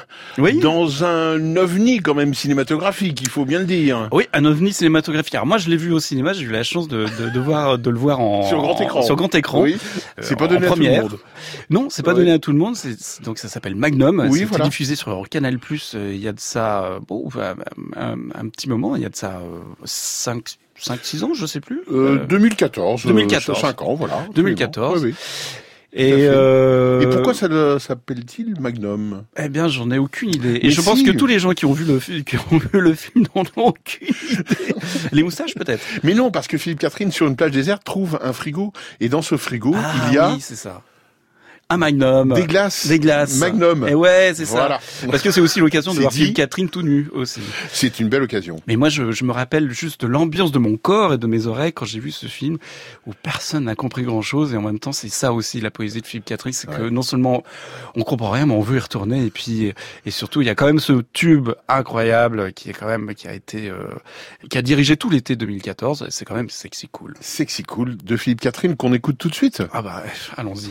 dans 0.63 1.05
un 1.05 1.57
ovni 1.57 1.99
quand 1.99 2.15
même 2.15 2.35
cinématographique, 2.35 3.21
il 3.23 3.29
faut 3.29 3.45
bien 3.45 3.59
le 3.59 3.65
dire. 3.65 4.09
Oui, 4.13 4.29
un 4.33 4.45
ovni 4.45 4.73
cinématographique. 4.73 5.35
Alors 5.35 5.49
moi, 5.49 5.59
je 5.59 5.69
l'ai 5.71 5.77
vu 5.77 5.91
au 5.93 5.99
cinéma. 5.99 6.35
J'ai 6.35 6.45
eu 6.45 6.51
la 6.53 6.63
chance 6.63 6.87
de, 6.87 7.07
de, 7.19 7.31
de 7.31 7.41
voir 7.41 7.79
de 7.79 7.91
le 7.91 7.99
voir 7.99 8.21
en 8.21 8.43
Sur 8.49 8.61
grand 8.63 8.81
écran. 8.81 9.03
Sur 9.03 9.17
grand 9.17 9.35
écran. 9.35 9.63
Oui. 9.63 9.77
Euh, 10.21 10.23
C'est 10.23 10.37
pas 10.37 10.45
en 10.45 10.49
donné 10.49 10.69
à 10.69 10.71
tout 10.71 10.79
le 10.81 10.89
monde. 10.89 11.19
Non, 11.69 11.89
c'est 11.91 12.05
pas 12.05 12.13
Ouais. 12.13 12.19
donné 12.19 12.31
à 12.31 12.39
tout 12.39 12.53
le 12.53 12.59
monde. 12.59 12.77
C'est 12.77 12.97
c'est- 13.01 13.21
donc 13.25 13.39
ça 13.39 13.49
s'appelle 13.49 13.75
Magnum. 13.75 14.21
Oui, 14.31 14.35
C'était 14.39 14.45
voilà. 14.51 14.65
diffusé 14.67 14.95
sur 14.95 15.29
Canal 15.29 15.59
Plus. 15.59 15.97
Il 15.99 16.19
y 16.23 16.29
a 16.29 16.33
de 16.33 16.39
ça 16.39 16.85
euh, 16.85 17.01
bon, 17.09 17.29
un, 17.97 18.17
un 18.37 18.49
petit 18.51 18.69
moment. 18.69 18.95
Il 18.95 19.03
y 19.03 19.07
a 19.07 19.09
de 19.09 19.17
ça 19.17 19.43
5 19.85 20.45
5 20.45 20.59
6 20.79 21.25
ans, 21.25 21.31
je 21.35 21.47
sais 21.47 21.61
plus. 21.61 21.81
Euh, 21.93 22.25
2014, 22.27 23.05
euh, 23.05 23.09
2014. 23.09 23.61
5 23.61 23.83
ans, 23.83 23.95
voilà. 23.95 24.27
2014. 24.35 25.05
Oui, 25.05 25.11
oui. 25.11 25.15
Et, 25.95 26.13
euh, 26.29 27.01
Et 27.01 27.07
pourquoi 27.07 27.33
ça 27.33 27.49
le- 27.49 27.79
s'appelle-t-il 27.79 28.61
Magnum? 28.61 29.25
Eh 29.39 29.49
bien, 29.49 29.69
j'en 29.69 29.91
ai 29.91 29.97
aucune 29.97 30.29
idée. 30.35 30.57
Et 30.57 30.61
Mais 30.65 30.71
je 30.71 30.83
pense 30.83 31.03
que 31.03 31.11
tous 31.13 31.27
les 31.27 31.39
gens 31.39 31.53
qui 31.53 31.65
ont 31.65 31.73
vu 31.73 31.85
le, 31.87 31.99
qui 32.23 32.37
ont 32.37 32.59
vu 32.59 32.69
le 32.81 32.93
film 32.95 33.25
n'en 33.35 33.43
ont 33.57 33.69
aucune 33.69 34.09
idée. 34.31 34.75
Les 35.13 35.23
moustaches, 35.23 35.55
peut-être. 35.55 35.83
Mais 36.03 36.13
non, 36.13 36.31
parce 36.31 36.47
que 36.47 36.59
Philippe 36.59 36.81
Catherine, 36.81 37.11
sur 37.11 37.27
une 37.27 37.37
plage 37.37 37.53
déserte, 37.53 37.85
trouve 37.85 38.19
un 38.23 38.35
frigo. 38.35 38.73
Et 39.01 39.09
dans 39.09 39.23
ce 39.23 39.39
frigo, 39.39 39.75
Ah, 39.75 39.95
il 40.09 40.15
y 40.15 40.19
a 40.19 40.33
oui, 40.33 40.41
c'est 40.41 40.57
ça. 40.57 40.83
Un 41.71 41.77
Magnum. 41.77 42.33
des 42.33 42.47
glaces. 42.47 42.87
Des 42.87 42.99
glaces. 42.99 43.37
Magnum. 43.41 43.87
Et 43.87 43.95
ouais, 43.95 44.33
c'est 44.35 44.45
Voilà. 44.45 44.81
ça. 44.81 45.07
Parce 45.07 45.23
que 45.23 45.31
c'est 45.31 45.43
aussi 45.43 45.61
l'occasion 45.61 45.93
de 45.93 45.99
voir 46.01 46.11
dit. 46.11 46.21
Philippe 46.21 46.37
Catherine 46.37 46.71
tout 46.71 46.81
nu 46.81 47.09
aussi. 47.13 47.41
C'est 47.71 48.01
une 48.01 48.09
belle 48.09 48.23
occasion. 48.23 48.57
Mais 48.67 48.77
moi, 48.77 48.89
je, 48.89 49.13
je 49.13 49.23
me 49.25 49.33
rappelle 49.33 49.71
juste 49.71 50.03
l'ambiance 50.05 50.51
de 50.51 50.59
mon 50.59 50.79
corps 50.79 51.13
et 51.13 51.19
de 51.19 51.27
mes 51.27 51.47
oreilles 51.47 51.75
quand 51.75 51.85
j'ai 51.85 52.01
vu 52.01 52.11
ce 52.11 52.25
film 52.25 52.57
où 53.07 53.13
personne 53.23 53.65
n'a 53.65 53.75
compris 53.75 54.05
grand 54.05 54.23
chose 54.23 54.55
et 54.55 54.57
en 54.57 54.63
même 54.63 54.79
temps, 54.79 54.93
c'est 54.93 55.11
ça 55.11 55.35
aussi 55.35 55.61
la 55.61 55.71
poésie 55.71 56.01
de 56.01 56.07
Philippe 56.07 56.25
Catherine, 56.25 56.55
c'est 56.55 56.71
que 56.71 56.89
non 56.89 57.03
seulement 57.03 57.43
on 57.97 58.03
comprend 58.03 58.31
rien, 58.31 58.47
mais 58.47 58.55
on 58.55 58.63
veut 58.63 58.77
y 58.79 58.81
retourner 58.81 59.27
et 59.27 59.31
puis 59.31 59.75
et 60.07 60.11
surtout 60.11 60.41
il 60.41 60.47
y 60.47 60.51
a 60.51 60.55
quand 60.55 60.67
même 60.67 60.81
ce 60.81 61.03
tube 61.13 61.51
incroyable 61.69 62.55
qui 62.55 62.71
est 62.71 62.73
quand 62.73 62.87
même 62.87 63.15
qui 63.15 63.29
a 63.29 63.35
été 63.35 63.69
euh, 63.69 63.77
qui 64.49 64.57
a 64.57 64.63
dirigé 64.63 64.97
tout 64.97 65.11
l'été 65.11 65.37
2014. 65.37 66.07
C'est 66.09 66.25
quand 66.25 66.35
même 66.35 66.49
sexy 66.49 66.89
cool. 66.89 67.13
Sexy 67.21 67.63
cool 67.63 67.99
de 67.99 68.17
Philippe 68.17 68.41
Catherine 68.41 68.75
qu'on 68.75 68.95
écoute 68.95 69.19
tout 69.19 69.29
de 69.29 69.35
suite. 69.35 69.63
Ah 69.75 69.83
bah 69.83 70.03
allons-y. 70.39 70.71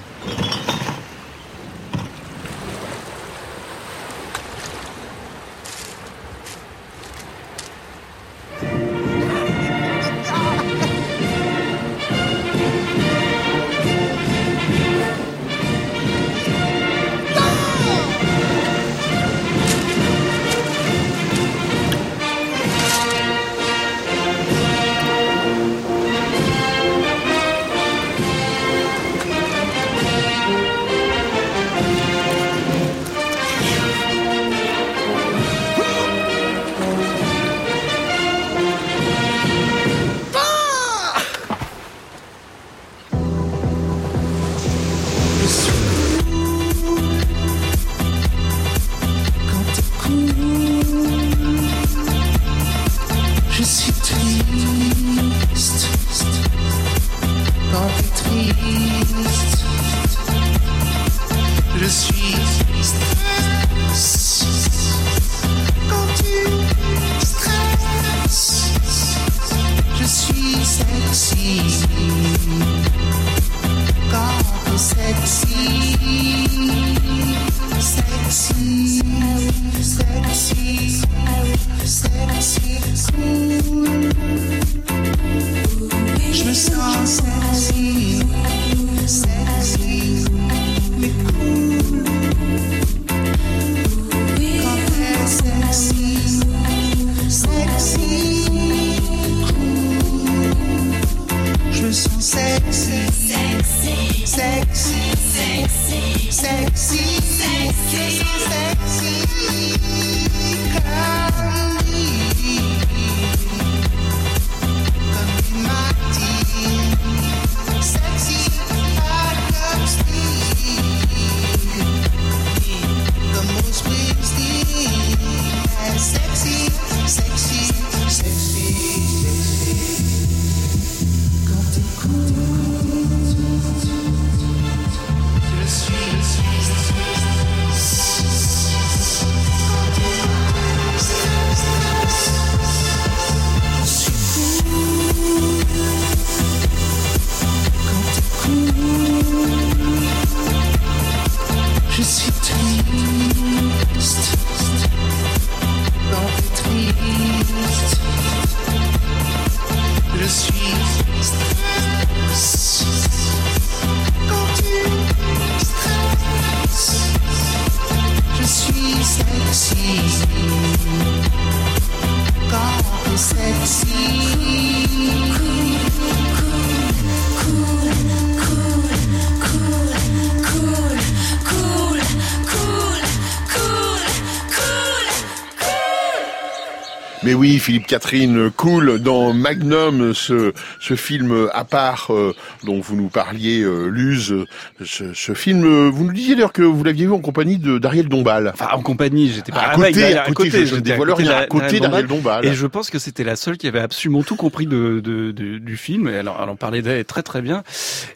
Mais 187.37 187.46
oui, 187.57 187.63
Philippe 187.63 187.87
Catherine, 187.87 188.51
cool 188.55 188.99
dans 188.99 189.33
Magnum, 189.33 190.13
ce, 190.13 190.53
ce 190.79 190.95
film 190.95 191.49
à 191.53 191.63
part 191.65 192.07
euh, 192.11 192.35
dont 192.63 192.79
vous 192.79 192.95
nous 192.95 193.07
parliez, 193.07 193.61
euh, 193.63 193.87
Luz. 193.87 194.31
euh, 194.31 194.45
Ce, 194.85 195.13
ce 195.15 195.33
film, 195.33 195.63
euh, 195.65 195.89
vous 195.91 196.03
nous 196.05 196.13
disiez 196.13 196.35
d'ailleurs 196.35 196.53
que 196.53 196.61
vous 196.61 196.83
l'aviez 196.83 197.07
vu 197.07 197.13
en 197.13 197.19
compagnie 197.19 197.57
de 197.57 197.79
d'Ariel 197.79 198.09
Dombal. 198.09 198.51
Enfin, 198.53 198.67
en 198.73 198.81
compagnie, 198.83 199.29
j'étais 199.29 199.51
pas 199.51 199.59
À 199.59 199.69
avec, 199.73 199.95
côté, 199.95 200.15
à 200.17 200.31
côté, 200.31 200.51
je- 200.51 200.57
je 200.57 200.65
j'étais 200.75 200.81
dévoile 200.91 201.11
rien, 201.13 201.31
à 201.31 201.45
côté 201.47 201.79
d'Ariel 201.79 202.05
Dombal. 202.07 202.45
Et 202.45 202.53
je 202.53 202.67
pense 202.67 202.91
que 202.91 202.99
c'était 202.99 203.23
la 203.23 203.35
seule 203.35 203.57
qui 203.57 203.67
avait 203.67 203.79
absolument 203.79 204.21
tout 204.21 204.35
compris 204.35 204.67
de, 204.67 204.99
de, 205.03 205.31
de- 205.31 205.57
du 205.57 205.77
film. 205.77 206.07
Et 206.09 206.17
alors, 206.17 206.39
elle 206.43 206.49
en 206.49 206.55
parlait 206.55 206.83
d'elle 206.83 207.05
très 207.05 207.23
très 207.23 207.41
bien. 207.41 207.63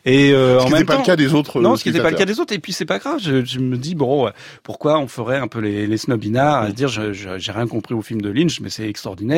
Et 0.05 0.33
euh, 0.33 0.59
Ce 0.59 0.63
en 0.63 0.67
qui 0.67 0.73
n'était 0.73 0.85
pas 0.85 0.97
le 0.97 1.03
cas 1.03 1.15
des 1.15 1.33
autres, 1.33 1.61
Non, 1.61 1.73
euh, 1.73 1.75
ce 1.77 1.83
qui 1.83 1.89
n'était 1.89 2.03
pas 2.03 2.11
le 2.11 2.15
cas 2.17 2.25
des 2.25 2.39
autres. 2.39 2.53
Et 2.53 2.59
puis 2.59 2.73
c'est 2.73 2.85
pas 2.85 2.99
grave. 2.99 3.17
Je, 3.23 3.43
je 3.43 3.59
me 3.59 3.77
dis 3.77 3.95
bon, 3.95 4.27
euh, 4.27 4.31
pourquoi 4.61 4.99
on 4.99 5.07
ferait 5.07 5.37
un 5.37 5.47
peu 5.47 5.59
les, 5.59 5.87
les 5.87 5.97
snobinards 5.97 6.61
à 6.63 6.67
se 6.67 6.73
dire 6.73 6.89
j'ai 6.89 7.51
rien 7.51 7.65
compris 7.67 7.95
au 7.95 8.01
film 8.03 8.21
de 8.21 8.29
Lynch, 8.29 8.59
mais 8.61 8.69
c'est 8.69 8.87
extraordinaire. 8.87 9.30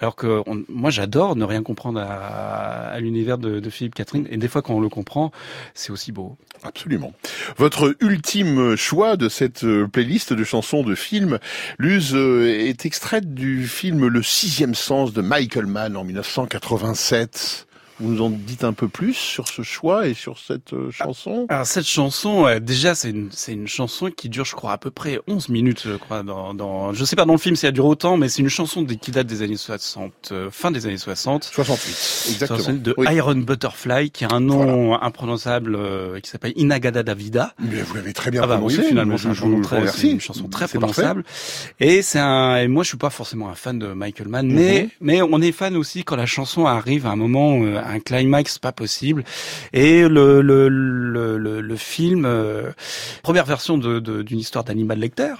Alors 0.00 0.16
que 0.16 0.42
moi, 0.68 0.90
j'adore 0.90 1.36
ne 1.36 1.44
rien 1.44 1.62
comprendre 1.62 2.00
à, 2.00 2.98
l'univers 3.00 3.38
de, 3.38 3.60
de 3.60 3.70
Philippe 3.70 3.94
Catherine. 3.94 4.26
Et 4.30 4.36
des 4.36 4.48
fois, 4.48 4.62
quand 4.62 4.74
on 4.74 4.80
le 4.80 4.88
comprend, 4.88 5.32
c'est 5.74 5.92
aussi 5.92 6.12
beau. 6.12 6.36
Absolument. 6.64 7.12
Votre 7.56 7.96
ultime 8.00 8.76
choix 8.76 9.16
de 9.16 9.28
cette 9.28 9.64
euh, 9.64 9.88
playlist 9.88 10.32
de 10.32 10.44
chansons 10.44 10.82
de 10.84 10.94
films, 10.94 11.38
Luz, 11.78 12.14
euh, 12.14 12.46
est 12.46 12.86
extraite 12.86 13.34
du 13.34 13.66
film 13.66 14.06
Le 14.06 14.22
sixième 14.22 14.74
sens 14.74 15.12
de 15.12 15.22
Michael 15.22 15.66
Mann 15.66 15.96
en 15.96 16.04
1987. 16.04 17.66
Vous 18.02 18.10
nous 18.14 18.22
en 18.22 18.30
dites 18.30 18.64
un 18.64 18.72
peu 18.72 18.88
plus 18.88 19.14
sur 19.14 19.46
ce 19.46 19.62
choix 19.62 20.08
et 20.08 20.14
sur 20.14 20.38
cette 20.38 20.72
euh, 20.72 20.90
chanson? 20.90 21.46
Alors 21.48 21.66
cette 21.66 21.86
chanson, 21.86 22.46
euh, 22.46 22.58
déjà 22.58 22.94
c'est 22.96 23.10
une 23.10 23.28
c'est 23.30 23.52
une 23.52 23.68
chanson 23.68 24.10
qui 24.10 24.28
dure, 24.28 24.44
je 24.44 24.54
crois, 24.56 24.72
à 24.72 24.78
peu 24.78 24.90
près 24.90 25.20
11 25.28 25.48
minutes, 25.50 25.82
je 25.86 25.94
crois. 25.96 26.22
Dans, 26.24 26.52
dans 26.52 26.92
je 26.92 27.04
sais 27.04 27.14
pas 27.16 27.24
dans 27.24 27.32
le 27.34 27.38
film 27.38 27.54
si 27.54 27.64
elle 27.66 27.72
dure 27.72 27.86
autant, 27.86 28.16
mais 28.16 28.28
c'est 28.28 28.42
une 28.42 28.48
chanson 28.48 28.84
qui 28.84 29.10
date 29.12 29.26
des 29.28 29.42
années 29.42 29.56
60, 29.56 30.12
euh, 30.32 30.50
fin 30.50 30.70
des 30.72 30.86
années 30.86 30.96
60. 30.98 31.44
68, 31.44 32.32
exactement. 32.32 32.58
68, 32.58 32.82
de 32.82 32.94
Oui. 32.98 33.06
Iron 33.14 33.36
Butterfly, 33.36 34.10
qui 34.10 34.24
a 34.24 34.28
un 34.32 34.40
nom 34.40 35.00
imprononçable, 35.00 35.76
euh, 35.76 36.18
qui 36.20 36.28
s'appelle 36.30 36.52
Inagada 36.56 37.02
Davida. 37.04 37.54
Mais 37.60 37.82
vous 37.82 37.94
l'avez 37.94 38.12
très 38.12 38.30
bien 38.32 38.40
Ah 38.42 38.46
bah 38.48 38.54
prononcé. 38.56 38.78
oui, 38.80 38.86
finalement, 38.88 39.16
Je- 39.16 39.28
c'est 39.28 39.34
je 39.34 39.62
très- 39.62 40.08
une 40.08 40.20
chanson 40.20 40.48
très 40.48 40.66
C'est 40.66 40.78
parfait. 40.80 41.02
prononçable. 41.02 41.24
Et 41.78 42.02
c'est 42.02 42.18
un, 42.18 42.56
et 42.56 42.66
moi 42.68 42.82
je 42.82 42.88
suis 42.88 42.98
pas 42.98 43.10
forcément 43.10 43.48
un 43.48 43.54
fan 43.54 43.78
de 43.78 43.86
Michael 43.92 44.28
Mann, 44.28 44.48
mais, 44.50 44.82
Mhm. 44.84 44.88
mais 45.00 45.22
on 45.22 45.40
est 45.40 45.52
fan 45.52 45.76
aussi 45.76 46.02
quand 46.04 46.16
la 46.16 46.26
chanson 46.26 46.66
arrive 46.66 47.06
à 47.06 47.10
un 47.10 47.16
moment, 47.16 47.62
un 47.92 48.00
climax 48.00 48.58
pas 48.58 48.72
possible. 48.72 49.24
Et 49.72 50.08
le, 50.08 50.40
le, 50.42 50.68
le, 50.68 51.76
film, 51.76 52.24
euh, 52.24 52.72
première 53.22 53.44
version 53.44 53.78
d'une 53.78 54.38
histoire 54.38 54.64
d'Animal 54.64 54.98
Lecter. 54.98 55.34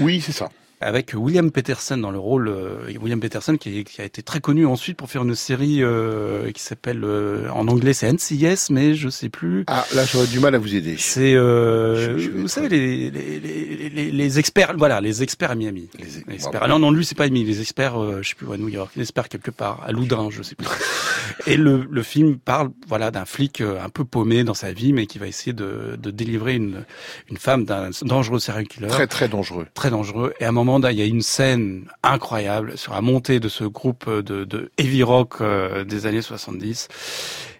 Oui, 0.00 0.20
c'est 0.20 0.32
ça. 0.32 0.50
Avec 0.80 1.12
William 1.16 1.50
Peterson 1.50 1.96
dans 1.96 2.12
le 2.12 2.20
rôle, 2.20 2.46
euh, 2.48 2.76
William 3.02 3.18
Peterson 3.18 3.56
qui, 3.56 3.84
a 3.98 4.04
été 4.04 4.22
très 4.22 4.40
connu 4.40 4.64
ensuite 4.64 4.96
pour 4.96 5.10
faire 5.10 5.24
une 5.24 5.34
série 5.34 5.82
euh, 5.82 6.52
qui 6.52 6.62
s'appelle, 6.62 7.02
euh, 7.02 7.48
en 7.50 7.66
anglais 7.66 7.92
c'est 7.92 8.12
NCIS, 8.12 8.68
mais 8.70 8.94
je 8.94 9.08
sais 9.08 9.28
plus. 9.28 9.64
Ah, 9.66 9.84
là 9.94 10.04
j'aurais 10.04 10.28
du 10.28 10.38
mal 10.38 10.54
à 10.54 10.58
vous 10.58 10.76
aider. 10.76 10.94
C'est, 10.96 11.34
euh, 11.34 11.96
Je- 12.16 12.18
je 12.18 12.30
vais 12.30 12.38
vous 12.38 12.44
être- 12.44 12.48
savez, 12.50 12.68
les, 12.68 13.10
les, 13.10 13.40
les, 13.40 13.88
les, 13.90 14.10
les 14.12 14.38
experts, 14.38 14.74
voilà, 14.78 15.00
les 15.00 15.22
experts 15.24 15.50
à 15.50 15.54
Miami. 15.56 15.88
Les, 15.98 16.18
experts. 16.34 16.60
Ah 16.62 16.68
non, 16.68 16.78
non, 16.78 16.92
lui, 16.92 17.04
c'est 17.04 17.16
pas 17.16 17.24
Miami. 17.28 17.44
Les 17.44 17.60
experts, 17.60 18.22
je 18.22 18.28
sais 18.28 18.34
plus 18.36 18.46
où, 18.46 18.52
à 18.52 18.56
New 18.56 18.68
York. 18.68 18.92
Les 18.94 19.02
experts 19.02 19.28
quelque 19.28 19.50
part, 19.50 19.82
à 19.84 19.90
Loudun, 19.90 20.28
je 20.30 20.42
sais 20.44 20.54
plus. 20.54 20.66
Et 21.46 21.56
le, 21.56 21.86
le 21.90 22.02
film 22.02 22.36
parle, 22.38 22.70
voilà, 22.86 23.10
d'un 23.10 23.24
flic 23.24 23.60
un 23.62 23.88
peu 23.88 24.04
paumé 24.04 24.44
dans 24.44 24.54
sa 24.54 24.72
vie, 24.72 24.92
mais 24.92 25.06
qui 25.06 25.18
va 25.18 25.26
essayer 25.26 25.52
de, 25.52 25.96
de 26.00 26.10
délivrer 26.10 26.54
une, 26.54 26.84
une 27.30 27.36
femme 27.36 27.64
d'un 27.64 27.90
dangereux 28.02 28.38
serial 28.38 28.66
killer. 28.68 28.86
Très 28.88 29.06
très 29.06 29.28
dangereux. 29.28 29.66
Très 29.74 29.90
dangereux. 29.90 30.32
Et 30.40 30.44
à 30.44 30.48
un 30.48 30.52
moment, 30.52 30.67
il 30.76 30.98
y 30.98 31.02
a 31.02 31.06
une 31.06 31.22
scène 31.22 31.86
incroyable 32.02 32.76
sur 32.76 32.92
la 32.92 33.00
montée 33.00 33.40
de 33.40 33.48
ce 33.48 33.64
groupe 33.64 34.08
de, 34.10 34.70
heavy 34.78 35.02
rock 35.02 35.40
euh, 35.40 35.84
des 35.84 36.06
années 36.06 36.22
70. 36.22 36.88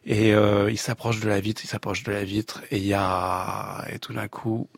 Et 0.05 0.35
euh, 0.35 0.71
il 0.71 0.79
s'approche 0.79 1.21
de 1.21 1.29
la 1.29 1.41
vitre, 1.41 1.63
il 1.65 1.69
s'approche 1.69 2.03
de 2.03 2.13
la 2.13 2.25
vitre, 2.25 2.63
et 2.71 2.79
il 2.79 2.87
y 2.87 2.95
a, 2.95 3.85
et 3.93 3.99
tout 3.99 4.13
d'un 4.13 4.29
coup, 4.29 4.69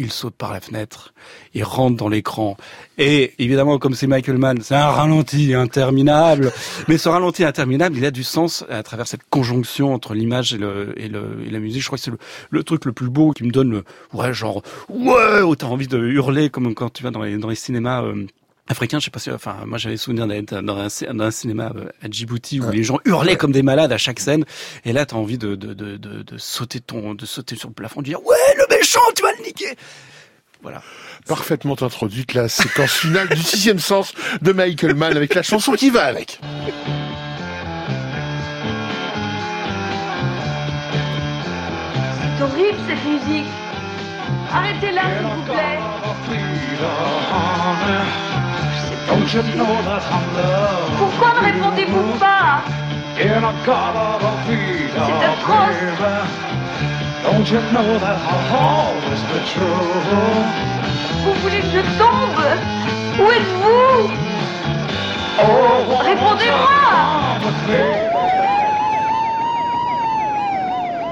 il 0.00 0.10
saute 0.10 0.34
par 0.34 0.52
la 0.52 0.60
fenêtre, 0.60 1.12
il 1.54 1.62
rentre 1.62 1.96
dans 1.96 2.08
l'écran. 2.08 2.56
Et 2.98 3.34
évidemment, 3.38 3.78
comme 3.78 3.94
c'est 3.94 4.06
Michael 4.06 4.38
Mann, 4.38 4.58
c'est 4.62 4.74
un 4.74 4.88
ralenti 4.88 5.54
interminable. 5.54 6.52
Mais 6.88 6.98
ce 6.98 7.08
ralenti 7.08 7.44
interminable, 7.44 7.96
il 7.98 8.04
a 8.04 8.10
du 8.10 8.24
sens 8.24 8.64
à 8.70 8.82
travers 8.82 9.06
cette 9.06 9.28
conjonction 9.28 9.92
entre 9.92 10.14
l'image 10.14 10.54
et, 10.54 11.08
la 11.08 11.58
musique. 11.58 11.82
Je 11.82 11.86
crois 11.86 11.98
que 11.98 12.04
c'est 12.04 12.12
le, 12.50 12.64
truc 12.64 12.86
le 12.86 12.92
plus 12.92 13.10
beau 13.10 13.32
qui 13.32 13.44
me 13.44 13.50
donne 13.50 13.70
le, 13.70 13.84
ouais, 14.14 14.32
genre, 14.32 14.62
ouais, 14.88 15.42
où 15.42 15.54
t'as 15.54 15.66
envie 15.66 15.88
de 15.88 15.98
hurler 15.98 16.50
comme 16.50 16.74
quand 16.74 16.90
tu 16.90 17.02
vas 17.02 17.10
dans 17.10 17.22
les, 17.22 17.36
dans 17.36 17.48
les 17.48 17.54
cinémas, 17.54 18.02
euh, 18.02 18.26
africains, 18.70 18.98
je 19.00 19.04
sais 19.06 19.10
pas 19.10 19.18
si, 19.18 19.30
enfin, 19.30 19.56
moi 19.66 19.76
j'avais 19.78 19.96
souvenir 19.96 20.26
d'être 20.26 20.60
dans 20.62 20.76
un, 20.78 20.86
cin- 20.86 21.12
dans 21.12 21.24
un 21.24 21.30
cinéma 21.30 21.72
à 22.02 22.08
Djibouti 22.10 22.60
où 22.60 22.70
les 22.70 22.82
gens 22.84 22.98
hurlaient 23.04 23.36
comme 23.36 23.52
des 23.52 23.62
malades 23.62 23.92
à 23.92 23.98
chaque 23.98 24.20
scène, 24.20 24.44
et 24.84 24.92
là 24.92 25.04
t'as 25.06 25.16
envie 25.16 25.38
de, 25.38 25.56
de, 25.56 25.74
de, 25.74 25.96
de, 25.96 26.22
de 26.22 26.38
sauter 26.38 26.80
ton, 26.80 27.14
de 27.14 27.26
sauter 27.26 27.56
sur 27.56 27.68
le 27.68 27.74
plafond, 27.74 28.00
de 28.00 28.06
dire 28.06 28.24
ouais 28.24 28.36
le 28.56 28.64
méchant, 28.76 29.00
tu 29.16 29.22
vas 29.22 29.32
le 29.38 29.44
niquer. 29.44 29.76
Voilà. 30.62 30.82
Parfaitement 31.26 31.76
introduite 31.80 32.34
la 32.34 32.48
séquence 32.48 32.92
finale 32.92 33.28
du 33.28 33.42
sixième 33.42 33.78
sens 33.78 34.12
de 34.42 34.52
Michael 34.52 34.94
Mann 34.94 35.16
avec 35.16 35.34
la 35.34 35.42
chanson 35.42 35.72
qui 35.72 35.90
va 35.90 36.04
avec. 36.04 36.38
C'est 42.36 42.42
horrible 42.44 42.78
cette 42.88 43.04
musique. 43.04 43.46
Arrêtez-la, 44.52 45.02
s'il 45.02 45.26
vous 45.26 45.42
plaît. 45.44 45.78
Pourquoi 50.98 51.28
ne 51.34 51.40
répondez-vous 51.52 52.18
pas? 52.18 52.62
C'est 53.16 53.28
atroce. 55.24 55.76
Vous 61.24 61.34
voulez 61.42 61.60
que 61.60 61.66
je 61.66 61.80
tombe? 61.98 62.44
Où 63.18 63.30
êtes-vous? 63.30 64.10
Répondez-moi 66.02 66.68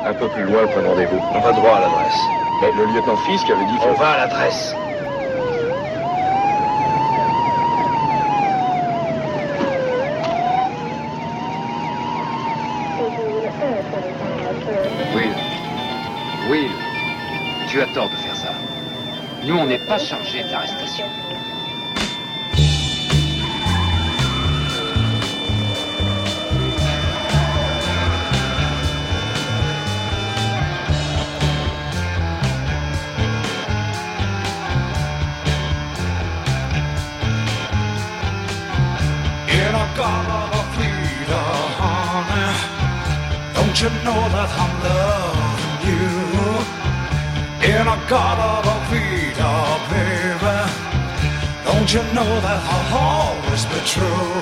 Un 0.05 0.15
peu 0.15 0.29
plus 0.29 0.45
loin, 0.45 0.67
de 0.67 0.87
rendez-vous. 0.87 1.21
On 1.35 1.41
va 1.41 1.53
droit 1.53 1.77
à 1.77 1.81
l'adresse. 1.81 2.19
Mais 2.63 2.73
le 2.73 2.87
lieutenant 2.87 3.17
Fisk 3.17 3.51
avait 3.51 3.67
dit 3.67 3.79
que... 3.79 3.85
On 3.85 3.93
va 3.95 4.11
à 4.11 4.17
l'adresse. 4.19 4.77
Tu 17.79 17.85
as 17.85 17.95
tort 17.95 18.11
de 18.11 18.16
faire 18.16 18.35
ça. 18.35 18.53
Nous, 19.45 19.57
on 19.57 19.66
n'est 19.66 19.79
pas 19.79 19.99
chargé 19.99 20.43
de 20.43 20.51
l'arrestation. 20.51 21.07
You 43.81 43.89
know 44.03 44.29
that 44.31 44.51
I'm? 44.59 45.18
In 47.79 47.87
a 47.87 47.97
garden 48.09 48.68
of 48.72 48.89
freedom, 48.89 49.79
baby, 49.89 50.57
don't 51.64 51.89
you 51.95 52.03
know 52.12 52.41
that 52.45 52.61
I'll 52.74 52.99
always 52.99 53.64
be 53.66 53.79
true? 53.87 54.33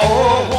Oh, 0.00 0.51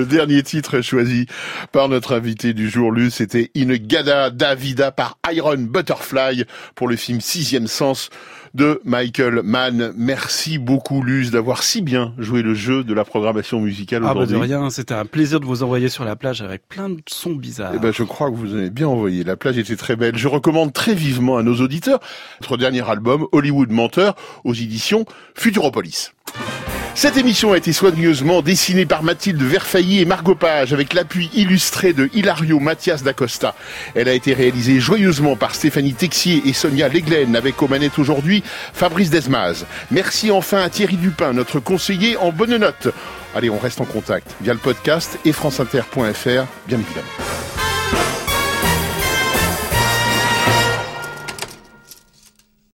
Le 0.00 0.06
dernier 0.06 0.42
titre 0.42 0.80
choisi 0.80 1.26
par 1.72 1.90
notre 1.90 2.14
invité 2.14 2.54
du 2.54 2.70
jour, 2.70 2.90
Luce, 2.90 3.16
c'était 3.16 3.50
In 3.54 3.74
Gada 3.74 4.30
Davida 4.30 4.92
par 4.92 5.18
Iron 5.30 5.58
Butterfly 5.58 6.46
pour 6.74 6.88
le 6.88 6.96
film 6.96 7.20
Sixième 7.20 7.66
Sens 7.66 8.08
de 8.54 8.80
Michael 8.86 9.42
Mann. 9.44 9.92
Merci 9.98 10.56
beaucoup, 10.56 11.02
Luce, 11.02 11.30
d'avoir 11.30 11.62
si 11.62 11.82
bien 11.82 12.14
joué 12.16 12.40
le 12.40 12.54
jeu 12.54 12.82
de 12.82 12.94
la 12.94 13.04
programmation 13.04 13.60
musicale 13.60 14.00
Ah 14.06 14.14
bah 14.14 14.20
de 14.20 14.32
aujourd'hui. 14.32 14.54
rien, 14.54 14.70
c'était 14.70 14.94
un 14.94 15.04
plaisir 15.04 15.38
de 15.38 15.44
vous 15.44 15.62
envoyer 15.62 15.90
sur 15.90 16.06
la 16.06 16.16
plage 16.16 16.40
avec 16.40 16.66
plein 16.66 16.88
de 16.88 17.02
sons 17.06 17.34
bizarres. 17.34 17.72
Eh 17.74 17.78
ben, 17.78 17.92
je 17.92 18.02
crois 18.02 18.30
que 18.30 18.36
vous 18.36 18.54
avez 18.54 18.70
bien 18.70 18.88
envoyé. 18.88 19.22
La 19.22 19.36
plage 19.36 19.58
était 19.58 19.76
très 19.76 19.96
belle. 19.96 20.16
Je 20.16 20.28
recommande 20.28 20.72
très 20.72 20.94
vivement 20.94 21.36
à 21.36 21.42
nos 21.42 21.56
auditeurs 21.56 22.00
notre 22.40 22.56
dernier 22.56 22.88
album, 22.88 23.26
Hollywood 23.32 23.70
Menteur, 23.70 24.14
aux 24.44 24.54
éditions 24.54 25.04
Futuropolis. 25.34 26.12
Cette 26.94 27.16
émission 27.16 27.52
a 27.52 27.56
été 27.56 27.72
soigneusement 27.72 28.42
dessinée 28.42 28.84
par 28.84 29.02
Mathilde 29.02 29.42
Verfailly 29.42 30.00
et 30.00 30.04
Margot 30.04 30.34
Page 30.34 30.72
avec 30.72 30.92
l'appui 30.92 31.30
illustré 31.32 31.92
de 31.92 32.10
Hilario 32.12 32.60
Mathias 32.60 33.02
d'Acosta. 33.02 33.54
Elle 33.94 34.08
a 34.08 34.12
été 34.12 34.34
réalisée 34.34 34.80
joyeusement 34.80 35.36
par 35.36 35.54
Stéphanie 35.54 35.94
Texier 35.94 36.42
et 36.44 36.52
Sonia 36.52 36.88
Leglen 36.88 37.36
avec 37.36 37.62
aux 37.62 37.68
manettes 37.68 37.98
aujourd'hui 37.98 38.42
Fabrice 38.74 39.10
Desmaz. 39.10 39.64
Merci 39.90 40.30
enfin 40.30 40.62
à 40.62 40.68
Thierry 40.68 40.96
Dupin, 40.96 41.32
notre 41.32 41.60
conseiller 41.60 42.16
en 42.16 42.32
bonne 42.32 42.56
note. 42.56 42.88
Allez, 43.34 43.48
on 43.48 43.58
reste 43.58 43.80
en 43.80 43.86
contact 43.86 44.34
via 44.42 44.52
le 44.52 44.58
podcast 44.58 45.18
et 45.24 45.32
franceinter.fr, 45.32 45.96
bien 46.66 46.78
évidemment. 46.78 47.08